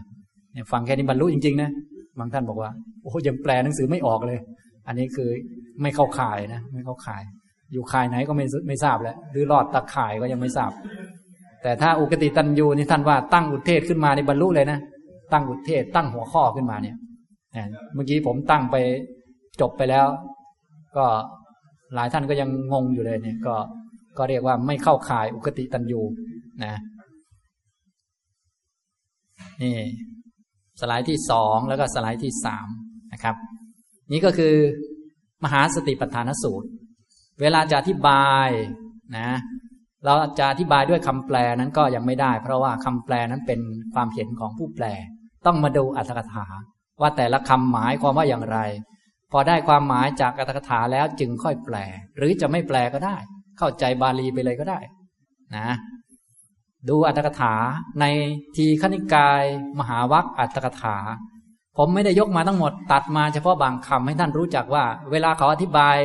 [0.53, 1.71] เนี่ยฟังแค่นี้บรรลุจริงๆนะ
[2.19, 2.71] บางท่านบอกว่า
[3.03, 4.39] โอ้ยังแปลหนังสือไม่ออกเลย
[4.87, 5.31] อันนี้คือ
[5.83, 7.23] ไม่เข้าข่ายนะไม่เข้าข่าย
[7.73, 10.71] อยู่ข่ายไหนก็ไม่ไม่ทราบแล้วหรือรอดตะข่ายก็ยังไม่ทราบ
[11.63, 14.79] แต่ถ้าอุกติตันยูนี่ท่านว่าตั้งอุเทศขึ้นมาในบรรลุเลยนะ
[15.33, 16.97] ตั้งอุเทศตั้งหัวข้อขึ้นมาเนี่ย
[17.95, 18.77] เมื่อกี้ผมตั้งไป
[19.61, 20.07] จบไปแล้ว
[20.97, 21.05] ก็
[21.95, 23.55] หลายท่านก็ยังงงอยู่เลยเนี่ยก็
[24.19, 26.01] ก็เรียกว่าไม่เข้าข่ายอุกติตันยู
[26.65, 26.75] นะ
[29.63, 29.77] นี่
[30.81, 32.69] สไลด์ที่สองแล้วก็สไลด์ที่สาม
[33.13, 33.37] นะครับ
[34.13, 34.55] นี่ก็คือ
[35.45, 36.69] มหาสติปัฏฐานสูตร
[37.41, 38.49] เวลาจะอธิบาย
[39.19, 39.29] นะ
[40.05, 43.61] เราจะอธิบายด้วยคำแปลนั้นก็ยังไม่ได้ เพราะว่าคำแปลนั้นเป็น
[43.95, 44.87] ความเห็นของผู้แปล
[45.47, 46.47] ต้องมาดูอัตถกถา
[47.01, 48.59] ว่าแต่ละคำหมายความว่าอย่างไร
[49.33, 51.77] พอได้ความหมายจากอัตถกถาแล้วจึงค่อยแปล
[52.17, 53.17] หรือจะไม่แปลก็ได้
[53.59, 54.79] เข้าใจบาลีไปเลยก็ได้
[55.57, 55.69] นะ
[56.89, 57.55] ดูอัตถกถา
[58.01, 58.05] ใน
[58.57, 59.43] ทีขณิกาย
[59.79, 60.97] มหาวัคอัตถกถา
[61.77, 65.97] ผมไม่ได้ยกมาทั้งหมด ตัดมาเฉพาะบางคำให้ท่านรู้จักว่า เวลาเขาอธิบาย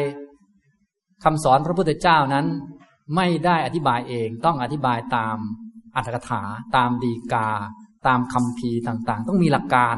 [1.23, 2.45] คำสอนพระพุทธเจ้านั้น
[3.15, 5.37] ไม่ได้อธิบายเองต้องอธิบายตาม
[5.95, 6.41] อัตถกถา
[6.75, 7.49] ตามดีกา
[8.07, 9.95] ตามคำพีต่างๆ ต้องมีหลักการ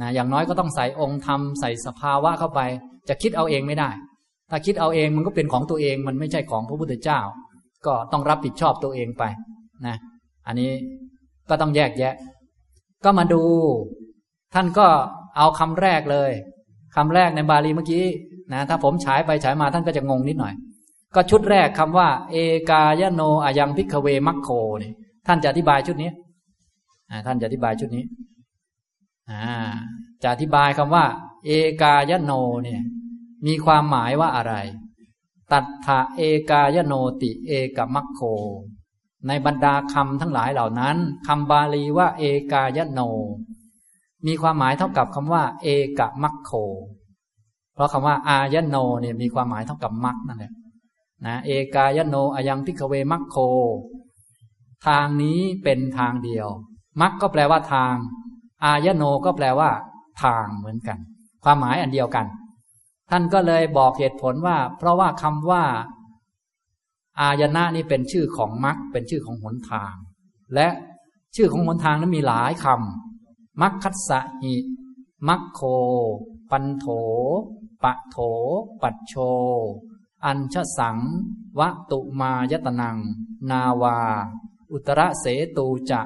[0.00, 2.60] นะอย่างน้อยก็ต้องใส่องค์ธรรมใส่สภาวะเข้าไป
[3.08, 3.90] จะคิดเอาเองไม่ได้
[4.54, 7.20] ถ้าคิดเอาเองมันก็เป็นของตัวเองมันไม่ใช่ของพระพุทธเจ้า
[7.86, 9.24] ก็ต้องรับผิดชอบตัวเองไป
[9.86, 9.96] นะ
[10.46, 10.70] อันนี้
[11.48, 12.14] ก็ต้องแยกแยะ
[13.04, 13.42] ก็มาดู
[14.54, 14.86] ท่านก็
[15.36, 16.30] เอาคำแรกเลย
[16.96, 18.04] คำแรกในบาลีเมื่อกี้
[18.52, 20.54] นะถ้าผมฉายไปฉายมาท่านก็จะงงนิดหน่อย
[21.14, 22.36] ก็ชุดแรกคำว่า เอ
[22.70, 24.48] กายโนอายังพิกเวมัคโค
[24.82, 24.92] นี่
[25.26, 26.10] ท่านจะอธิบายชุดนี้
[27.26, 28.04] ท่านจะอธิบายชุดนี้
[30.22, 31.04] จะอธิบายคำว่า
[31.46, 31.50] เอ
[31.82, 32.32] กายโน
[32.64, 32.82] เนี่ย
[33.46, 34.54] มีความหมายว่าอะไร
[35.52, 38.20] ตัทธะเอกายโนติเอกมัคโค
[39.26, 40.96] ในบรรดาคำทั้งหลายเหล่านั้น
[41.26, 43.00] คำบาลีว่า เอกายโน
[44.26, 45.68] มีความหมายเท่ากับคำว่า เอ
[45.98, 46.50] กมัคโค
[47.74, 50.52] เพราะคำว่า อายโนเนี่ยมีความหมายเท่ากับมัคนั่นแหละ
[51.26, 53.36] นะเอกายโนอายังพิกเวมัคโค
[54.86, 56.48] ทางนี้เป็นทางเดียว
[57.00, 57.94] มัคก็แปลว่าทาง
[58.64, 59.70] อายโนก็แปลว่า
[60.22, 60.98] ทางเหมือนกัน
[61.44, 62.26] ความหมายอันเดียวกัน
[63.10, 65.64] ท่านก็เลยบอกเหตุผลว่า เพราะว่าคำว่า
[67.20, 69.94] อายนะนี่เป็นชื่อของมรรคเป็นชื่อของหนทาง
[70.54, 70.68] และ
[71.36, 74.54] ชื่อของหนทางนั้นมีหลายคำมัคคัสสะหิ
[75.28, 75.60] มัคโค
[76.50, 76.86] ปันโถ
[77.82, 78.16] ปะโถ
[78.82, 79.14] ปัจโช
[80.24, 80.98] อัญชสัง
[81.58, 82.98] วะตุมายตนัง
[83.50, 83.98] นาวา
[84.72, 85.24] อุตระเส
[85.56, 86.00] ตูจะ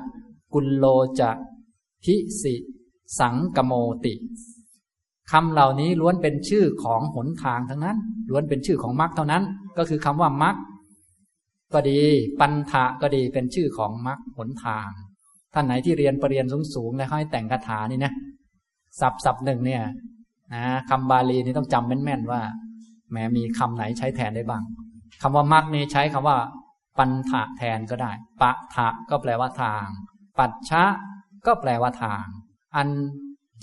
[0.53, 0.85] กุลโล
[1.19, 1.31] จะ
[2.05, 2.55] ทิสิ
[3.19, 3.73] สังกโม
[4.05, 4.15] ติ
[5.30, 7.96] คำเหล่านี้ล้วนเป็นชื่อของหนทางทั้งนั้น
[8.30, 9.42] ล้วนเป็นชื่อของมรรคเท่านั้น
[9.78, 10.56] ก็คือคำว่ามรรค
[11.74, 12.00] ก็ดี
[12.40, 14.88] ปันธะก็ดีเป็นชื่อของมรรคหนทาง
[15.55, 18.12] ท่านไหนที่เรียนปรริญญาสูงๆแล้วให้แต่งคาถานี่นะ
[19.00, 19.82] สับสับหนึ่งเนี่ย
[20.55, 22.40] นะคำบาลีนี่ต้องจำแม่นๆว่า
[23.12, 24.62] แม้มีคำไหนใช้แทนได้บ้าง
[25.22, 26.36] คำว่ามรรคนี้ใช้คำว่า
[26.98, 29.86] ปันถะแทนก็ได้ปะถะก็แปลว่าทาง
[30.38, 30.84] ปัจฉะ
[31.46, 32.24] ก็แปลว่าทาง
[32.76, 32.88] อัน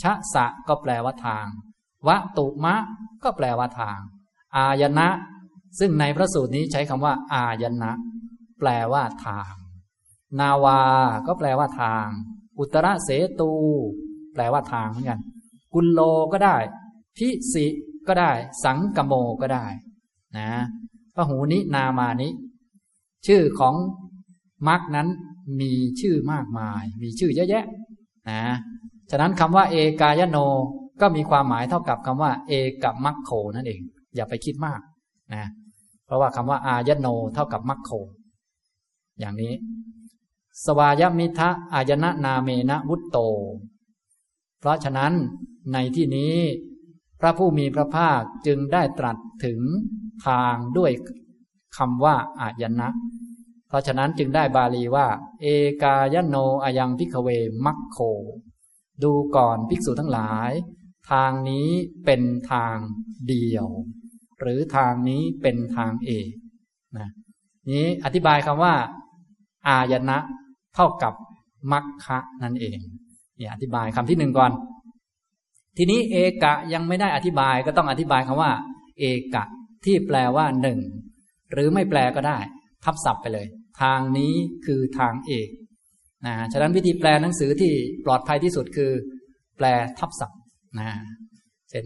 [0.02, 1.46] ชะสะก็แปลว่าทาง
[2.08, 2.76] วะตุมะ
[3.24, 4.00] ก็แปลว่าทาง
[4.56, 5.08] อายนะ
[5.80, 7.92] ซึ่งในพระสูตรนี้ใช้คำว่า อายนะ
[8.60, 9.54] แปลว่าทาง
[10.40, 10.82] นาวา
[11.28, 12.08] ก็แปลว่าทาง
[12.60, 13.10] อุตระเส
[13.40, 13.52] ตู
[14.34, 15.20] แปลว่าทางเหมือนกัน
[15.74, 16.02] กุลโล
[16.34, 16.58] ก็ได้
[17.18, 17.66] พิสิ
[18.08, 18.32] ก็ได้
[18.64, 19.66] สังกโมก็ได้
[20.38, 20.50] นะ
[21.16, 22.30] พหูนินามานิ
[23.28, 23.76] ชื่อของ
[24.68, 25.08] มรคนั้น
[25.60, 27.66] มีชื่อมากมาย มีชื่อเยอะแยะ
[28.30, 28.42] นะ
[29.12, 30.38] ฉะนั้นคำว่า เอกายโน
[31.02, 32.54] ก็มีความหมายเท่ากับคำว่า เอ
[32.84, 33.82] กับมัคโคนั่นเอง
[34.16, 34.80] อย่าไปคิดมาก
[35.34, 35.46] นะ
[36.06, 37.92] เพราะว่าคำว่า อายโนเท่ากับมัคโค
[39.20, 39.54] อย่างนี้
[40.66, 43.18] สวายมิทะอายนะนาเมนะวุตโต
[44.60, 45.14] เพราะฉะนั้น
[45.74, 46.36] ในที่นี้
[47.20, 49.60] พระผู้มีพระภาคจึงได้ตรัสถึง
[50.26, 50.92] ทางด้วย
[51.78, 52.90] คำว่าอายนะ
[53.68, 55.08] เพราะฉะนั้นจึงได้บาลีว่า
[55.42, 55.48] เอ
[55.84, 57.30] กายโนอายังพิกเว
[57.66, 57.98] มัคโค
[59.04, 60.52] ดูก่อนภิกษุทั้งหลาย
[61.12, 61.70] ทางนี้
[62.06, 62.76] เป็นทาง
[63.30, 63.68] เดียว
[64.40, 66.30] หรือทางนี้เป็นทางเอก
[66.98, 67.10] นะ
[67.72, 68.74] นี้อธิบายคำว่า
[69.68, 70.18] อายนะ
[70.76, 71.14] เท่ากับ
[71.72, 72.80] มัคคะนั่นเอง
[73.38, 74.52] เนี่ยอธิบายคำที่หนึ่งก่อน
[75.78, 78.52] ทีนี้เอกะยังไม่ได้อธิบายก็ต้องอธิบายคำว่า
[79.00, 79.06] เอ
[79.36, 79.44] กะ
[79.86, 80.80] ที่แปลว่าหนึ่ง
[81.52, 82.38] หรือไม่แปลก็ได้
[82.84, 83.48] ทับศัพท์ไปเลย
[83.82, 84.34] ทางนี้
[84.66, 85.48] คือทางเอก
[86.28, 87.72] นะฉะนั้นวิธีแปลหนังสือที่
[88.06, 88.92] ปลอดภัยที่สุดคือ
[89.58, 89.66] แปล
[90.00, 90.40] ทับศัพท์
[90.80, 90.90] นะ
[91.70, 91.86] เช่น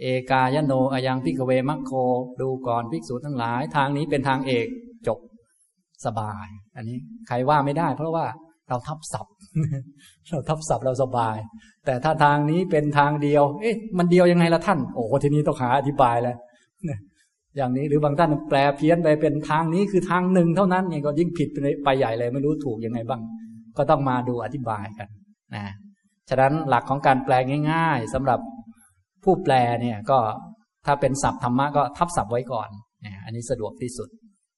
[0.00, 1.92] เอกายโนอายังพิกเวมัคโค
[2.40, 4.66] ดูก่อนภิกษุทั้งหลาย ทางนี้เป็นทางเอก
[5.06, 5.18] จบ
[6.06, 6.46] สบาย
[6.76, 6.98] อันนี้
[7.28, 8.26] ใครว่าไม่ได้ เพราะว่า
[8.68, 9.34] เราทับศัพท์
[10.30, 11.36] เราทับศัพท์เราสบาย
[11.86, 16.36] แต่ถ้าทางนี้เป็นทางเดียว เอ๊ะ มันเดียวยังไงละท่าน โอ้ทีนี้ต้องหาอธิบายแล้ว
[17.56, 21.48] อย่างนี้หรือบางท่านแปลเพี้ยนไปเป็นทางนี้คือทางหนึ่งเท่านั้นเนี่ยก็ยิ่งผิด
[21.84, 23.20] ไปใหญ่เลยไม่รู้ถูกยังไงบ้าง
[23.78, 25.08] ก็ต้องมาดูอธิบายกัน
[25.54, 25.64] นะ
[26.28, 27.34] ฉะนั้นหลักของการแปล
[27.72, 28.40] ง่าย ๆสำหรับ
[29.24, 30.18] ผู้แปลเนี่ยก็
[30.86, 32.68] ถ้าเป็นศัพท์ธรรมะก็ทับศัพท์ไว้ก่อน
[33.04, 34.08] นะอันนี้สะดวกที่สุด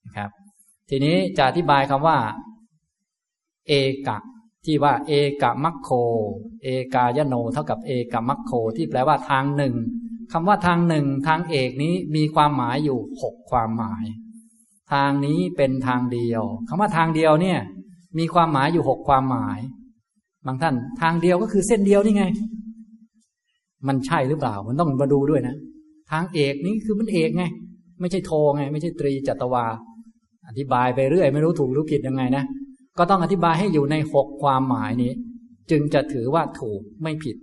[0.06, 0.30] นะครับ
[0.90, 2.18] ทีนี้จะอธิบายคำว่า
[3.68, 3.72] เอ
[4.08, 4.18] กะ
[4.64, 5.90] ที่ว่า เอกะมัคโค
[6.62, 9.74] เอกายโน เท่ากับเอกะมัคโค ที่แปลว่าทางหนึ่ง
[10.32, 14.04] คำว่าทางหนึ่งทางเอกนี้มีความหมายอยู่หกความหมาย
[14.92, 17.58] ทางนี้เป็นทางเดียวคำว่าทางเดียวเนี่ย
[18.18, 19.58] มีความหมายอยู่หกความหมาย
[20.46, 22.24] บางท่านทางเดียวก็คือเส้นเดียวนี่ไง
[23.88, 25.56] มันใช่หรือเปล่า มันต้องมาดูด้วยนะ
[26.10, 27.44] ทางเอกนี้คือมันเอกไง
[28.00, 29.66] ไม่ใช่โทไง ไม่ใช่ตรีจัตวา
[30.48, 32.44] อธิบายไปเรื่อย ไม่รู้ถูกรู้ผิดยังไงนะ
[32.98, 35.12] ก็ต้องอธิบายให้อยู่ในหกความหมายนี้
[35.70, 37.36] จึงจะถือว่าถูกไม่ผิด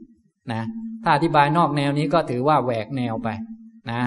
[0.53, 0.63] นะ
[1.03, 3.27] ถ้าอธิบายนอกแนวนี้ก็ถือว่าแหวกแนวไป
[3.91, 4.01] นะ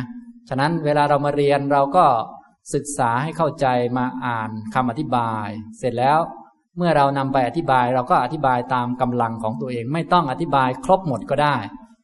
[0.48, 2.04] ฉะนั้นเวลาเรามาเรียนเราก็
[2.74, 3.66] ศึกษาให้เข้าใจ
[3.98, 6.18] มาอ่านคำอธิบาย เสร็จแล้ว
[6.80, 11.56] เมื่อเรานำไปอธิบายเราก็อธิบายตามกำลังของตัวเอง ไม่ต้องอธิบายครบหมดก็ได้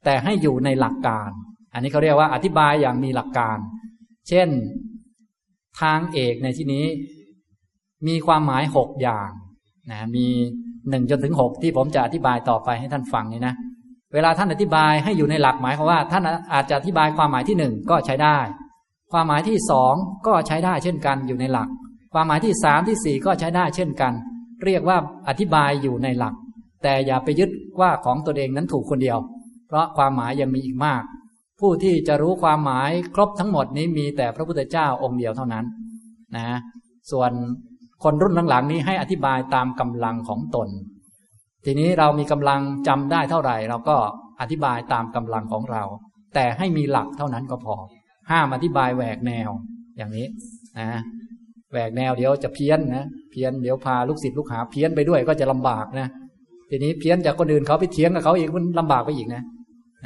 [0.04, 1.30] แต่ให้อยู่ในหลักการ
[1.72, 3.58] อันนี้เขาเรียกว่าอธิบายอย่างมีหลักการ
[4.28, 4.48] เช่น
[5.80, 6.84] ทางเอกในที่นี้
[8.06, 9.30] มีความหมายหกอย่าง
[9.90, 10.26] นะมี
[10.90, 13.54] หนึ่งจนถึงหกที่ผมจะอธิบายต่อไปให้ท่านฟังนี่นะ
[14.14, 16.22] เวลาท่านอธิบายให้อยู่ในหลักหมายความว่า ท่าน
[16.52, 18.38] อาจจะอธิบายความหมายที่หนึ่งก็ใช้ได้
[19.12, 19.94] ความหมายที่สอง
[20.26, 21.68] ก็ใช้ได้เช่นกันอยู่ในหลัก
[22.14, 24.12] ความหมายที่สามที่สี่ก็ใช้ได้เช่นกัน
[24.64, 24.96] เรียกว่า
[25.28, 26.34] อธิบายอยู่ในหลัก
[26.82, 27.50] แต่อย่าไปยึด
[27.80, 29.18] ว่าของตนเองนั้นถูกคนเดียว
[29.68, 31.02] เพราะความหมายยังมีอีกมาก
[31.60, 35.64] ผู้ที่จะรู้ความหมายครบทั้งหมดนี้มีแต่พระพุทธเจ้าองค์เดียวเท่านั้น
[36.36, 36.58] นะ
[37.10, 37.30] ส่วน
[38.04, 40.68] คนรุ่นหลังๆนี้ให้อธิบายตามกำลังของตน
[41.64, 43.96] ทีนี้เรามีกำลังจำได้เท่าไหร่ เราก็
[44.40, 45.82] อธิบายตามกำลังของเรา
[46.34, 47.74] แต่ให้มีหลักเท่านั้นก็พอ
[48.30, 49.50] ห้ามอธิบายแหวกแนว
[49.96, 50.26] อย่างนี้
[50.78, 51.00] นะ
[51.70, 56.08] แหวกแนวเดี๋ยวจะเพี้ยนนะเพี้ยนเดี๋ยวพาลูกศิษย์ลูกหาเพี้ยนไปด้วยก็จะลำบากนะ
[56.70, 59.42] ทีนี้เพี้ยนจากคนอื่นเขาไปเถียงกับเขาอีกมันลำบากไปอีกนะ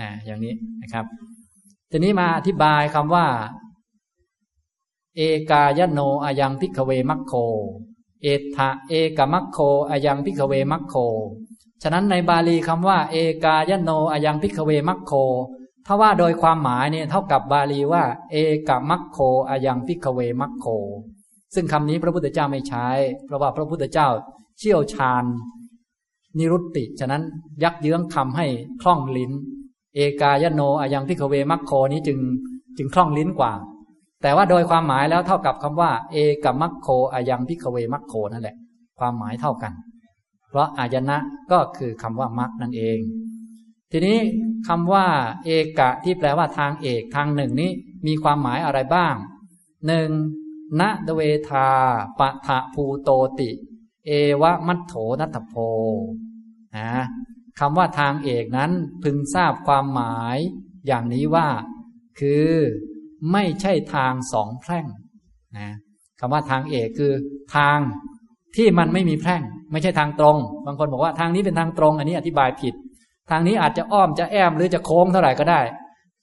[0.01, 1.05] นะอย่างนี้นะครับ
[1.91, 3.27] ทีนี้มาอธิบายคำว่า
[5.17, 7.33] เอกายโน อยัง ภิกขเวมัคโค
[8.23, 8.27] เอ
[8.57, 9.59] ทะเอกมัคโค
[9.91, 10.95] อยัง ภิกขเวมัคโค
[11.83, 15.13] ฉะนั้นในบาลีคำว่า เอกายโน อยัง ภิกขเวมัคโค
[15.87, 18.37] ถ้าว่าโดยความหมายเนี่ยเท่ากับบาลีว่า เอ
[18.69, 19.19] กมัคโค
[19.49, 20.67] อยัง ภิกขเวมัคโค
[21.55, 22.87] ซึ่งคำนี้พระพุทธเจ้าไม่ใช้
[23.27, 24.09] เพราะว่าพระพุทธเจ้า
[24.59, 25.25] เชี่ยวชาญ
[26.39, 27.23] นิรุตติ ฉะนั้น
[27.63, 28.47] ยักเยื้องคำให้
[28.83, 29.33] คล่องลิ้น
[29.97, 32.19] เอกายโนอายังพิกเวมัคโคนี้จึง
[32.79, 33.53] จึงคล่องลิ้นกว่า
[34.23, 38.57] แต่ว่าโดยความหมายแล้วเท่ากับคำว่า เอกมัคโคอายังพิกเวมัคโคนั่นแหละ
[38.99, 39.73] ความหมายเท่ากัน
[40.51, 41.17] เพราะอายนะ
[41.53, 42.99] ก็คือคำว่ามรรคนั่นเอง
[43.93, 44.19] ทีนี้
[44.69, 45.07] คำว่า
[45.45, 47.71] เอกะที่แปลว่าทางเอกทางหนึ่งนี้
[48.07, 49.15] มีความหมายอะไรบ้าง
[49.87, 50.09] หนึ่ง
[50.81, 50.83] ณ
[51.17, 51.69] เวทา
[52.19, 53.11] ปะทะภูโต
[53.41, 53.51] ติ
[54.07, 54.11] เอ
[54.43, 55.55] วะมัทโถนัตโพ
[56.77, 56.91] นะ
[57.59, 58.71] คำว่าทางเอกนั้น
[59.03, 60.39] พึงทราบความหมาย
[60.87, 61.49] อย่างนี้ว่า
[62.21, 62.51] คือ
[63.33, 64.87] ไม่ใช่ทางสองแพร่ง
[65.59, 65.69] นะ
[66.21, 67.13] คำว่าทางเอกคือ
[67.57, 67.79] ทาง
[68.57, 69.43] ที่มันไม่มีแพร่ง
[69.73, 70.37] ไม่ใช่ทางตรง
[70.67, 72.75] บางคนบอกว่าทางนี้เป็นทางตรง อันนี้อธิบายผิด
[73.31, 75.61] ทางนี้อาจจะอ้อมจะแอมหรือจะโค้งเท่าไหร่ก็ได้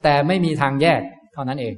[0.03, 1.02] แต่ไม่มีทางแยก
[1.34, 1.74] เท่านั้นเอง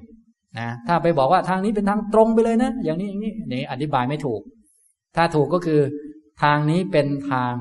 [0.57, 4.41] นะถ้าไปบอกว่าทางนี้เป็นทางตรงไปเลยนะ อย่างนี้อย่างนี้นี่อธิบายไม่ถูก
[5.15, 5.81] ถ้าถูกก็คือ
[6.43, 7.53] ทางนี้เป็นทาง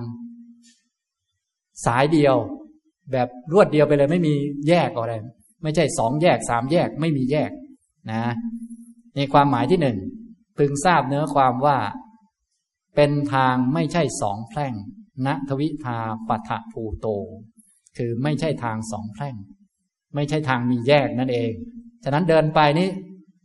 [1.86, 2.36] สายเดียว
[3.12, 4.34] แบบรวดเดียวไปเลย ไม่มี
[4.68, 5.14] แยกอะไร
[5.62, 7.50] ไม่ใช่สองแยกสามแยกไม่มีแยก
[8.10, 8.22] นะ
[9.16, 9.98] ในความหมายที่หนึ่ง
[10.58, 11.78] พึงทราบเนื้อความว่า
[12.96, 14.74] เป็นทางไม่ใช่สองแพร่ง
[15.26, 15.98] ณทวิทา
[16.28, 17.06] ปัทภูโต
[17.96, 19.34] คือไม่ใช่ทางสองแพร่ง
[20.14, 21.52] ไม่ใช่ทางมีแยกนั่นเอง
[22.04, 22.88] ฉะนั้นเดินไปนี่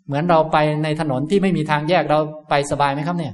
[0.07, 2.19] เหมือนเราไปในถนนที่ไม่มีทางแยกเรา
[2.49, 3.33] ไปสบายไหมครับเนี่ย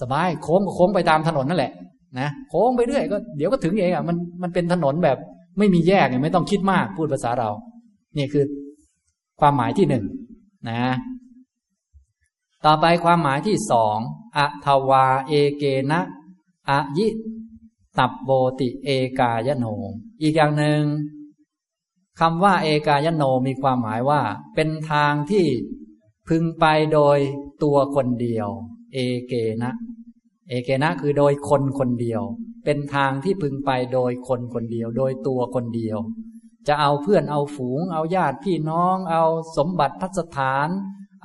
[0.00, 1.72] สบายโค้งก็โค้งไปตามถนนนั่นแหละ
[2.20, 5.18] นะโค้งไปเรื่อยก็เดี๋ยวก็ถึงเองอะมันมันเป็นถนนแบบ
[5.58, 7.50] ไม่มีแยกไม่ต้องคิดมากพูดภาษาเรา
[8.16, 8.44] นี่คือ
[9.40, 10.04] ความหมายที่หนึ่ง
[10.68, 10.82] นะ
[12.66, 13.98] ต่อไปความหมายที่สอง
[14.36, 16.00] อะทวาเอเกนะ
[16.68, 17.06] อะยิ
[17.98, 18.88] ตับโบติเอ
[19.18, 19.66] กายโน
[20.22, 20.82] อีกอย่างหนึ่ง
[22.20, 24.20] คำว่าเอกายโนมีความหมายว่า
[24.54, 25.46] เป็นทางที่
[26.28, 27.18] พึงไปโดย
[27.62, 28.48] ตัวคนเดียว
[28.92, 28.98] เอ
[29.28, 29.72] เกนะ
[30.48, 32.22] เอเกนะคือโดยคนคนเดียว
[32.64, 35.98] เป็นทางที่พึงไปโดยคนคนเดียว โดยตัวคนเดียว
[36.68, 39.24] จะเอาเพื่อนเอาฝูง เอาญาติพี่น้อง เอา
[39.56, 40.68] สมบัติพัสถาน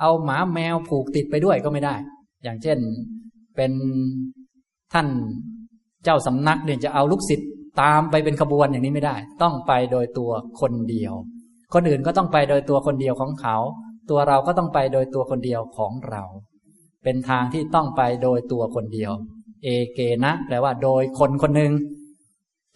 [0.00, 1.94] เอาหมาแมวผูกติดไปด้วยก็ไม่ได้
[2.42, 2.78] อย่างเช่น
[3.56, 3.72] เป็น
[4.92, 5.08] ท่าน
[6.04, 7.48] เจ้าสำนักเนี่ยจะเอาลูกศิษย์
[7.82, 10.30] ตามไปเป็นขบวนอย่างนี้ไม่ได้ ต้องไปโดยตัว
[10.60, 11.12] คนเดียว
[11.74, 13.56] คนอื่นก็ต้องไปโดยตัวคนเดียวของเขา
[14.10, 16.22] ตัวเราก็ต้องไปโดยตัวคนเดียวของเรา
[17.04, 19.12] เป็นทางที่ต้องไปโดยตัวคนเดียว
[19.64, 21.72] เอเกนะแปลว่าโดยคนคนหนึ่ง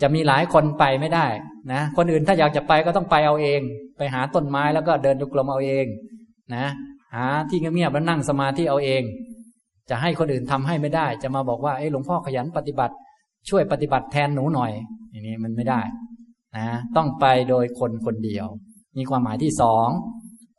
[0.03, 1.27] จะมีหลายคนไปไม่ได้
[1.73, 3.61] นะ คนอื่นถ้าอยากจะไปก็ต้องไปเอาเอง
[3.99, 5.87] ไปหาต้นไม้แล้วก็เดินดุกลมเอาเอง
[6.55, 6.67] นะ
[7.15, 9.03] หาที่เงียบๆแล้วนั่งสมาธิเอาเอง
[9.91, 12.95] จะให้คนอื่นทำให้ไม่ได้ จะมาบอกว่าเอ้หลวงพ่อขยันปฏิบัติ
[13.49, 14.73] ช่วยปฏิบัติแทนหนูหน่อย
[15.11, 15.81] อย่างนี้มันไม่ได้
[16.57, 18.47] นะต้องไปโดยคนคนเดียว
[18.97, 19.89] มีความหมายที่สอง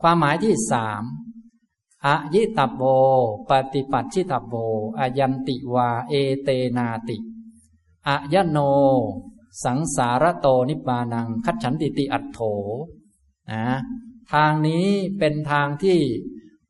[0.01, 1.01] ความหมายที่สาม
[2.05, 2.84] อะยิตับโบ
[3.49, 4.53] ปฏิปัติชิตับโบ
[4.99, 7.18] อายันติวา เอเตนาติ
[8.07, 8.57] อะยะโน
[9.64, 12.39] สังสารโตนิบานัง คัจฉันติติอัตโถ
[13.51, 13.65] นะ
[14.31, 14.88] ทางนี้
[15.18, 15.99] เป็นทางที่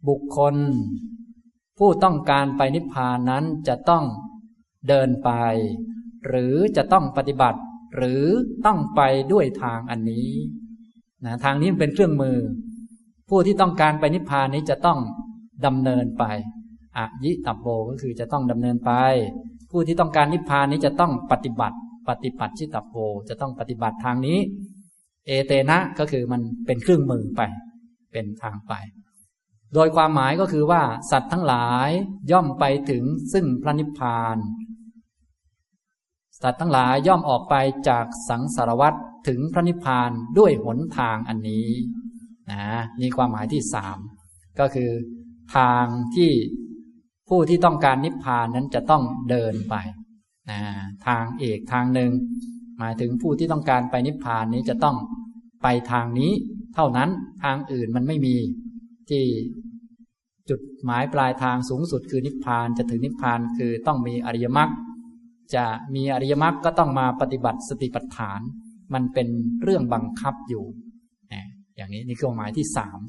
[0.07, 0.55] บุคคล
[1.77, 4.03] ผู้ต้องการไปนิพพานนั้นจะต้อง
[4.87, 5.29] เดินไป
[6.27, 7.59] หรือจะต้องปฏิบัติ
[7.95, 8.23] หรือ
[8.65, 9.01] ต้องไป
[9.31, 10.29] ด้วยทางอันนี้
[11.25, 12.37] นะทางนี้เป็นเครื่องมือ
[13.29, 14.99] ผู้ที่ต้องการไปนิพพานนี้จะต้อง
[15.65, 16.23] ดำเนินไป
[16.97, 18.91] อะยิตับโบก็คือจะต้องดำเนินไป
[19.71, 21.77] ผู้ที่ต้องการนิพพานนี้จะต้องปฏิบัติ
[22.09, 22.95] ปฏิบัติชิตับโบ
[23.29, 24.39] จะต้องปฏิบัติทางนี้
[25.27, 27.41] เอเตนะก็คือมันเป็นเครื่องมือไป
[28.11, 28.73] เป็นทางไป
[29.73, 30.81] โดยความหมายก็คือว่า
[31.11, 31.89] สัตว์ทั้งหลาย
[32.31, 34.37] ย่อมไปถึงซึ่งพระนิพพาน
[36.43, 37.55] สัตว์ทั้งหลายย่อมออกไป
[37.89, 38.93] จากสังสารวัฏ
[39.27, 41.67] ถึงพระนิพพานด้วยหนทางอันนี้
[42.51, 42.65] นะ
[42.99, 43.97] นี่ความหมายที่สาม
[44.59, 44.91] ก็คือ
[45.55, 46.31] ทางที่
[47.29, 49.75] ผู้ที่ต้องการนิพพานนั้นจะต้องเดินไป
[50.51, 50.59] นะ
[51.07, 52.11] ทางเอกทางหนึ่ง
[52.79, 54.95] หมายถึงผู้ที่ต้องการไปนิพพานนี้จะต้อง
[55.63, 56.31] ไปทางนี้
[56.75, 57.09] เท่านั้น
[57.43, 58.35] ทางอื่นมันไม่มี
[59.09, 59.23] ที่
[60.49, 64.69] จุดหมายปลายทางสูงสุดคือนิพพานจะถึงนิพพานคือต้องมีอริยมรรค
[65.55, 65.65] จะ
[65.95, 68.39] มีอริยมรรคก็ต้องมาปฏิบัติสติปัฏฐาน
[68.93, 69.27] มันเป็น
[69.63, 70.65] เรื่องบังคับอยู่
[71.75, 72.99] อย่างนี้นี่คือความหมายที่สาม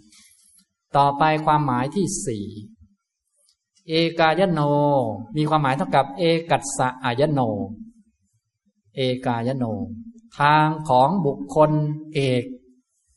[0.97, 2.47] ต่อไปความหมายที่สี่
[3.89, 4.61] เอกายโน
[5.37, 7.41] มีความหมายเท่ากับ เอกัสสะอายโน
[8.97, 9.65] เอกายโน
[10.39, 11.71] ทางของบุคคล
[12.15, 12.43] เอก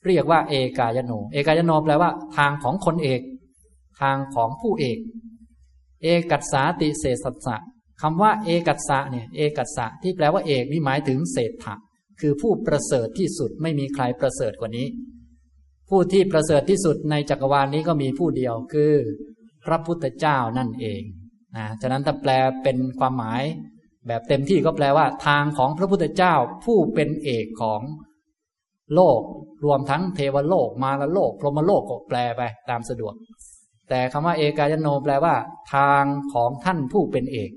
[0.06, 3.22] เรียกว่า เอกายโน เอกายโนแปลว่า ทางของคนเอก
[4.02, 4.98] ทางของผู้เอก
[6.02, 7.58] เอกัสสาติเสสัสสะ
[8.02, 11.76] คำว่าเอกัสสะเนี่ยเอกัสสะที่แปลว่าเอกนี่หมายถึงเศรษฐะ
[12.22, 14.88] คือผู้ประเสริฐที่สุดไม่มีใครประเสริฐกว่านี้
[15.90, 18.94] ผู้ที่ประเสริฐที่สุดในจักรวาลนี้ก็มีผู้เดียวคือ
[19.66, 21.02] พระพุทธเจ้านั่นเอง
[21.58, 22.32] นะฉะนั้นถ้าแปล
[22.64, 23.44] เป็นความหมาย
[24.08, 26.34] แบบเต็มที่ก็แปลว่า ทางของพระพุทธเจ้า
[26.66, 27.82] ผู้เป็นเอกของ
[28.96, 29.22] โลก
[29.66, 33.14] รวมทั้งเทวโลกมาลโลก พรหมโลกก็แปลไปตามสะดวก
[33.90, 35.36] แต่คำว่าเอกายโนแปลว่า
[35.74, 36.04] ทาง
[36.34, 37.52] ของท่านผู้เป็นเอก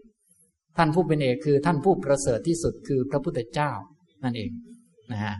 [0.76, 3.70] ท่านผู้เป็นเอกคือท่านผู้ประเสริฐที่สุดคือพระพุทธเจ้า
[4.24, 4.50] นั่นเอง
[5.12, 5.34] นะฮะ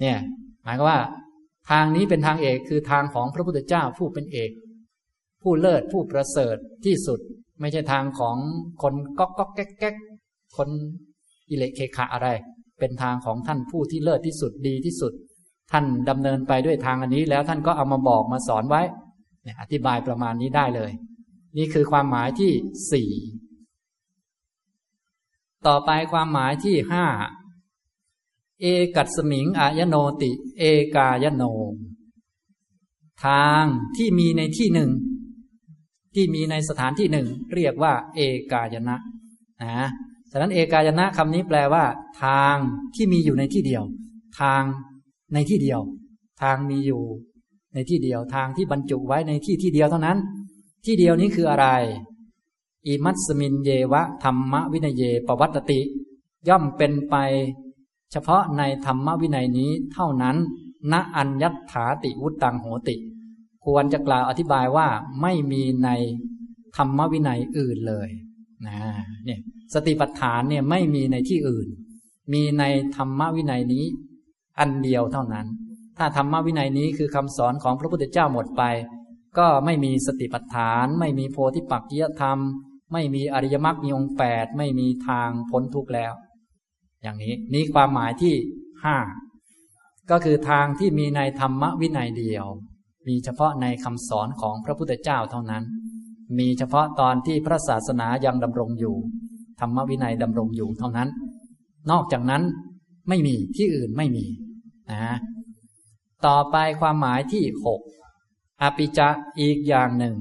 [0.00, 0.16] เนี่ย
[0.64, 1.00] หมายก็ว่า
[1.70, 4.50] ทางนี้เป็นทางเอกคือทางของพระพุทธเจ้าผู้เป็นเอก
[5.42, 7.20] ผู้เลิศผู้ประเสริฐที่สุด
[7.60, 8.36] ไม่ใช่ทางของ
[8.82, 9.94] คนก๊อกก๊อกแก๊กแก๊ก
[10.56, 10.68] คน
[11.50, 12.28] อิเล็กเคขะอะไร
[12.78, 15.12] เป็นทางของท่านผู้ที่เลิศที่สุดดีที่สุด
[15.72, 18.82] ท่านดำเนินไปด้วยทางอันนี้แล้วท่านก็เอามาบอกมาสอนไว้
[19.60, 20.90] อธิบายประมาณนี้ได้เลย
[21.56, 22.50] นี่คือความหมายที่
[22.92, 23.10] สี่
[25.66, 27.04] ต่อไปความหมายที่ห้า
[28.60, 28.66] เอ
[28.96, 30.64] กัสมิงอายโนติ เอ
[30.96, 31.42] กายโน
[33.24, 33.64] ทาง
[33.96, 34.90] ที่มีในที่หนึ่ง
[36.14, 38.20] ที่มีในสถานที่หนึ่ง เรียกว่า เอ
[38.52, 38.96] กายนะ
[39.62, 39.88] นะ
[40.30, 41.84] ฉะนั้นเอกายนะคำนี้แปลว่า
[42.22, 42.56] ทาง
[42.94, 43.82] ที่มีอยู่ในที่เดียว
[44.40, 44.62] ทาง
[45.34, 45.80] ในที่เดียว
[46.42, 47.02] ทางมีอยู่
[47.74, 50.18] ในที่เดียวทางที่บรรจุไว้ในที่ที่เดียวเท่านั้น
[50.84, 51.66] ที่เดียวนี้คืออะไร
[52.86, 55.80] อิมัตสมินเยวะธรรมวินัยเยปวัตติ
[56.48, 57.16] ย่อมเป็นไป
[58.12, 60.36] เฉพาะในธรรมวินัยนี้เท่านั้น
[60.92, 62.96] ณอัญญัตถาติวุตตังโหติ
[63.64, 64.88] ควรจะกล่าวอธิบายว่า
[65.22, 65.88] ไม่มีใน
[66.76, 68.08] ธรรมวินัยอื่นเลย
[68.66, 68.78] นะ
[69.24, 69.40] เนี่ย
[69.74, 71.68] สติปัฏฐานเนี่ยไม่มีในที่อื่น
[72.32, 72.64] มีใน
[72.96, 73.84] ธรรมวินัยนี้
[74.58, 75.46] อันเดียวเท่านั้น
[75.98, 78.62] ถ้าธรรมวินัยนี้คือคำสอนของพระพุทธเจ้าหมดไป
[79.38, 82.38] ก็ไม่มีสติปัฏฐาน ไม่มีโพธิปักกิยธรรม
[82.92, 86.12] ไม่มีอริยมรรคมีองค์แปดไม่มีทางพ้นทุกข์แล้ว
[87.02, 88.34] อย่างนี้นี่ความหมายที่
[88.84, 88.96] ห้า
[90.10, 92.46] ก็คือทางที่มีในธรรมวินัยเดียว
[93.08, 95.64] มีเฉพาะในคำสอนของพระพุทธเจ้าเท่านั้น
[96.38, 98.96] มีเฉพาะตอนที่พระศาสนายังดำรงอยู่
[99.60, 101.08] ธรรมวินัยดำรงอยู่เท่านั้น
[101.90, 102.42] นอกจากนั้น
[103.08, 104.26] ไม่มีที่อื่นไม่มี
[104.92, 105.16] นะ
[106.26, 107.80] ต่อไปความหมายที่หก
[108.62, 109.08] อปิจะ
[109.40, 110.14] อีกอย่างหนึ่ง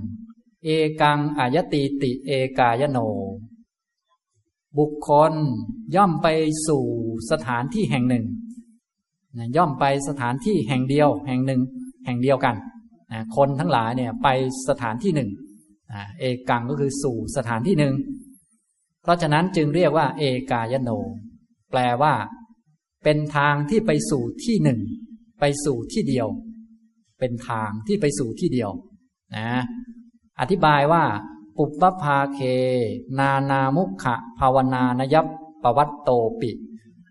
[0.66, 0.70] เอ
[1.02, 3.00] กังอายติติเอกายโน
[4.78, 5.34] บุคคล
[5.96, 6.28] ย่อมไป
[6.68, 6.84] สู่
[7.32, 8.26] สถานที่แห่งหนึ่ง
[9.58, 11.62] ย่อมไปสถานที่แห่งเดียว แห่งหนึ่ง
[12.06, 12.56] แห่งเดียวกัน
[13.36, 14.28] คนทั้งหลายเนี่ยไป
[14.70, 15.30] สถานที่หนึ่ง
[16.20, 17.94] เอกังก็คือสู่สถานที่หนึ่ง
[19.02, 20.90] เพราะฉะนั้นจึงเรียกว่า เอกายโน
[21.72, 22.14] แปลว่า
[23.04, 24.80] เป็นทางที่ไปสู่ที่หนึ่ง
[25.40, 26.28] ไปสู่ที่เดียว
[27.20, 28.70] เป็นทางที่ไปสู่ที่เดียว
[29.38, 29.50] นะ
[30.40, 31.04] อธิบายว่า
[31.58, 32.40] ปุปปภาเค
[33.20, 35.28] นานามุขะภาวนานยับ
[35.64, 36.10] ปวัตโต
[36.42, 36.52] ปิ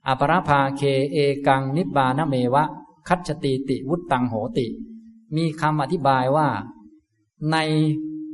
[0.07, 0.83] อปรภาเค
[1.13, 2.65] เอกังนิบานเมวะ
[3.09, 4.67] คัจติติวุตตังโหติ
[5.37, 6.49] มีคำอธิบายว่า
[7.51, 7.57] ใน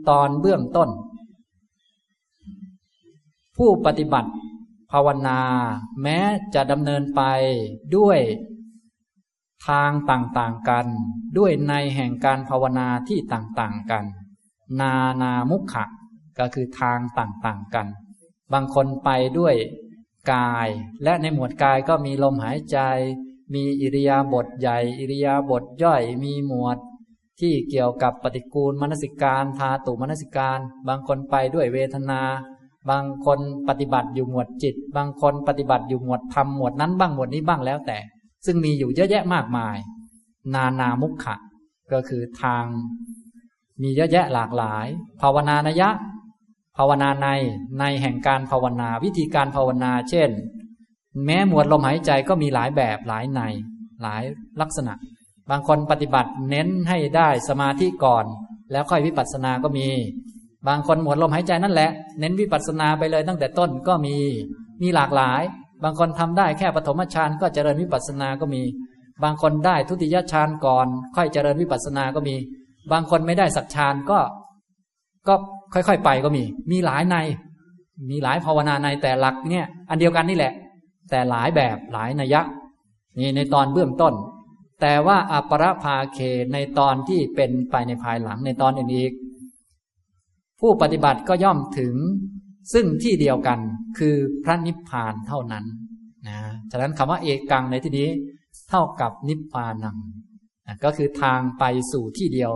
[0.09, 0.91] ตอนเบื้องต้น
[3.57, 4.31] ผู้ปฏิบัติ
[4.93, 5.41] ภาวนา
[6.03, 6.19] แม้
[6.55, 7.23] จะดำเนินไป
[7.97, 8.19] ด้วย
[9.67, 10.87] ทางต่างๆกัน
[11.39, 14.05] ด้วยในแห่งการภาวนาที่ต่างๆกัน
[14.81, 14.93] นา
[15.23, 15.85] นามุขะ
[16.39, 17.87] ก็คือทางต่างๆกัน
[18.53, 19.55] บางคนไปด้วย
[20.33, 20.69] กาย
[21.05, 22.79] และในหมวดกายก็มีลมหายใจ
[23.55, 26.79] มีอิริยาบถใหญ่ อิริยาบถย่อย มีหมวด
[27.41, 32.23] ที่เกี่ยวกับปฏิกูลมนสิการธาตุมนสิการ บางคนไปด้วยเวทนา
[32.91, 33.39] บางคน
[33.69, 37.99] ปฏิบัติอยู่หมวดจิต บางคนปฏิบัติอยู่หมวดธรรมหมวดนั้นบ้างหมวดนี้บ้างแล้วแต่
[38.47, 39.77] ซึ่งมีอยู่เยอะแยะมากมาย
[40.55, 41.37] นานามุขะ
[41.93, 42.65] ก็คือทาง
[43.83, 44.87] มีเยอะแยะหลากหลาย
[45.21, 45.91] ภาวนานยะ
[46.77, 47.29] ภาวนาใน
[47.79, 50.31] ในแห่งการภาวนาวิธีการภาวนา เช่น
[51.25, 53.41] แม้หมวดลมหายใจก็มีหลายแบบหลายใน
[54.03, 54.23] หลาย
[54.61, 54.93] ลักษณะ
[55.51, 58.25] บางคนปฏิบัติเน้นให้ได้สมาธิก่อน
[58.73, 59.89] แล้วค่อยวิปัสสนาก็มี
[60.69, 61.91] บางคนหมวดลมหายใจนั่นแหละ
[62.21, 64.17] เน้นวิปัสสนาไปเลยตั้งแต่ต้นก็มี
[64.83, 65.43] มีหลากหลาย
[65.85, 68.63] บางคนทำได้แค่ปฐมฌานก็เจริญวิปัสสนาก็มี
[69.25, 70.87] บางคนได้ทุติยฌานก่อน
[71.17, 72.35] ค่อยเจริญวิปัสสนาก็มี
[72.93, 74.19] บางคนไม่ได้สักฌานก็
[75.29, 75.35] ก็
[75.75, 77.17] ค่อยๆไปก็มี มีหลายใน
[78.11, 80.53] มีหลายภาวนาในแต่หลักเนี่ย อันเดียวกันนี่แหละ
[81.11, 82.43] แต่หลายแบบหลายนัยยะ
[83.19, 84.15] นี่ในตอนเบื้องต้น
[84.81, 86.19] แต่ว่าอัปรภาเค
[86.53, 89.13] ในตอนที่เป็นไปในภายหลังในตอนอื่นอีก
[90.61, 91.95] ผู้ปฏิบัติก็ย่อมถึง
[92.73, 93.59] ซึ่งที่เดียวกัน
[93.99, 95.65] คือพระนิพพานเท่านั้น
[96.29, 96.39] นะ
[96.71, 98.09] ฉะนั้นคำว่าเอกังในที่นี้
[98.69, 99.97] เท่ากับนิพพานัง
[100.85, 102.53] ก็คือทางไปสู่ที่เดียว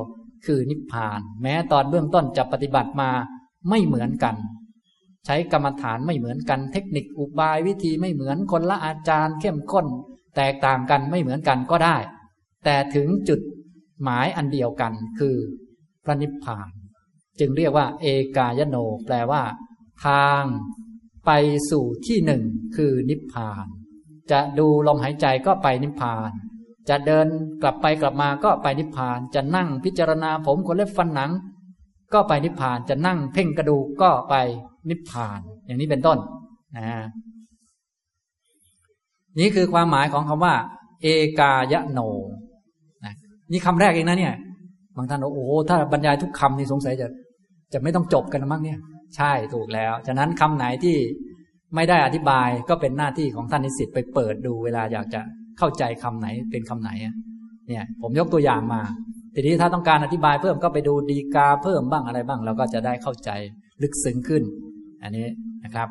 [0.47, 3.11] คือนิพพาน แม้ตอนเบื้องต้นจะปฏิบัติมา
[3.69, 4.37] ไม่เหมือนกัน
[5.27, 9.87] ใช้กรรมฐานไม่เหมือนกัน เทคนิคอุบายวิธีไม่เหมือนคนละอาจารย์เข้มข้น
[10.37, 11.97] แตกต่างกันไม่เหมือนกันก็ได้
[12.65, 13.41] แต่ถึงจุด
[14.03, 15.37] หมายอันเดียวกันคือ
[16.05, 16.69] พระนิพพาน
[17.41, 18.77] จึงเรียกว่า เอกายโน
[19.07, 19.43] แปลว่า
[20.05, 20.43] ทาง
[21.27, 21.31] ไป
[21.71, 22.43] สู่ที่หนึ่ง
[22.77, 23.67] คือนิพพาน
[24.31, 26.31] จะดูลมหายใจก็ไปนิพพาน
[26.89, 27.27] จะเดิน
[27.63, 31.31] กลับไปกลับมาก็ไปนิพพาน จะนั่งพิจารณาผมขนเล็บฟันหนัง
[32.13, 34.35] ก็ไปนิพพาน จะนั่งเพ่งกระดูกก็ไป
[34.91, 36.19] นิพพาน อย่างนี้เป็นต้น
[36.77, 36.89] นะ
[39.39, 40.55] นี่คือความหมายของคำว่า
[41.03, 41.07] เอ
[41.41, 42.01] กายโน
[43.05, 43.15] นะ
[43.53, 44.35] นี่คำแรกเองนะเนี่ย
[44.97, 47.09] บางท่านบอกโอ้โหถ้าบรรยายทุกคำนี่สงสัยจะ
[47.73, 48.79] จะไม่ต้องจบกันมั้งเนี่ย
[49.17, 50.97] ใช่ถูกแล้ว ฉะนั้นคำไหนที่
[51.75, 55.21] ไม่ได้อธิบายก็เป็นหน้าที่ของท่านนิสิตไปเปิดดูเวลาอยากจะ
[55.59, 56.91] เข้าใจคำไหนเป็นคำไหน
[57.69, 58.81] เนี่ย ผมยกตัวอย่างมา
[59.35, 63.31] ทีนี้ถ้าต้องการอธิบายเพิ่มก็ไปดูดีกาเพิ่มบ้างอะไรบ้าง เราก็จะได้เข้าใจ
[63.83, 64.43] ลึกซึ้งขึ้น
[65.03, 65.27] อันนี้
[65.65, 65.89] นะครับ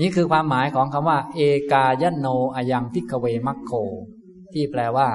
[0.00, 1.40] นี่คือความหมายของคำว่า เอ
[1.72, 3.72] กายโนอายังพิกเวมัคโค
[4.52, 5.08] ที่แปลว่า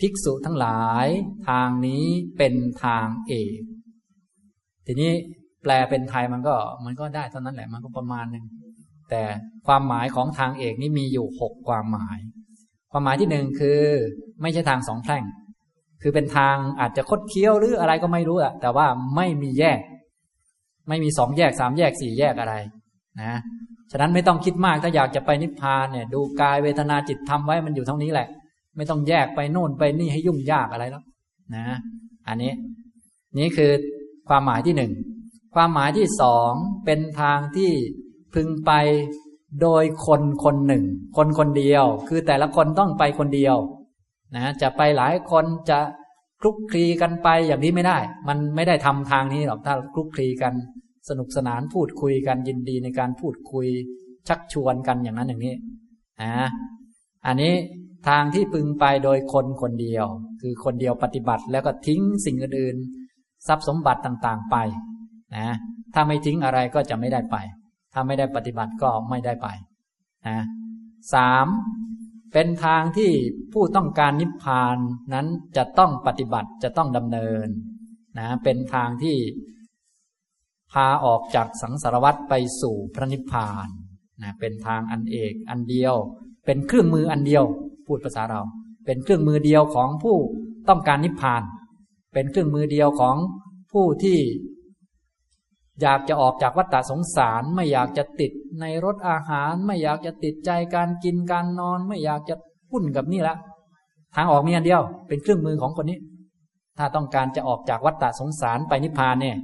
[0.00, 1.06] ภิกษุทั้งหลาย
[1.48, 2.04] ทางนี้
[2.36, 2.54] เป็น
[2.84, 3.60] ทางเอก
[4.86, 5.12] ทีนี้
[5.62, 6.54] แปลเป็นไทยมันก็
[6.84, 8.44] มันก็ได้เท่านั้นแหละมันก็ประมาณหนึ่ง
[9.10, 9.22] แต่
[9.66, 12.18] ความหมายของทางเอกนี่มีอยู่หกความหมาย
[12.92, 13.80] ความหมายที่หนึ่งคือ
[14.42, 15.24] ไม่ใช่ทางสองแพร่ง
[16.02, 18.86] คือเป็นทางอาจจะคดเคี้ยวหรืออะไรก็ไม่รู้อะแต่ว่า
[19.16, 19.80] ไม่มีแยก
[20.88, 22.54] ไม่มีสองแยกสามแยกสี่แยกอะไร
[23.20, 23.32] นะ
[23.90, 28.28] ฉะนั้นไม่ต้องคิดมากถ้าอยากจะไปนิพพานเนี่ย ดูกายเวทนาจิตทำไว้มันอยู่เท่านี้แหละ
[28.76, 31.04] ไม่ต้องแยกไปโน่นไปนี่ให้ยุ่งยากอะไรแล้ว
[31.54, 31.64] นะ
[32.28, 32.52] อันนี้
[33.38, 33.70] นี่คือ
[34.28, 34.92] ความหมายที่หนึ่ง
[35.54, 36.52] ความหมายที่สอง
[36.84, 37.70] เป็นทางที่
[38.34, 38.72] พึงไป
[39.62, 40.84] โดยคนคนหนึ่ง
[41.16, 43.56] คนคนเดียว คือแต่ละคนต้องไปคนเดียว
[44.36, 45.78] นะจะไปหลายคนจะ
[46.40, 47.98] คลุกคลีกันไปอย่างนี้ไม่ได้
[48.28, 50.54] มันไม่ได้ทำทางนี้หรอกถ้าคลุกคลีกัน
[51.08, 53.66] สนุกสนานพูดคุยกันยินดีในการพูดคุย
[54.28, 55.54] ชักชวนกันอย่างนั้นอย่างนี้
[56.22, 56.48] นะ
[57.26, 57.54] อันนี้
[58.08, 60.06] ทางที่พึงไปโดยคนคนเดียว
[60.40, 64.56] คือคนเดียวปฏิบัติแล้วก็ทิ้งสิ่งอื่นๆทรัพย์สมบัติต่างๆไป
[65.36, 65.48] นะ
[65.94, 67.36] ถ้าไม่ทิ้งอะไรก็จะไม่ได้ไป
[67.98, 69.48] ถ้าไม่ได้ปฏิบัติก็ไม่ได้ไป
[70.26, 70.38] นะ
[71.14, 71.46] สาม
[72.32, 73.10] เป็นทางที่
[73.52, 74.76] ผู้ต้องการนิพพาน
[75.14, 75.26] นั้น
[75.56, 77.48] จะต้องปฏิบัติจะต้องดำเนิน
[78.18, 79.16] นะเป็นทางที่
[80.72, 83.68] พาออกจากสังสารวัฏไปสู่พระนิพพาน
[84.22, 85.94] นะเป็นทางอันเอกอันเดียว
[86.46, 87.44] เป็นเครื่องมืออันเดียว
[87.86, 88.42] พูดภาษาเรา
[88.86, 90.16] เป็นเครื่องมือเดียวของผู้
[90.68, 91.42] ต้องการนิพพาน
[92.14, 93.16] เป็นเครื่องมือเดียวของ
[93.72, 94.18] ผู้ที่
[95.82, 102.34] อยากจะออกจากวัฏฏะสงสาร ไม่อยากจะติดในรสอาหาร ไม่อยากจะติดใจการกินการนอน ไม่อยากจะ
[102.70, 103.36] พุ่นกับนี่ละ
[104.14, 105.98] ทางออกมีอันเดียว เป็นเครื่องมือของคนนี้
[106.78, 109.36] ถ้าต้องการจะออกจากวัฏฏะสงสารไปนิพพานเนี่ย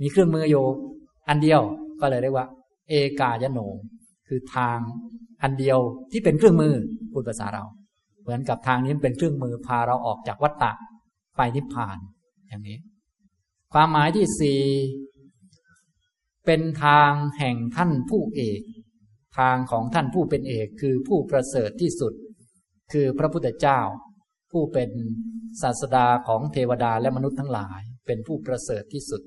[0.00, 0.64] มีเครื่องมืออยู่
[1.28, 1.60] อันเดียว
[2.00, 2.46] ก็เลยเรียกว่า
[2.88, 3.58] เอกายโน
[4.28, 4.78] คือทาง
[5.42, 5.78] อันเดียว
[6.12, 6.74] ที่เป็นเครื่องมือ
[7.12, 7.64] พูดภาษาเรา
[8.22, 10.72] เหมือนกับทางนี้เป็นเครื่องมือพาเราออกจากวัฏฏะ
[11.36, 11.96] ไปนิพพาน
[12.48, 12.78] อย่างนี้
[13.72, 14.60] ความหมายที่สี่
[16.46, 18.62] เป็นทางแห่งท่านผู้เอก
[19.38, 22.12] ทางของท่านผู้เป็นเอกคือผู้ประเสริฐที่สุด
[22.92, 23.80] คือพระพุทธเจ้า
[24.52, 24.90] ผู้เป็น
[25.62, 29.22] ศาสดาของเทวดาและมนุษย์ทั้งหลาย เป็นผู้ประเสริฐที่สุด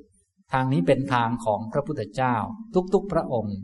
[0.53, 2.35] ทางนี้เป็นทางของพระพุทธเจ้า
[2.93, 3.57] ทุกๆพระองค์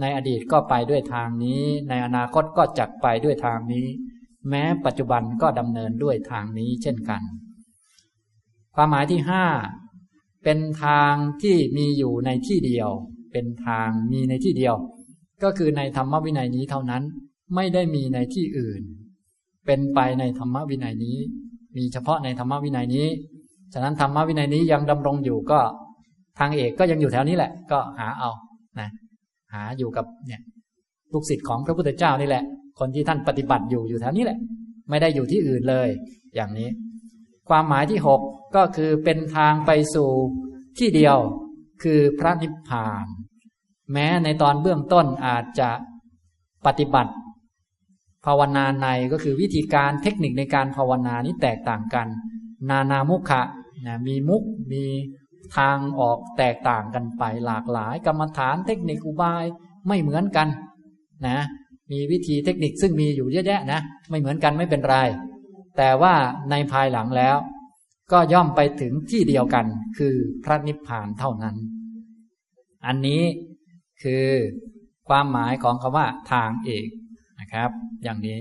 [0.00, 3.86] ในอดีตก็ไปด้วยทางนี้ ในอนาคตก็จักไปด้วยทางนี้
[4.48, 7.22] แม้ปัจจุบันก็ดำเนินด้วยทางนี้เช่นกัน
[8.74, 9.44] ความหมายที่ห้า
[10.44, 11.12] เป็นทาง
[11.42, 12.90] ที่มีอยู่ในที่เดียว
[13.32, 14.74] เป็นทางมีในที่เดียว
[15.42, 17.02] ก็คือในธรรมวินัยนี้เท่านั้น
[17.54, 18.82] ไม่ได้มีในที่อื่น
[19.66, 21.18] เป็นไปในธรรมวินัยนี้
[21.76, 23.06] มีเฉพาะในธรรมวินัยนี้
[23.72, 25.60] ฉะนั้นธรรมวินัยนี้ยังดำรงอยู่ก็
[26.38, 28.30] ทางเอกก็ยังอยู่แถวนี้แหละ ก็หาเอา
[28.80, 28.88] นะ
[29.52, 30.40] หาอยู่กับเนี่ย
[31.12, 32.44] ลูกศิษย์ของพระพุทธเจ้านี่แหละ
[32.78, 34.38] คนที่ท่านปฏิบัติอยู่อยู่แถวนี้แหละ
[34.90, 35.88] ไม่ได้อยู่ที่อื่นเลย
[36.34, 36.68] อย่างนี้
[37.48, 38.20] ความหมายที่หก
[38.54, 40.10] ก็คือเป็นทางไปสู่
[40.78, 41.16] ที่เดียว
[41.82, 43.06] คือพระนิพพาน
[43.92, 45.70] แม้ในตอนเบื้องต้นอาจจะ
[46.66, 47.12] ปฏิบัติ
[48.26, 52.06] ภาวนาในก็คือวิธีการเทคนิคในการภาวนานี้แตกต่างกัน
[52.70, 53.42] นานามุขะ
[53.86, 54.84] นะมีมุกมี
[55.56, 59.44] ทางออกแตกต่างกันไปหลากหลาย กรรมฐานเทคนิคอุบาย
[59.88, 60.48] ไม่เหมือนกัน
[61.26, 61.38] นะ
[61.92, 64.96] มีวิธีเทคนิคซึ่งมีอยู่เยอะแยะนะ ไม่เหมือนกันไม่เป็นไร
[65.76, 66.14] แต่ว่า
[66.50, 67.36] ในภายหลังแล้ว
[68.12, 69.66] ก็ย่อมไปถึงที่เดียวกัน
[69.98, 70.14] คือ
[70.44, 71.56] พระนิพพานเท่านั้น
[72.86, 73.22] อันนี้
[74.02, 74.26] คือ
[75.08, 76.88] ความหมายของคำว่าทางเอก
[77.40, 77.70] นะครับ
[78.04, 78.38] อย่างนี้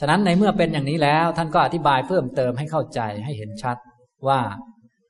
[0.00, 3.76] ฉะนั้นในเมื่อเป็นอย่างนี้แล้ว ท่านก็อธิบายเพิ่มเติมให้เข้าใจให้เห็นชัด
[4.28, 4.40] ว่า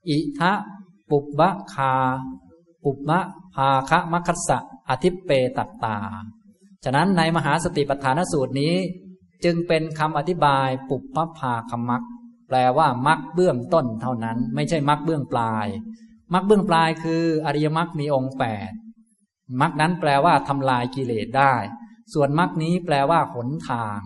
[0.08, 0.52] อิทะ
[1.10, 1.94] ปุบบะคา
[2.84, 3.20] ปุบบะ
[3.54, 4.58] ภาคะมัคสะ
[4.90, 5.96] อธิปเปตัตตา
[6.84, 8.74] ฉะนั้นในมหาสติปัฏฐานสูตรนี้
[9.44, 12.02] จึงเป็นคำอธิบายปุพพภาคมัก
[12.52, 15.66] แปลว่ามักเบื้องต้นเท่านั้น ไม่ใช่มักเบื้องปลาย
[16.34, 18.70] มักเบื้องปลายคืออริยมักมีองค์แปด
[19.60, 21.54] มักนั้นแปลว่าทำลายกิเลสได้
[22.14, 24.00] ส่วนมักนี้แปลว่าหนทาง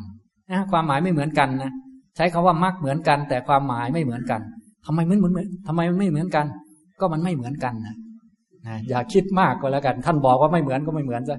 [0.51, 1.73] นะความหมายไม่เหมือนกันนะ
[2.17, 4.41] ใช้คำว่ามักเหมือนกัน แต่ความหมายไม่เหมือนกัน
[4.87, 5.33] ทำไมมันเหมือน
[5.67, 6.47] ทำไมมันไม่เหมือนกัน
[7.01, 7.97] ก็มันไม่เหมือนกันนะ
[8.67, 11.39] นะอย่าคิดมากก็แล้วกัน ท่านบอกว่าไม่เหมือนก็ไม่เหมือนซะ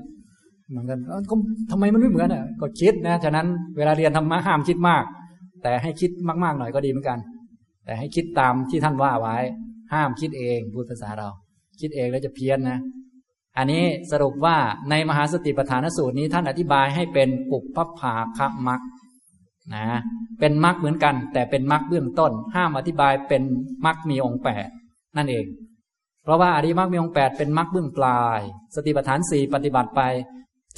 [0.69, 1.35] เหมือนกันก็
[1.71, 3.47] ทำไมมันไม่เหมือนอะก็คิดนะฉะนั้น
[3.77, 5.03] เวลาเรียนธรรมะห้ามคิดมาก
[5.63, 6.11] แต่ให้คิด
[6.43, 7.19] มาก ๆ หน่อยก็ดีเหมือนกัน
[7.85, 9.37] แต่ให้คิดตามที่ท่านว่าไว้
[9.93, 11.29] ห้ามคิดเองพูดภาษาเรา
[11.81, 12.79] คิดเองแล้วจะเพี้ยนนะ
[13.57, 14.57] อันนี้สรุปว่า
[14.89, 18.81] ในมหาสติปัฏฐานสูตรนี้ท่านอธิบายให้เป็นปุพพภาคมัก
[19.75, 19.85] นะ
[20.39, 23.43] เป็นมักเหมือนกัน แต่เป็นมักเบื้องต้น ห้ามอธิบายเป็น
[23.85, 24.67] มักมีองค์แปด
[25.17, 25.45] นั่นเอง
[26.23, 28.39] เพราะว่าอริมักมีองค์แปดเป็นมักเบื้องปลาย
[28.75, 30.01] สติปัฏฐานสี่ปฏิบัติไป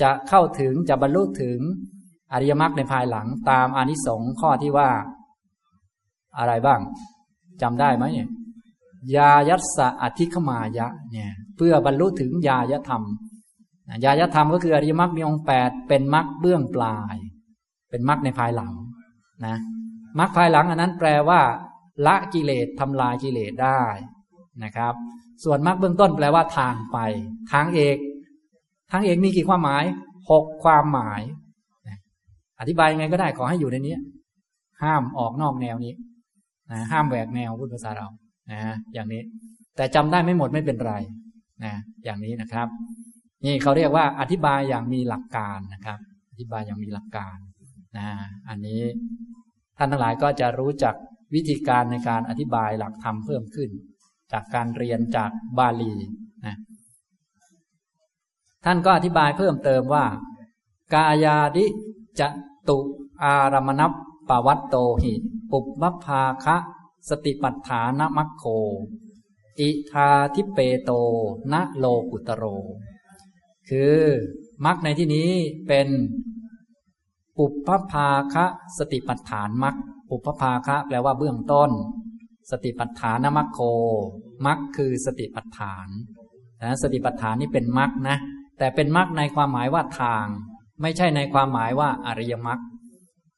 [0.01, 1.59] จะเข้าถึงจะบรรลุถึง
[2.33, 4.89] อริยมรรคในภายหลังตามอานิสงส์ข้อที่ว่า
[6.37, 6.79] อะไรบ้าง
[7.61, 8.29] จำได้ไหมเนี่ย
[9.15, 13.03] ยายัสสะอธิคมายะเนี่ยเพื่อบรรลุถึงยายธรรม
[14.05, 17.15] ยายธรรมก็คืออริยมรรคมีองค์แปดเป็นมรรคเบื้องปลาย
[17.89, 18.73] เป็นมรรคในภายหลัง
[19.45, 19.57] นะ
[20.19, 21.41] มรรคภายหลังอันนั้นแปลว่า
[22.05, 23.81] ละกิเลสทำลายกิเลสได้
[24.63, 24.93] นะครับ
[25.43, 26.97] ส่วนมรรคเบื้องต้นแปลว่าทางไป
[27.51, 27.97] ทางเอก
[28.91, 29.83] ทางเอกมีกี่ความหมาย
[30.29, 31.21] หกความหมาย
[32.59, 33.95] อธิบายยังไงก็ได้ขอให้อยู่ในนี้
[34.83, 35.93] ห้ามออกนอกแนวนี้
[36.71, 38.07] นะห้ามแหวกแนวพูดภาษาเรา
[38.51, 38.59] นะ
[38.93, 39.21] อย่างนี้
[39.75, 40.93] แต่จำได้ไม่หมดไม่เป็นไร
[41.63, 41.73] นะ
[42.03, 42.67] อย่างนี้นะครับ
[43.45, 45.99] นี่เขาเรียกว่าอธิบายอย่างมีหลักการนะครับ
[46.31, 47.37] อธิบายอย่างมีหลักการ
[47.97, 48.07] นะ
[48.49, 48.81] อันนี้
[49.77, 50.95] ท่านทั้งหลายก็จะรู้จัก
[51.35, 53.69] วิธีการในการอธิบายหลักธรรมเพิ่มขึ้น
[54.31, 55.93] จากการเรียนจากบาลี
[56.45, 56.55] นะ
[58.65, 60.05] ท่านก็อธิบายเพิ่มเติมว่า
[60.93, 61.65] กายาดิ
[62.19, 62.27] จะ
[62.69, 62.77] ตุ
[63.23, 63.91] อารมณัป
[64.29, 65.13] ปวัตโตหิ
[65.51, 66.57] ปุบมัพาคะ
[67.09, 68.43] สติปัฏฐานมัคโค
[69.59, 70.91] อิทาทิเปโต
[71.53, 72.43] ณโลกุตโร
[73.69, 73.97] คือ
[74.65, 75.31] มัคในที่นี้
[75.67, 75.87] เป็น
[77.37, 78.45] ปุพพภาคะ
[78.77, 79.75] สติปัฏฐานมัค
[80.09, 81.69] ปุพพภาคะ แปลว่าเบื้องต้น
[82.51, 83.59] สติปัฏฐานมัคโค
[84.45, 85.87] มัคคือสติปัฏฐาน
[86.61, 88.17] นะสติปัฏฐานนี่เป็นมัคนะ
[88.57, 90.25] แต่เป็นมัคในความหมายว่าทาง
[90.81, 92.59] ไม่ใช่ในความหมายว่าอริยมัค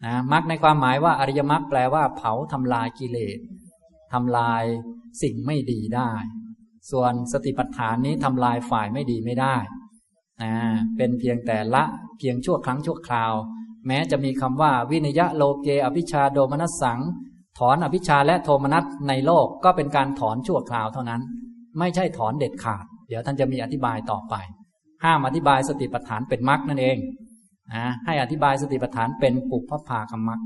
[0.06, 3.40] นะมัคในความหมายว่าอริยมรรคแปลว่าเผาทำลายกิเลส
[4.14, 4.64] ทำลาย
[5.22, 6.12] สิ่งไม่ดีได้
[6.92, 9.56] ส่วนสติปัฏฐานนี้ทำลายฝ่ายไม่ดีไม่ได้
[10.42, 10.54] นะ
[10.98, 11.84] เป็นเพียงแต่ละ
[12.18, 13.34] เพียงชั่วครั้งชั่วคราว
[13.88, 17.00] แม้จะมีคำว่าวินยะโลเกอภิชาโดมนัสสัง
[17.60, 21.22] ถอนอภิชาและโทมนัสในโลกก็เป็นการถอนชั่วคราวเท่านั้น
[21.80, 24.36] ไม่ใช่ถอนเด็ดขาด เดี๋ยวท่านจะมีอธิบายต่อไป
[25.04, 26.98] ห้ามอธิบายสติปัฏฐานเป็นมรรคนั่นเอง
[27.74, 30.42] นะให้อธิบายสติปัฏฐานเป็นปุพพภาคมรรค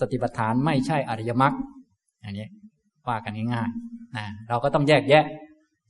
[0.00, 1.54] สติปัฏฐานไม่ใช่อริยมรรค
[2.20, 2.48] อย่างนี้
[3.08, 5.24] ว่ากันง่ายๆนะเราก็ต้องแยกแยะ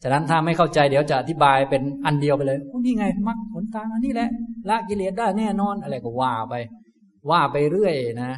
[0.03, 4.31] ฉะนั้นถ้าไม่เข้าใจเดี๋ยวจะอธิบายเป็นอันเดียวไปเลยนี่ไงมรรคผลทางอันนี้แหละ
[4.69, 6.55] ละกิเลสได้แน่นอนอะไรก็ว่าไป
[7.31, 8.33] ว่าไปเรื่อยนะ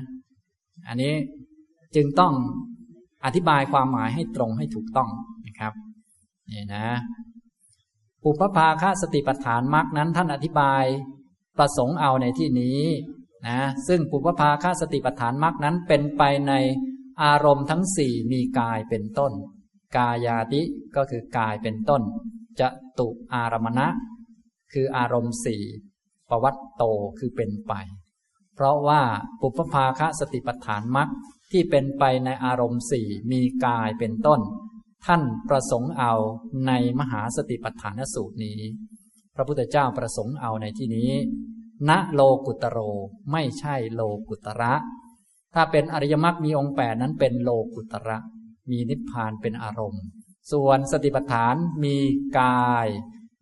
[0.89, 1.12] อันนี้
[1.95, 2.32] จึงต้อง
[3.24, 5.11] อธิบายความหมายให้ตรงให้ถูกต้อง
[5.47, 5.73] นะครับ
[6.51, 6.86] นี่นะ
[8.23, 10.85] ปุพพภาคสติปัฏฐานมรรคนั้นท่านอธิบาย
[11.59, 12.80] ประสงค์เอาในที่นี้
[13.47, 13.59] นะ
[13.89, 16.52] ซึ่งปุพพาคาสติปัฏฐานมรรคนั้นเป็นไปใน
[17.22, 19.32] อารมณ์ทั้งสี่มีกายเป็นต้น
[19.97, 20.62] กายาติ
[20.97, 22.02] ก็คือกายเป็นต้น
[22.60, 22.68] จะ
[22.98, 23.86] ตุอารมณะ
[24.72, 25.62] คืออารมณ์สี่
[26.30, 26.82] ปวัตโต
[27.18, 27.72] คือเป็นไป
[28.55, 29.02] เพราะว่า
[29.40, 31.09] ปุพพาคสติปัฏฐานมรรค
[31.52, 34.40] ที่เป็นไปในอารมณ์สี่มีกายเป็นต้น
[35.06, 36.12] ท่านประสงค์เอา
[36.66, 38.60] ในมหาสติปัฏฐานสูตรนี้
[39.40, 41.10] พระพุทธเจ้าประสงค์เอาในที่นี้
[41.89, 42.78] ณโลกุตโร
[43.32, 44.74] ไม่ใช่โลกุตระ
[45.55, 48.19] ถ้าเป็นอริยมรรคมีองค์แปดนั้นเป็นโลกุตระ
[48.70, 50.02] มีนิพพานเป็นอารมณ์
[50.52, 51.55] ส่วนสติปัฏฐาน
[51.85, 51.97] มี
[52.39, 52.86] กาย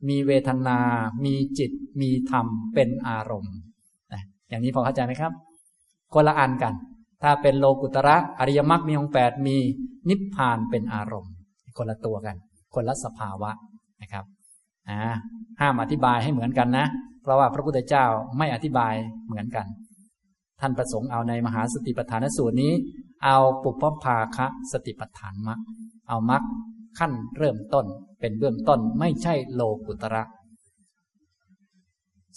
[0.09, 0.81] มีเวทนา
[1.24, 3.56] มีจิต มีธรรมเป็นอารมณ์
[4.48, 5.32] อย่างนี้พอเข้าใจไหมครับ
[6.14, 6.74] คนละอันกัน
[7.23, 9.56] ถ้าเป็นโลกุตระอริยมรรคมีองค์แปดมี
[10.09, 11.32] นิพพานเป็นอารมณ์
[11.78, 12.36] คนละตัวกัน
[12.74, 13.51] คนละสภาวะ
[14.02, 14.24] นะครับ
[14.91, 15.01] นะ
[15.61, 16.87] ห้ามอธิบายให้เหมือนกันนะ
[17.23, 18.05] เพราะว่าพระพุทธเจ้า
[18.39, 18.95] ไม่อธิบาย
[19.27, 19.67] เหมือนกัน
[20.61, 22.73] ท่านประสงค์เอาในมหาสติปัฏฐานสูตรนี้
[23.25, 25.61] เอาปุพพาคะสติปัฏฐานมรรค
[26.09, 26.43] เอามรรค
[26.99, 27.87] ขั้นเริ่มต้น
[28.21, 30.23] เป็นเบื้องต้นไม่ใช่โลกุตระ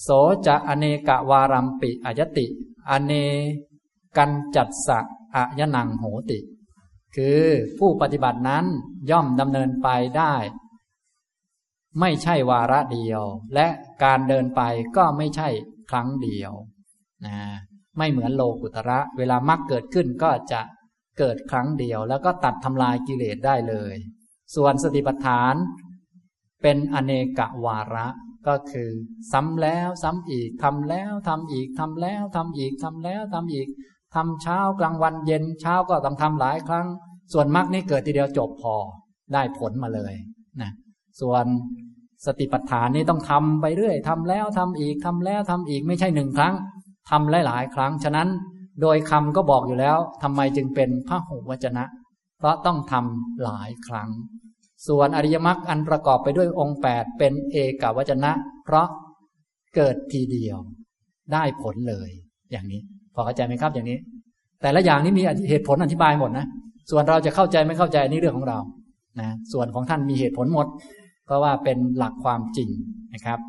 [0.01, 0.09] โส
[0.45, 2.45] จะอเนกวารัมปิอายติ
[2.89, 3.13] อเน
[4.17, 4.99] กันจัดสะ
[5.35, 6.39] อะยนังโหติ
[7.15, 7.41] คือ
[7.77, 8.65] ผู้ปฏิบัตินั้น
[9.09, 10.33] ย่อมดำเนินไปได้
[11.99, 13.21] ไม่ใช่วาระเดียว
[13.55, 13.67] และ
[14.03, 14.61] การเดินไป
[14.97, 15.49] ก็ไม่ใช่
[15.89, 16.51] ครั้งเดียว
[17.25, 17.37] นะ
[17.97, 20.61] ไม่เหมือนโลกุตระ เวลามรรคเกิดขึ้นก็จะ
[21.19, 23.93] เกิดครั้งเดียว แล้วก็ตัดทำลายกิเลสได้เลย
[24.55, 25.55] ส่วนสติปัฏฐาน
[26.61, 28.07] เป็นอเนกวาระ
[28.47, 28.89] ก็คือ
[29.31, 33.67] ซ้ำแล้วซ้ำอีกทำแล้วทำอีกทำแล้วทำอีกทำแล้วทำอีก
[34.15, 36.87] ทำเช้ากลางวันเย็นเช้าก็ต้องทำหลายครั้ง
[37.33, 38.75] ส่วนมรรคนี่เกิดทีเดียวจบพอ
[39.33, 40.13] ได้ผลมาเลย
[40.61, 40.71] นะ
[41.21, 41.45] ส่วน
[42.25, 46.53] สติปัฏฐานนี้ต้องทำไปเรื่อยทำแล้วทำอีกทำแล้วทำอีกไม่ใช่หนึ่งครั้ง
[47.09, 48.27] ทำหลายๆ ครั้ง ฉะนั้น
[48.81, 51.83] โดยคำก็บอกอยู่แล้วทำไมจึงเป็นพระหุวจนะ
[52.37, 54.09] เพราะต้องทำหลายครั้ง
[54.87, 58.31] ส่วนอริยมรรคอันประกอบไปด้วยองค์แปดเป็นเอกวจนะ
[58.65, 58.87] เพราะ
[59.75, 60.57] เกิดทีเดียว
[61.33, 62.09] ได้ผลเลย
[62.51, 62.81] อย่างนี้
[63.13, 63.97] พอเข้าใจไหมครับอย่างนี้
[64.61, 66.45] แต่ละอย่างนี้มีเหตุผลอธิบายหมดนะ
[66.91, 68.59] ส่วนเราจะเข้าใจไม่เข้าใจนี่เรื่องของเรา
[69.19, 70.67] นะส่วนของท่านมีเหตุผลหมด
[71.29, 72.69] เพราะว่าเป็นหลักความจริง
[73.13, 73.39] นะครับ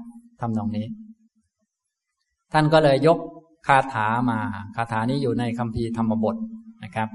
[0.40, 0.86] ทำนองนี้
[2.52, 3.18] ท่านก็เลยยก
[3.66, 4.38] คาถามา
[4.76, 6.36] คาถานี้อยู่ในคัมภีร์ธรรมบท
[6.84, 7.08] นะครับ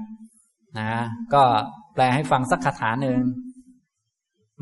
[0.78, 0.90] นะ
[1.34, 1.42] ก็
[1.94, 3.20] แปลให้ฟังสักคาถาหนึ่ง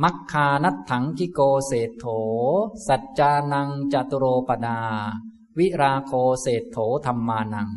[0.03, 2.07] มัคคานัตถังกิโกเศธโถ
[2.89, 4.81] สัจจานังจตุโรปดา
[5.59, 7.69] วิราโคเศธโถธรรมานัง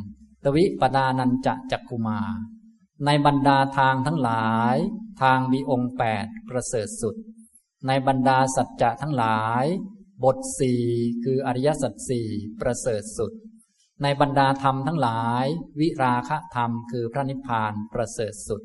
[0.44, 2.20] ตวิปดานันจะจักกุมา
[3.06, 4.78] ในบรรดาทางทั้งหลาย
[5.22, 7.16] ทางมีองค์แปดประเสริฐสุด
[7.88, 9.66] ในบรรดาสัจจะทั้งหลาย
[10.24, 10.84] บทสี่
[11.24, 12.28] คืออริยสัจสี่
[12.62, 13.32] ประเสริฐสุด
[14.04, 15.46] ในบรรดาธรรมทั้งหลาย
[15.80, 18.62] วิราคะธรรมคือพระนิพพานประเสริฐสุด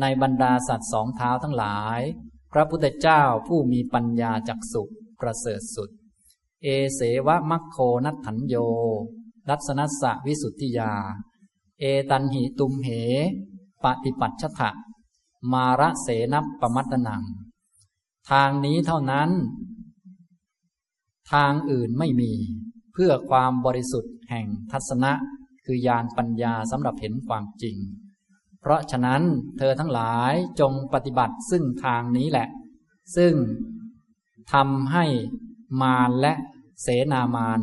[0.00, 2.00] ในบรรดาสัตว์สองเท้าทั้งหลาย
[2.52, 4.82] พระพุทธเจ้าผู้มีปัญญาจักสุ
[5.20, 5.90] ประเสริฐสุด
[6.62, 8.56] เอเสวะมัคโคนัตถัญโย
[9.48, 10.92] รัศนัสสะวิสุทธิยา
[11.80, 12.88] เอตันหิตุมเห
[13.84, 14.70] ปฏิปัชชะ
[15.52, 17.22] มาระเสนปมัตนัง
[18.30, 19.30] ทางนี้เท่านั้น
[21.32, 22.32] ทางอื่นไม่มี
[22.92, 25.12] เพื่อความบริสุทธิ์แห่งทัศนะ
[25.64, 27.76] คือญาณปัญญาสำหรับเห็นความจริง
[28.60, 29.22] เพราะฉะนั้น
[29.58, 32.48] เธอทั้งหลายจงปฏิบัติซึ่งทางนี้แหละ
[33.16, 33.34] ซึ่ง
[34.52, 35.04] ทำให้
[35.82, 36.32] มารและ
[36.82, 37.60] เสนามาร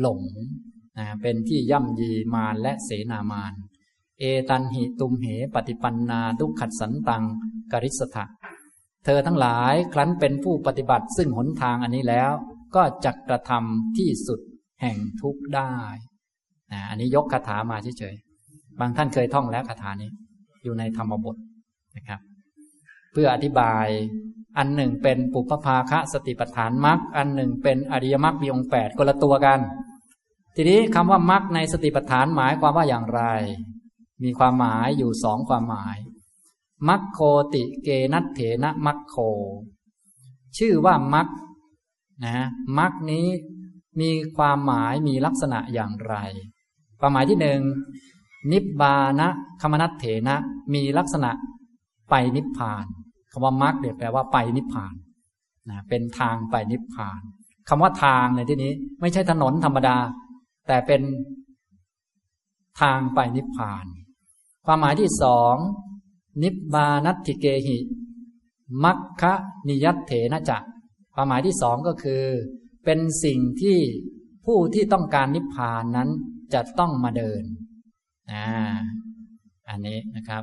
[0.00, 0.20] หลง
[0.98, 3.52] นะเป็นที่ย่ำยีมารและเสนามาร
[4.18, 7.24] เอตันหิตุมเหปฏิปันนาทุกขัดสันตัง
[7.72, 8.24] กริสถะ
[9.10, 12.32] เธอทั้งหลายครั้นเป็นผู้ปฏิบัติซึ่งหนทางอันนี้แล้ว
[12.76, 14.40] ก็จักกระทำที่สุด
[14.82, 15.74] แห่งทุกข์ได้
[16.72, 20.10] นะอันนี้ยกคาถามาเฉยๆ บางท่านเคยท่องแล้วคาถานี้
[20.64, 21.36] อยู่ในธรรมบท
[21.96, 22.20] นะครับ
[23.12, 23.86] เพื่ออธิบาย
[24.58, 29.60] อันหนึ่งเป็นปุพพาคะสติปัฏฐานมรรคอันหนึ่งเป็นอริยมรรคมีองค์แปดคนละตัวกัน
[30.56, 33.22] ทีนี้คำว่ามรรคในสติปัฏฐานหมายความว่าอย่างไร
[34.24, 35.98] มีความหมายอยู่สองความหมาย
[36.88, 37.18] มัคโค
[37.54, 39.16] ติเกนัตเถนะมัคโค
[40.58, 41.28] ชื่อว่ามรรค
[42.24, 42.36] นะ
[42.78, 43.26] มรรคนี้
[44.00, 46.16] มีความหมายมีลักษณะอย่างไร
[47.00, 47.60] ความหมายที่หนึ่ง
[48.52, 49.28] นิบานะ
[49.60, 50.36] คมนัตเถนะ
[50.74, 51.30] มีลักษณะ
[52.10, 52.84] ไปนิพพาน
[53.32, 54.94] คำว่ามรรคเดี๋ยแปลว่าไปนิพพาน
[55.70, 57.20] นะเป็นทางไปนิพพาน
[57.68, 59.96] คำว่าทางในที่นี้ ไม่ใช่ถนนธรรมดา
[60.66, 61.02] แต่เป็น
[62.80, 63.84] ทางไปนิพพาน
[64.66, 65.56] ความหมายที่สอง
[66.42, 67.78] นิบานัตถิเกหิ
[68.84, 69.34] มัคคะ
[69.68, 70.58] นิยัตเถนะจะ
[71.14, 72.22] ความหมายที่สองก็คือ
[72.84, 73.78] เป็นสิ่งที่
[74.44, 76.08] ผู้ที่ต้องการนิพพานนั้น
[76.54, 77.42] จะต้องมาเดิน
[78.32, 78.46] อ่า
[79.68, 80.42] อันนี้นะครับ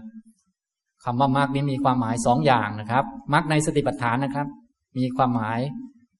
[1.04, 4.48] คำว่ามรรคนี้มีความหมายสองอย่างนะครับมรรคในสติปัฏฐานนะครับ
[4.98, 5.60] มีความหมาย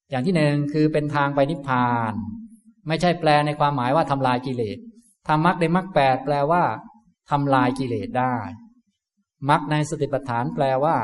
[0.10, 2.14] อย่างที่หนึ่งคือเป็นทางไปนิพพาน
[2.88, 4.78] ไม่ใช่แปลในความหมายว่าทำลายกิเลส
[5.28, 6.64] ทำมรรคในมรรคแปดแปลว่า
[7.32, 8.36] ทำลายกิเลสได้
[9.50, 10.98] มรรคในสติปัฏฐานแปลว่า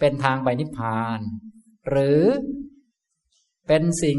[0.00, 1.18] เป็นทางไปนิพพาน
[1.88, 2.22] หรือ
[3.66, 4.18] เป็นสิ่ง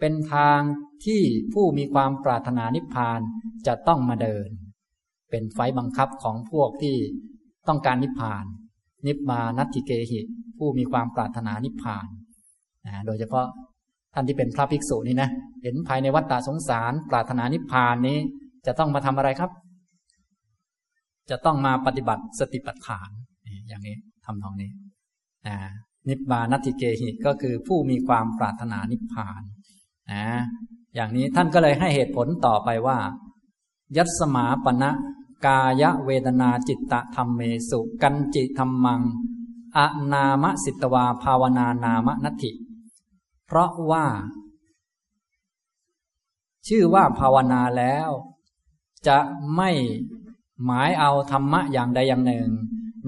[0.00, 0.60] เป็นทาง
[1.04, 1.22] ที่
[1.52, 3.20] ผู้มีความปรารถนานิพพาน
[3.66, 4.48] จะต้องมาเดิน
[5.30, 6.96] เป็นไฟบังคับของพวกที่
[7.68, 8.44] ต้องการนิพพาน
[9.06, 10.20] นิพมานัตติเกหิ
[10.58, 12.06] ผู้มีความปรารถนานิพพาน
[12.86, 13.46] นะโดยเฉพาะ
[14.14, 15.30] ท่านที่เป็นพระภิกษุนี่นะ
[15.62, 18.18] เห็นภายในวัฏฏะสงสาร ปรารถนานิพพานนี้
[18.66, 19.50] จะต้องมาทำอะไรครับ
[21.30, 23.10] จะต้องมาปฏิบัติสติปัฏฐาน
[23.68, 24.70] อย่างนี้ทำตรงนี้
[25.46, 25.56] นะ
[26.08, 29.42] นิบานัติเกหิก็คือผู้มีความปรารถนานิพพาน
[30.12, 30.26] นะ
[30.94, 32.98] อย่างนี้ท่านก็เลยให้เหตุผลต่อไปว่า
[33.96, 34.90] ยัสมาปณะ
[35.46, 37.40] กายเวทนาจิตตะธรรมเม
[37.70, 39.00] สุกันจิธรรมัง
[39.76, 39.80] อ
[40.12, 42.52] นามสิตวาภาวนานามนัตถิ
[43.46, 44.06] เพราะว่า
[46.68, 48.10] ชื่อว่าภาวนาแล้ว
[49.08, 49.18] จะ
[49.56, 49.70] ไม่
[50.64, 52.48] หมายเอาธรรมะอย่างใดอย่างหนึ่ง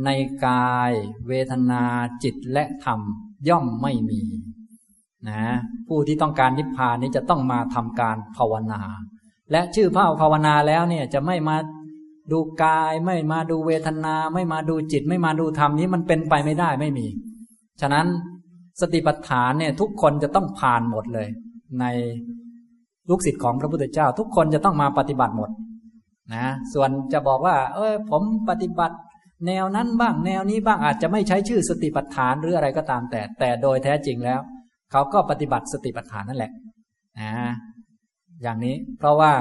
[0.05, 0.11] ใน
[0.47, 0.93] กาย
[1.29, 1.83] เวทนา
[2.23, 3.01] จิตและธรรม
[3.49, 4.23] ย่อมไม่มี
[5.29, 5.43] นะ
[5.89, 8.83] ผู้ที่ต้องการนิพพานนี้จะต้องมาทำการภาวนา
[9.51, 11.57] และชื่อพระภาวนาแล้วเนี่ยจะไม่มา
[12.33, 17.07] ดูกายไม่มาดูเวทนา ไม่มาดูจิต ไม่มาดูธรรมนี้มันเป็นไปไม่ได้ไม่มี
[17.81, 18.07] ฉะนั้น
[18.81, 21.29] สติปัฏฐานเนี่ยทุกคนจะต้องผ่านหมดเลย
[21.81, 21.85] ใน
[23.09, 25.51] ลูกศิษย์ของพระพุทธเจ้า ทุกคนจะต้องมาปฏิบัติหมด
[26.35, 28.97] นะส่วนจะบอกว่า เออผมปฏิบัติ
[29.47, 34.41] แนวนั้นบ้างแนวนี้บ้างอาจจะไม่ใช้ชื่อสติปัฏฐานหรืออะไรก็ตามแต่ แต่โดยแท้จริงแล้ว
[34.93, 36.53] เขาก็ปฏิบัติสติปัฏฐานนั่นแหละ
[37.21, 37.33] นะ
[38.43, 39.33] อย่างนี้เพราะว่า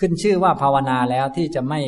[0.00, 1.80] ขึ้นชื่อว่าภาวนาแล้วที่จะไม่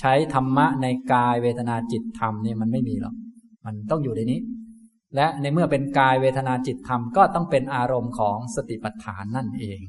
[0.00, 3.14] ใช้ธรรมะในกายเวทนาจิตธรรมเนี่ยมันไม่มีหรอก
[3.66, 4.40] มันต้องอยู่ในนี้
[5.14, 9.80] และในเมื่อเป็นกายเวทนาจิตธรรมก็ต้องเป็นอารมณ์ของสติปัฏฐานนั่นเอง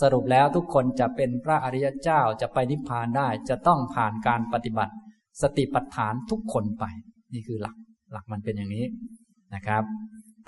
[0.00, 4.94] สรุปแล้วทุกคนจะเป็นพระอริยเจ้าจะไปนิพพานได้จะต้องผ่านการปฏิบัติ
[5.42, 6.84] สติปัฏฐานทุกคนไป
[7.32, 7.76] นี่คือหลัก
[8.12, 8.86] หลักมันเป็นอย่างนี้
[9.54, 9.82] นะครับ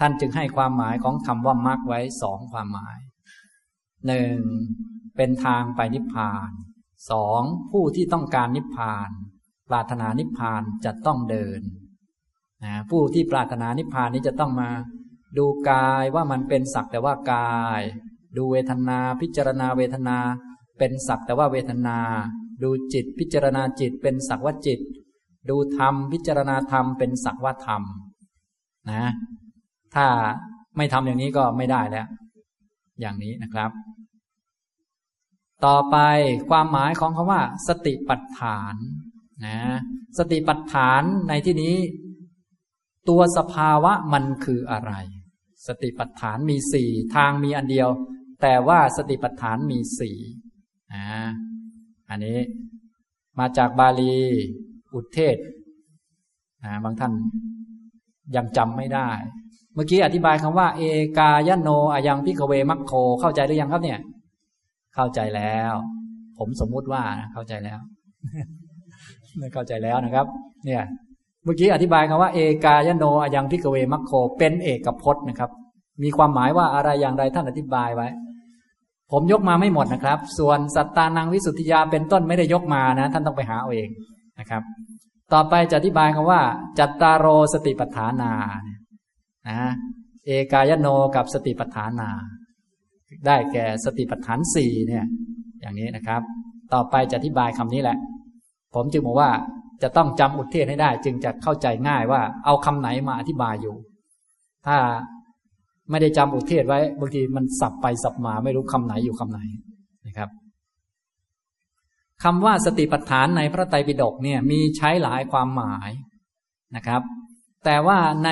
[0.01, 2.99] ท่านจึงให้ความหมายของคำว่ามรรคไว้สองความหมาย
[4.07, 4.39] หนึ่ง
[5.17, 6.51] เป็นทางไปนิพพาน
[7.11, 9.11] สองผู้ที่ต้องการนิพพาน
[9.71, 11.61] ปรารถนานิพพานจะต้องเดิน
[12.65, 14.71] นะผู้ที่ปรารถนานิพพานนี้จะต้องมา
[15.39, 17.83] ดูกายว่ามันเป็นสักแต่ว่ากาย
[18.37, 20.17] ดูเวทนาพิจารณาเวทนา
[20.79, 21.99] เป็นสักแต่ว่าเวทนา
[22.63, 24.81] ดูจิตพิจารณาจิตเป็นสักว่าจิต
[25.49, 27.83] ดูธรรมพิจารณาธรรมเป็นสักว่าธรรม
[28.91, 29.05] นะ
[29.95, 30.07] ถ้า
[30.77, 32.07] ไม่ทำอย่างนี้ก็ไม่ได้แล้ว
[33.01, 33.71] อย่างนี้นะครับ
[35.67, 35.97] ต่อไป
[36.51, 38.75] ความหมายของคำว่า สติปัฏฐาน
[39.47, 39.59] นะ
[40.19, 41.77] สติปัฏฐานในที่นี้
[43.09, 44.93] ตัวสภาวะมันคืออะไร
[45.67, 47.89] สติปัฏฐานมีสี่ทางมีอันเดียว
[48.43, 50.19] แต่ว่าสติปัฏฐานมีสี่
[50.95, 51.07] นะ
[52.11, 52.39] อันนี้
[53.39, 54.15] มาจากบาลี
[54.95, 55.37] อุเทศ
[56.65, 57.13] นะบางท่าน
[58.37, 59.09] ยังจำไม่ได้
[59.75, 60.83] เมื่อกี้อธิบายคำว่า เอ
[61.19, 64.01] กายโนอายังพิกเวมัคโคเข้าใจหรือยังครับเนี่ย
[64.95, 65.75] เข้าใจแล้ว
[66.39, 67.03] ผมสมมุติว่า
[67.33, 67.79] เข้าใจแล้ว
[69.55, 70.27] เข้าใจแล้วนะครับ
[70.67, 70.83] เนี่ย
[71.45, 75.51] เมื่อกี้อธิบายคำว่า เอกายโนอายังพิกเวมัคโค เป็นเอกพจน์นะครับ
[76.03, 78.09] มีความหมายว่าอะไรอย่างไรท่านอธิบายไว้
[79.17, 83.89] ผมยกมาไม่หมดนะครับ ส่วนสัตตานังวิสุทธิยาเป็นต้นไม่ได้ยกมานะ ท่านต้องไปหาเอาเอง
[84.39, 84.63] นะครับ
[85.33, 86.41] ต่อไปจะอธิบายคำว่า
[86.79, 88.33] จัตตารโรสติปัฏฐานา
[89.49, 89.59] นะ
[90.27, 92.09] เอกายโนกับสติปัฏฐานา
[93.27, 95.05] ได้แก่สติปัฏฐานสี่เนี่ย
[95.61, 96.23] อย่างนี้นะครับ
[96.75, 97.99] ต่อไปจะอธิบายคำนี้แหละ
[98.75, 99.31] ผมจึงบอกว่า
[99.83, 103.77] จะต้องจำอุทเทศให้ได้ จึงจะเข้าใจง่ายว่าเอาคำไหนมาอธิบายอยู่
[104.67, 104.77] ถ้า
[105.91, 109.41] ไม่ได้จำอุเทศไว้บางทีมันสับไปสับมาไม่รู้คำไหนอยู่คำไหน
[110.07, 110.31] นะครับ
[112.25, 115.91] คำว่าสติปัฏฐานในพระไตรปิฎกเนี่ยมีใช้หลายความหมาย
[116.77, 117.03] นะครับ
[117.65, 118.31] แต่ว่าใน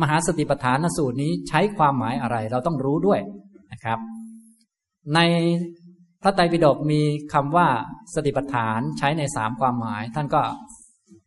[0.00, 3.20] มหาสติปัฏฐานสูตรนี้ใช้ความหมายอะไร เราต้องรู้ด้วย
[3.72, 3.98] นะครับ
[5.14, 5.20] ใน
[6.22, 7.00] พระไตรปิฎกมี
[7.32, 7.68] คำว่า
[8.14, 10.42] สติปัฏฐานใช้ในสามความหมาย ท่านก็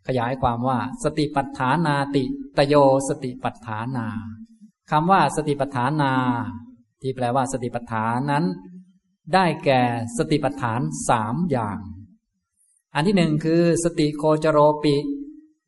[0.07, 2.23] ขยายความว่า สติปัฏฐานาติ
[2.57, 2.75] ตโย
[3.09, 4.07] สติปัฏฐานา
[4.91, 6.13] คำว่าสติปัฏฐานา
[7.01, 8.45] ที่แปลว่าสติปัฏฐานนั้น
[9.33, 9.81] ได้แก่
[10.17, 11.77] สติปัฏฐานสามอย่าง
[12.95, 14.95] อันที่หนึ่งคือสติโคจโรปิ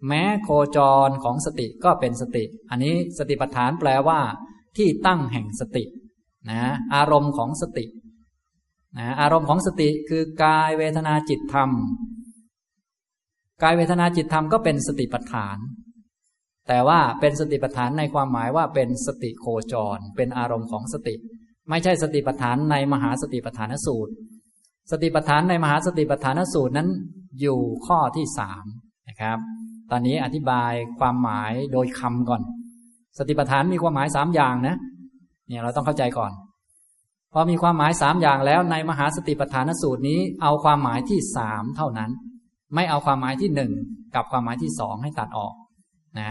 [0.08, 0.78] แม้โคจ
[1.08, 4.20] รของสติก็เป็นสติ อันนี้สติปัฏฐานแปลว่า
[4.78, 5.84] ที่ตั้งแห่งสติ
[6.50, 6.62] นะ
[6.96, 7.86] อารมณ์ของสติ
[8.98, 11.70] นะอารมณ์ของสติคือกายเวทนาจิตธรรม
[13.64, 15.58] กายเวทนาจิตธรรมก็เป็นสติปัฏฐาน
[16.68, 21.16] แต่ว่าเป็นสติปัฏฐานในความหมายว่าเป็นสติโคจร เป็นอารมณ์ของสติ
[21.70, 24.12] ไม่ใช่สติปัฏฐานในมหาสติปัฏฐานสูตร
[24.92, 26.90] สติปัฏฐานในมหาสติปัฏฐานสูตรนั้น
[27.42, 28.66] อยู่ข้อที่สาม
[29.10, 29.38] นะครับ
[29.92, 32.42] ตอนนี้อธิบายความหมายโดยคำก่อน
[33.18, 34.76] สติปัฏฐานมีความหมายสามอย่างนะ
[35.48, 36.32] เนี่ยเราต้องเข้าใจก่อน
[37.34, 42.12] พอมีความหมายสามอย่างแล้วในมหาสติปัฏฐานสูตรนี้ เอาความหมายที่สามเท่านั้น
[42.76, 43.72] ไม่เอาความหมายที่หนึ่ง
[44.16, 45.54] กับความหมายที่สองให้ตัดออก
[46.20, 46.30] นะ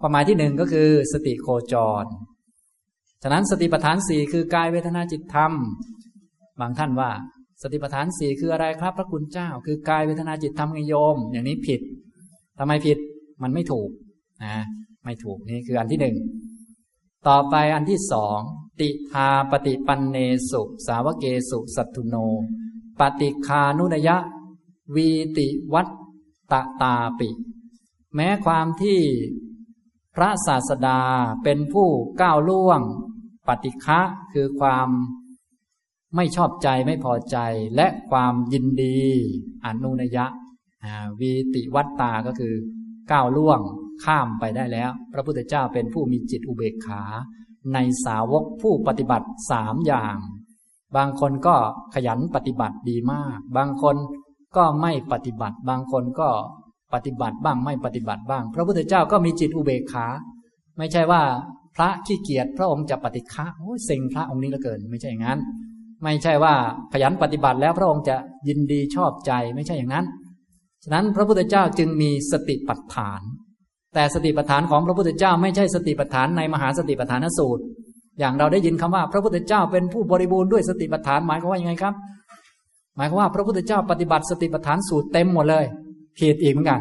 [0.00, 2.04] ความหมายที่หนึ่งก็คือสติโคจร
[3.22, 5.52] ฉะนั้นสติปัฏฐานสี่คือกายเวทนาจิตธรรม
[6.60, 7.10] บางท่านว่า
[7.62, 11.80] สติปัฏฐานสี่คืออะไรครับ พระคุณเจ้า คือกายเวทนาจิตธรรมไงโยม อย่างนี้ผิด
[12.58, 12.98] ทำไมผิด
[13.42, 13.88] มันไม่ถูก
[14.44, 14.54] นะ
[15.04, 16.16] ไม่ถูกนี่คืออันที่หนึ่ง
[17.28, 18.38] ต่อไปอันที่สอง
[18.80, 20.16] ติทาปฏิปันเน
[20.50, 22.16] สุ สาวเกสุสัตตุโน
[23.00, 24.16] ปฏิคานุนยะ
[24.94, 25.88] วีติวัต
[26.52, 27.28] ตตาปิ
[28.14, 29.00] แม้ความที่
[30.14, 31.00] พระศาสดา
[31.44, 31.88] เป็นผู้
[32.22, 32.80] ก้าวล่วง
[33.48, 34.00] ปฏิฆะ
[34.32, 34.88] คือความ
[36.16, 37.38] ไม่ชอบใจไม่พอใจ
[37.76, 38.98] และความยินดี
[39.64, 40.26] อนุนยะ
[41.20, 42.54] วีติวัตตาก็คือ
[43.12, 43.60] ก้าวล่วง
[44.04, 47.02] ข้ามไปได้แล้ว พระพุทธเจ้าเป็นผู้มีจิตอุเบกขา
[47.74, 50.16] ในสาวกผู้ปฏิบัติสามอย่าง
[50.96, 51.56] บางคนก็
[51.94, 53.96] ขยันปฏิบัติดีมาก บางคน
[54.56, 56.28] ก็ไม่ปฏิบัติ บางคนก็
[56.92, 60.06] ปฏิบัติบ้างไม่ปฏิบัติบ้าง พระพุทธเจ้าก็มีจิตอุเบกขา
[60.78, 61.22] ไม่ใช่ว่า
[61.76, 65.40] พระขี้เกียจพระองค์จะปฏิฆะโอ้เซ็งพระองค์นี้เหลือเกิน ไม่ใช่อย่างนั้น
[66.02, 66.54] ไม่ใช่ว่า
[66.92, 68.16] ขยันปฏิบัติแล้วพระองค์จะ
[68.48, 70.06] ยินดีชอบใจไม่ใช่อย่างนั้น
[70.84, 73.20] ฉะนั้นพระพุทธเจ้าจึงมีสติปัฏฐาน
[73.94, 77.62] แต่สติปัฏฐานของพระพุทธเจ้าไม่ใช่สติปัฏฐานในมหาสติปัฏฐานสูตร
[78.18, 81.94] อย่างเราได้ยินคำว่าพระพุทธเจ้าเป็นผู้บริบูรณ์ด้วยสติปัฏฐานหมายความว่ายังไงครับ
[82.96, 85.64] หมายความว่าพระพุทธเจ้าปฏิบัติสติปัฏฐานสูตรเต็มหมดเลย
[86.18, 86.80] ผิดอีกเหมือนกัน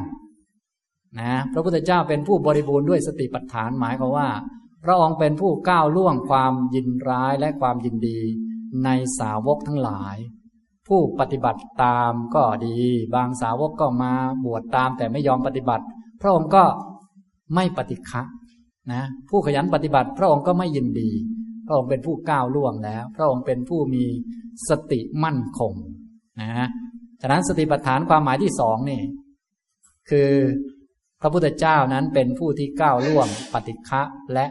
[1.19, 4.29] นะพระพุทธเจ้าเป็นผู้บริบูรณ์ด้วยสติปัฏฐานหมายความว่า
[4.83, 8.19] พระองค์เป็นผู้ก้าวล่วงความยินร้ายและความยินดี
[8.85, 8.89] ใน
[9.19, 10.17] สาวกทั้งหลาย
[10.87, 12.77] ผู้ปฏิบัติตามก็ดี
[13.15, 14.13] บางสาวกก็มา
[14.45, 15.85] บวชตามแต่ไม่ยอมปฏิบัติ
[16.21, 16.63] พระองค์ก็
[17.55, 18.21] ไม่ปฏิฆะ
[18.91, 21.09] นะผู้ขยันปฏิบัติ พระองค์ก็ไม่ยินดี
[21.67, 24.03] พระองค์เป็นผู้ก้าวล่วงแล้ว พระองค์เป็นผู้มี
[24.69, 25.73] สติมั่นคง
[26.41, 26.67] นะ
[27.21, 29.01] ฉะนั้นสติปัฏฐานความหมายที่สองนี่
[30.09, 30.31] คือ
[31.21, 34.01] พระพุทธเจ้านั้นเป็นผู้ที่ก้าวล่วงปฏิฆะ
[34.33, 34.45] และ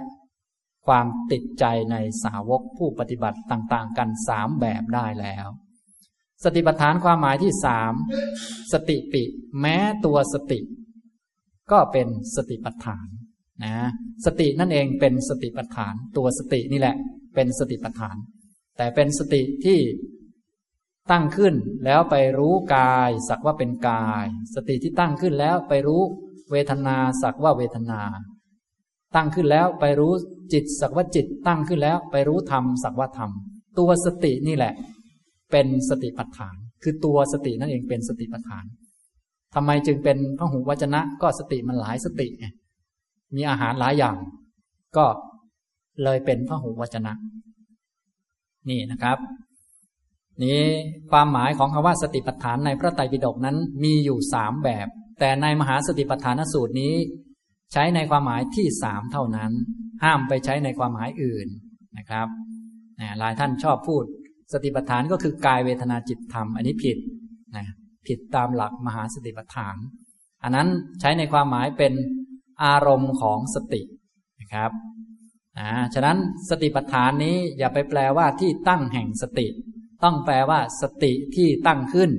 [0.86, 5.46] ความติดใจในสาวกผู้ปฏิบัติต่าง ๆ กันสามแบบได้แล้ว
[6.44, 7.92] สติปัฏฐานความหมายที่สาม
[8.72, 9.22] สติปิ
[9.60, 10.60] แม้ตัวสติ
[11.72, 13.06] ก็เป็นสติปัฏฐาน
[13.64, 13.76] นะ
[14.26, 16.96] สตินั่นเองเป็นสติปัฏฐาน ตัวสตินี่แหละ
[17.34, 18.16] เป็นสติปัฏฐาน
[18.76, 19.78] แต่เป็นสติที่
[21.10, 21.54] ตั้งขึ้น
[21.84, 26.02] แล้วไปรู้กายสักว่าเป็นกาย สติที่ตั้งขึ้นแล้วไปรู้
[26.50, 28.00] เวทนาสักว่าเวทนา
[29.14, 30.12] ตั้งขึ้นแล้วไปรู้
[30.52, 33.30] จิตสักว่าจิต ตั้งขึ้นแล้วไปรู้ธรรมสักว่าธรรม
[33.78, 34.74] ตัวสตินี่แหละ
[35.52, 38.64] เป็นสติปัฏฐาน คือตัวสตินั่นเองเป็นสติปัฏฐาน
[39.54, 42.28] ทำไมจึงเป็นพระหูวจนะ ก็สติมันหลายสติ
[43.34, 44.16] มีอาหารหลายอย่าง
[44.96, 45.06] ก็
[46.04, 47.12] เลยเป็นพระหูวจนะ
[48.68, 49.18] นี่นะครับ
[50.44, 50.60] นี้
[51.10, 54.88] ความหมายของคำว่าสติปัฏฐานในพระไตรปิฎกนั้นมีอยู่สามแบบ
[55.20, 56.94] แต่ในมหาสติปัฏฐานสูตรนี้
[57.72, 59.52] ใช้ในความหมายที่สามเท่านั้น
[60.04, 61.48] ห้ามไปใช้ในความหมายอื่น
[61.98, 62.28] นะครับ
[63.18, 64.04] หลายท่านชอบพูด
[64.52, 66.98] สติปัฏฐานก็คือกายเวทนาจิตธรรม อันนี้ผิด
[67.56, 67.66] นะ
[68.06, 69.76] ผิดตามหลักมหาสติปัฏฐาน
[70.42, 70.68] อันนั้น
[71.00, 71.92] ใช้ในความหมายเป็น
[72.64, 73.82] อารมณ์ของสติ
[74.40, 74.70] นะครับ
[75.58, 76.18] นะฉะนั้น
[76.50, 79.46] สติปัฏฐานนี้อย่าไปแปลว่าที่ตั้งแห่งสติ
[80.04, 82.10] ต้องแปลว่า สติที่ตั้งขึ้น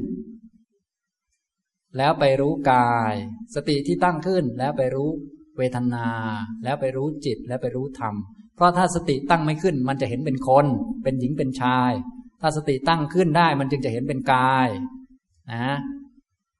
[1.97, 3.13] แล้วไปรู้กาย
[3.55, 5.09] สติที่ตั้งขึ้น แล้วไปรู้
[5.57, 6.07] เวทนา
[6.63, 8.15] แล้วไปรู้จิตแล้วไปรู้ธรรม
[8.55, 10.65] เพราะถ้าสติตั้งไม่ขึ้น มันจะเห็นเป็นคน
[11.03, 11.91] เป็นหญิงเป็นชาย
[12.41, 14.67] ถ้าสติตั้งขึ้นได้ มันจึงจะเห็นเป็นกาย
[15.53, 15.75] นะ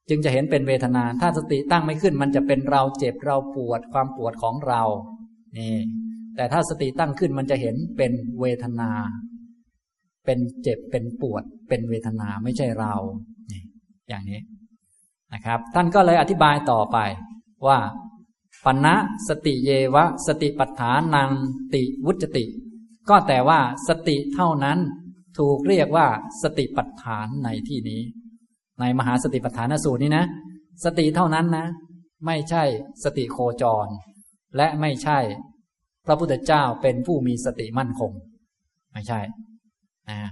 [0.09, 4.83] จึงจะเห็นเป็นเวทนา ถ้าสติตั้งไม่ขึ้น มันจะเป็นเราเจ็บเราปวดความปวดของเรา
[5.57, 5.77] นี่
[6.35, 8.91] แต่ถ้าสติตั้งขึ้นมันจะเห็นเป็นเวทนา
[10.25, 12.93] เป็นเจ็บเป็นปวด เป็นเวทนาไม่ใช่เรา
[14.09, 14.41] อย่างนี้
[15.33, 16.97] นะครับ ท่านก็เลยอธิบายต่อไป
[17.67, 17.77] ว่า
[18.65, 18.87] ปัญณ
[19.27, 21.29] สติเยวะ สติปัฏฐานัง
[21.73, 22.45] ติวุจติ
[23.09, 24.79] ก็แต่ว่าสติเท่านั้น
[25.37, 26.07] ถูกเรียกว่า
[26.43, 28.01] สติปัฏฐานในที่นี้
[28.79, 30.25] ในมหาสติปัฏฐานสูตรนี้นะ
[30.83, 31.65] สติเท่านั้นนะ
[32.25, 32.63] ไม่ใช่
[33.03, 33.87] สติโคจร
[34.57, 35.19] และไม่ใช่
[36.05, 38.11] พระพุทธเจ้าเป็นผู้มีสติมั่นคง
[38.93, 39.19] ไม่ใช่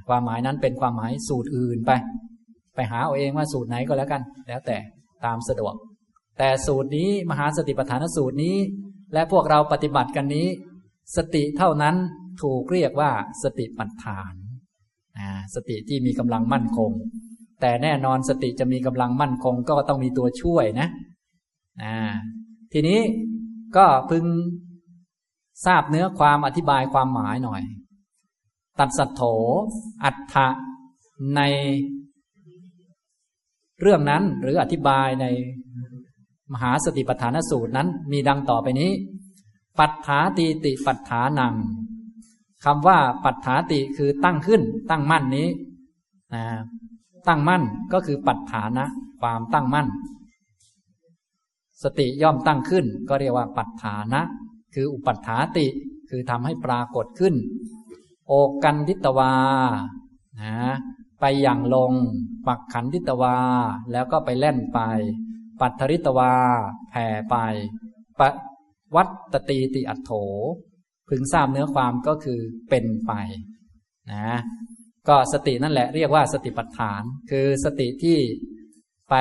[0.08, 1.92] ความหมายนั้นเป็นความหมายสูตรอื่นไป
[2.76, 4.78] ไปหาเอาเองว่าสูตรไหนก็แล้วกัน แล้วแต่
[5.26, 5.74] ตามสะดวก
[6.38, 8.56] แต่สูตรนี้มหาสติปัฏฐานสูตรนี้
[9.14, 10.48] และพวกเราปฏิบัติกันนี้
[11.18, 11.96] สติเท่านั้น
[12.42, 13.12] ถูกเรียกว่า
[13.44, 14.34] สติปัฏฐาน
[15.56, 16.92] สติที่มีกำลังมั่นคง
[17.62, 20.88] แต่แน่นอนสติจะมีกำลังมั่นคง ก็ต้องมีตัวช่วยนะ
[22.74, 23.00] ทีนี้
[23.78, 24.26] ก็พึง
[25.66, 27.62] ทราบเนื้อความอธิบายความหมายหน่อย
[28.80, 29.22] ตัดสัตโถ
[30.04, 30.48] อัฏฐะ
[31.36, 31.42] ใน
[33.82, 35.26] เรื่องนั้นหรืออธิบายใน
[36.54, 38.92] มหาสติปัฏฐานสูตรนั้นมีดังต่อไปนี้
[39.80, 41.56] ปัฏฐาติติปัฏฐานัง
[42.66, 45.48] คำว่าปัฏฐาติคือตั้งขึ้น ตั้งมั่นนี้
[46.34, 46.46] นะ
[47.28, 48.86] ตั้งมั่นก็คือปัฏฐานะ
[49.22, 49.88] ความตั้งมั่น
[51.84, 54.22] สติย่อมตั้งขึ้น ก็เรียกว่าปัฏฐานะ
[54.74, 55.66] คืออุปัฏฐาติ
[56.10, 57.34] คือทำให้ปรากฏขึ้น
[58.34, 59.34] โอกันทิตวา
[60.42, 60.56] นะ
[61.20, 61.94] ไปอย่างลง
[62.48, 63.38] ปักขันทิตวา
[63.92, 64.80] แล้วก็ไปเล่นไป
[65.60, 66.34] ปัทริตวา
[66.90, 67.36] แผ่ไป
[68.20, 68.22] ป
[68.96, 70.12] วัตตตีติอัตโถ
[71.10, 72.40] พึงทราบเนื้อความก็คือ
[72.70, 73.12] เป็นไป
[74.12, 74.28] นะ
[75.08, 78.18] ก็สตินั่นแหละเรียกว่าสติปัฏฐาน คือสติที่
[79.10, 79.16] ไป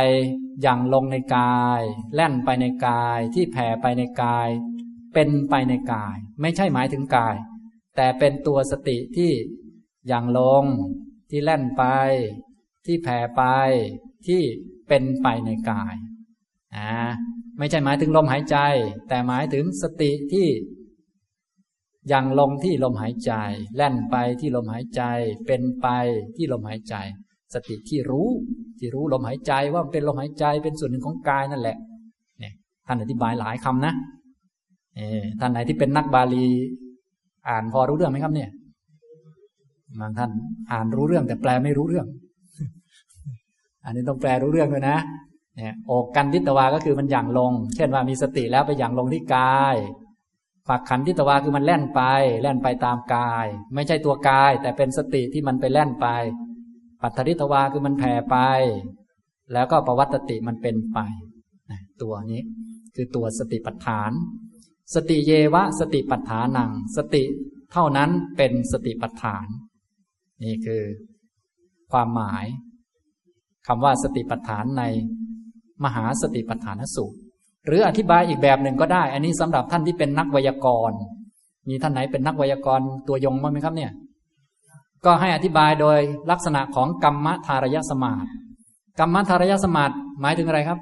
[0.62, 1.80] อย่างลงในกาย
[2.14, 4.48] แล่นไปในกายที่แผ่ไปในกาย
[5.14, 7.36] เป็นไปในกาย ไม่ใช่หมายถึงกาย
[7.96, 9.32] แต่เป็นตัวสติที่
[10.08, 10.64] อย่างลง
[11.30, 11.84] ที่แล่นไป
[12.86, 13.42] ที่แผ่ไป
[14.26, 14.42] ที่
[14.88, 15.94] เป็นไปในกาย
[16.76, 16.90] อ่า
[17.58, 18.58] ไม่ใช่หมายถึงลมหายใจ
[19.08, 20.48] แต่หมายถึงสติที่
[22.12, 23.32] ยังลงที่ลมหายใจ
[23.76, 25.02] แล่นไปที่ลมหายใจ
[25.46, 25.86] เป็นไป
[26.36, 26.94] ที่ลมหายใจ
[27.54, 28.28] สติที่รู้
[28.78, 31.76] ที่รู้ลมหายใจว่าเป็นลมหายใจเป็นส่วนหนึ่งของกายนั่นแหละ
[32.40, 32.54] เนี่ย
[32.86, 33.94] ท่านอธิบายหลายคำนะ
[35.40, 36.46] ท่านไหนที่เป็นนักบาลี
[37.48, 38.50] อ่านพอรู้เรื่องไหมครับเนี่ย
[40.00, 40.30] บางท่าน
[40.72, 42.06] อ่านรู้เรื่องแต่แปลไม่รู้เรื่อง
[43.84, 44.98] อันนี้ต้องแปลรู้เรื่องด้วยนะ
[45.56, 49.76] เนี่ยโอกกันทิตวาก็คือมันอย่างลง เช่นว่ามีสติแล้วไปอย่างลงที่กาย
[50.68, 52.02] ฝักขันทิตวาคือมันแล่นไป
[52.42, 56.06] แล่นไปตามกาย ไม่ใช่ตัวกาย แต่เป็นสติที่มันไปแล่นไป
[57.02, 58.36] ปัตติตวาคือมันแผ่ไป
[59.52, 60.98] แล้วก็ประวัตติมันเป็นไป
[62.02, 62.42] ตัวนี้
[62.94, 64.10] คือตัวสติปัฏฐาน
[64.94, 67.22] สติเยวะสติปัฏฐานัง สติ
[67.72, 69.46] เท่านั้นเป็นสติปัฏฐาน
[70.44, 70.82] นี่คือ
[71.92, 72.44] ความหมาย
[73.66, 74.82] คำว่าสติปัฏฐานใน
[75.84, 77.18] มหาสติปัฏฐานสูตร
[77.66, 80.98] หรืออธิบายอีกแบบหนึ่งก็ได้ อันนี้สำหรับท่านที่เป็นนักไวยากรณ์
[81.68, 83.92] มีท่านไหนเป็นนักไวยากรณ์ตัวยงบ้างไหมครับเนี่ย
[85.04, 85.98] ก็ให้อธิบายโดย
[86.30, 88.28] ลักษณะของกรรมธารยสมาธิ
[88.98, 90.78] กรรมธารยสมาธิหมายถึงอะไรครับ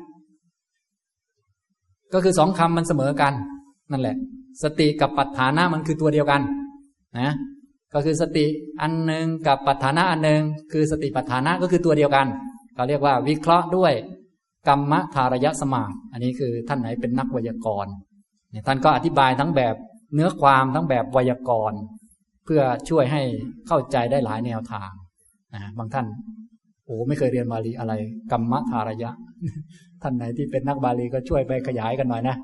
[2.12, 3.34] ก็คือสองคำมันเสมอกัน
[3.90, 4.16] นั่นแหละ
[4.62, 6.42] สติกับปัฏฐานะมันคือตัวเดียวกัน
[7.18, 7.34] นะ
[7.94, 8.44] ก็คือสติ
[8.80, 10.42] อันหนึ่งกับปัฏฐานะอันหนึ่ง
[10.72, 12.26] คือสติปัฏฐานะก็คือตัวเดียวกัน
[12.74, 13.92] เขาเรียกว่าวิเคราะห์ด้วย
[14.68, 17.92] กรรมธารยสมาอันนี้คือท่านไหนเป็นนักไวยากรณ์
[18.66, 19.74] ท่านก็อธิบายทั้งแบบ
[20.14, 21.78] เนื้อความทั้งแบบไวยากรณ์
[22.44, 23.22] เพื่อช่วยให้
[23.68, 24.90] เข้าใจได้หลายแนวทาง
[25.54, 26.06] นะบางท่าน
[26.84, 27.92] โอ้ไม่เคยเรียนบาลีอะไร
[28.32, 29.10] กรรมธารยะ
[30.02, 32.36] ท่านไหนที่เป็นนักบาลีก็ช่วยไปขยายกันหน่อยนะ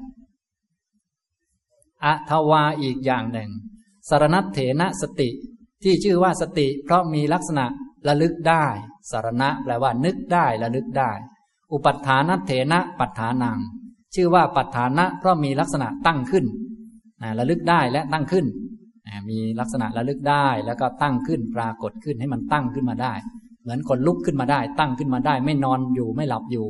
[2.04, 3.50] อทวาอีกอย่างหนึ่ง
[4.08, 5.28] สารนัตเถนะสติ
[5.82, 7.66] ที่ชื่อว่าสติ เพราะมีลักษณะ
[8.08, 8.64] ระลึกได้
[9.10, 11.10] สารณะแปลว่านึกได้ระลึกได้
[11.72, 13.58] อุปัฏฐานัตเถนะปัฏฐานัง
[14.14, 16.44] ชื่อว่าปัฏฐานะเพราะมีลักษณะตั้งขึ้น
[17.38, 18.46] ระลึกได้และตั้งขึ้น
[19.30, 23.14] มีลักษณะระลึกได้แล้วก็ตั้งขึ้นปรากฏขึ้นให้มันตั้งขึ้นมาได้
[23.62, 26.66] เหมือนคนลุกขึ้นมาได้ ตั้งขึ้นมาได้ ไม่นอนอยู่ไม่หลับอยู่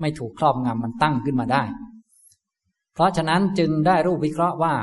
[0.00, 1.62] ไม่ถูกครอบงำมันตั้งขึ้นมาได้
[2.98, 4.74] เพราะฉะนั้นจึงได้รูปวิเคราะห์ว่า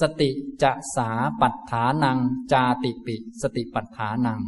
[0.00, 0.30] สติ
[0.62, 1.10] จะสา
[1.40, 2.18] ปัฏฐานัง
[2.52, 4.40] จาติปิ สติปัฏฐานัง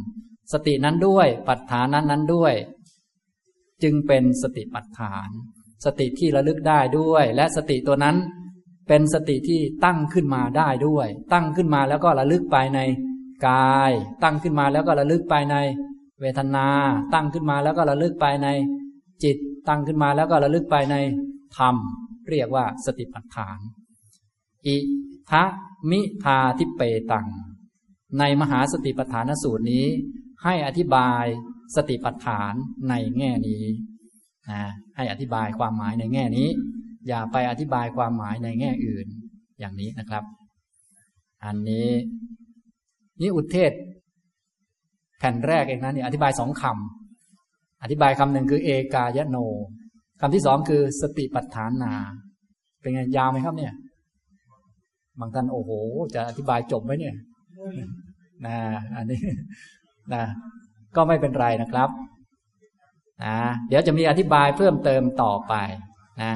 [0.53, 2.53] สตินั้นด้วย ปัฏฐานนั้นนั้นด้วย
[3.83, 5.29] จึงเป็นสติปัฏฐาน
[5.85, 8.17] สติที่ระลึกได้ด้วย และสติตัวนั้น
[8.87, 12.79] เป็นสติที่ตั้งขึ้นมาได้ด้วย ตั้งขึ้นมาแล้วก็ระลึกไปใน
[13.47, 13.91] กาย
[14.23, 15.55] ตั้งขึ้นมาแล้วก็ระลึกไปใน
[16.21, 16.67] เวทนา
[17.13, 18.47] ตั้งขึ้นมาแล้วก็ระลึกไปใน
[19.23, 19.37] จิต
[19.67, 20.95] ตั้งขึ้นมาแล้วก็ระลึกไปใน
[21.57, 21.77] ธรรม
[22.31, 23.59] เรียกว่าสติปัฏฐาน
[24.67, 24.77] อิ
[25.31, 25.43] ทะ
[25.91, 26.81] มิทาทิเป
[27.11, 27.27] ตัง
[28.19, 29.85] ในมหาสติปัฏฐานสูตรนี้
[30.43, 31.25] ให้อธิบาย
[31.75, 32.53] สติปัฏฐาน
[32.89, 33.63] ในแง่นี้
[34.51, 34.61] นะ
[34.95, 36.49] ให้อธิบายความหมายในแง่นี้
[37.07, 39.07] อย่าไปอธิบายความหมายในแง่อื่น
[39.59, 40.23] อย่างนี้นะครับ
[41.45, 41.89] อันนี้
[43.21, 43.71] นี่อุทเทศ
[45.19, 49.37] แผ่นแรกเองนะนี่อธิบายสองคำอธิบายคำหนึ่งคือ เอกายโน
[50.21, 51.93] คำที่สองคือสติปัฏฐานนา
[52.81, 53.73] เป็นไงยาวไหมครับเนี่ย
[55.19, 55.71] บางท่านโอ้โห
[56.15, 57.15] จะอธิบายจบไหมเนี่ย
[58.45, 58.57] นะ
[58.97, 59.21] อันนี้
[60.13, 60.23] นะ
[60.95, 61.89] ก็ไม่เป็นไรนะครับ
[63.23, 63.35] นะ
[63.67, 65.53] เดี๋ยวจะมีอธิบายเพิ่มเติมต่อไป
[66.21, 66.33] นะ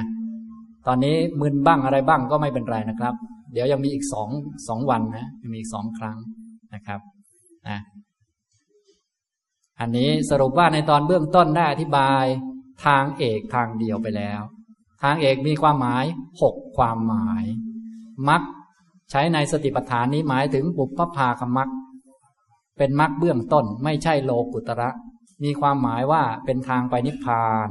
[0.86, 3.14] ตอนนี้มึนบ้างอะไรบ้างก็ไม่เป็นไรนะครับ
[3.52, 4.28] เดี๋ยวยังมีอีกสอง
[4.68, 6.16] สองวันนะยังมีอีกสองครั้ง
[6.74, 7.00] นะครับ
[7.68, 7.78] นะ
[9.80, 12.24] อันนี้สรุปว่าในตอนเบื้องต้นได้อธิบาย
[12.84, 14.40] ทางเอกทางเดียวไปแล้ว
[15.02, 16.04] ทางเอกมีความหมาย
[16.42, 17.44] หกความหมาย
[18.28, 18.42] มัก
[19.10, 21.70] ใช้ในสติปัฏฐานนี้หมายถึงบุพภาคมัก
[22.78, 24.90] เป็นมรรคเบื้องต้นไม่ใช่โลกุตระ
[25.42, 27.68] มีความหมายว่าเป็นทางไปนิพพาน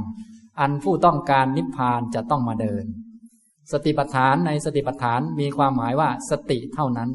[0.59, 2.85] อันผู้ต้องการนิพพานจะต้องมาเดิน
[3.71, 7.09] สติปัฏฐานในสติปัฏฐานมีความหมายว่าสติเท่านั้น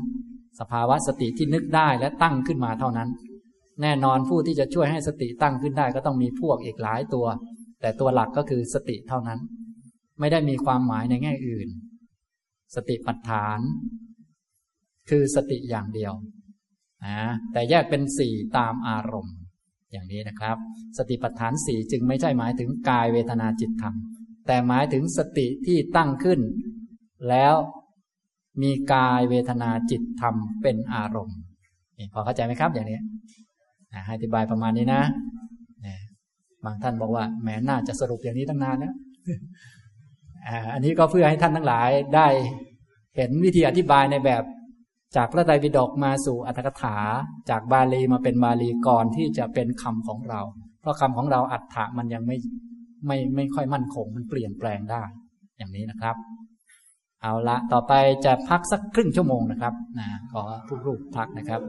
[0.59, 3.09] สภาวะสติที่นึกได้และตั้งขึ้นมาเท่านั้น
[3.83, 7.27] แน่นอนผู้ที่จะช่วยให้สติตั้งขึ้นได้ก็ต้องมีพวกอีกหลายตัว
[7.81, 9.41] แต่ตัวหลักก็คือสติเท่านั้น
[10.21, 11.69] ไม่ได้มีความหมายในแง่อื่น
[12.75, 13.59] สติปัฏฐาน
[15.11, 16.13] คือสติอย่างเดียว
[17.07, 17.21] นะ
[17.53, 19.37] แต่แยกเป็นสี่ตามอารมณ์
[19.93, 20.57] อย่างนี้นะครับ
[20.99, 23.95] สติปัฏฐานสี่จึงไม่ใช่หมายถึงกายเวทนาจิตธรรม
[24.47, 26.41] แต่หมายถึงสติที่ตั้งขึ้น
[27.29, 27.55] แล้ว
[28.63, 31.39] มีกายเวทนาจิตธรรมเป็นอารมณ์
[32.13, 32.99] พอเข้าใจไหมครับอย่างนี้
[34.05, 35.03] ให้อธิบายประมาณนี้นะ
[36.65, 38.95] บางท่านบอกว่าแหมน่าจะสรุปอย่างนี้ตั้งนานแล้ว
[40.75, 42.29] อันนี้ก็เพื่อให้ท่านทั้งหลายได้
[43.17, 44.43] เห็นวิธีอธิบายในแบบ
[45.17, 46.97] จากพระไตรปิฎกมาสู่อัตถกถา
[47.51, 50.41] จากบาลีมาเป็นบาลีก่อนที่จะเป็นคำของเรา
[50.81, 52.37] เพราะคำของเราอัตถะมันยังไม่
[53.07, 55.03] ไม่ไม่ค่อยมั่นคงมันเปลี่ยนแปลงได้
[55.59, 56.17] อย่างนี้นะครับ
[57.23, 57.93] เอาละต่อไป
[58.25, 61.61] จะพักสักครึ่งชั่วโมงนะครับนะขอทุกรูปพักนะครับ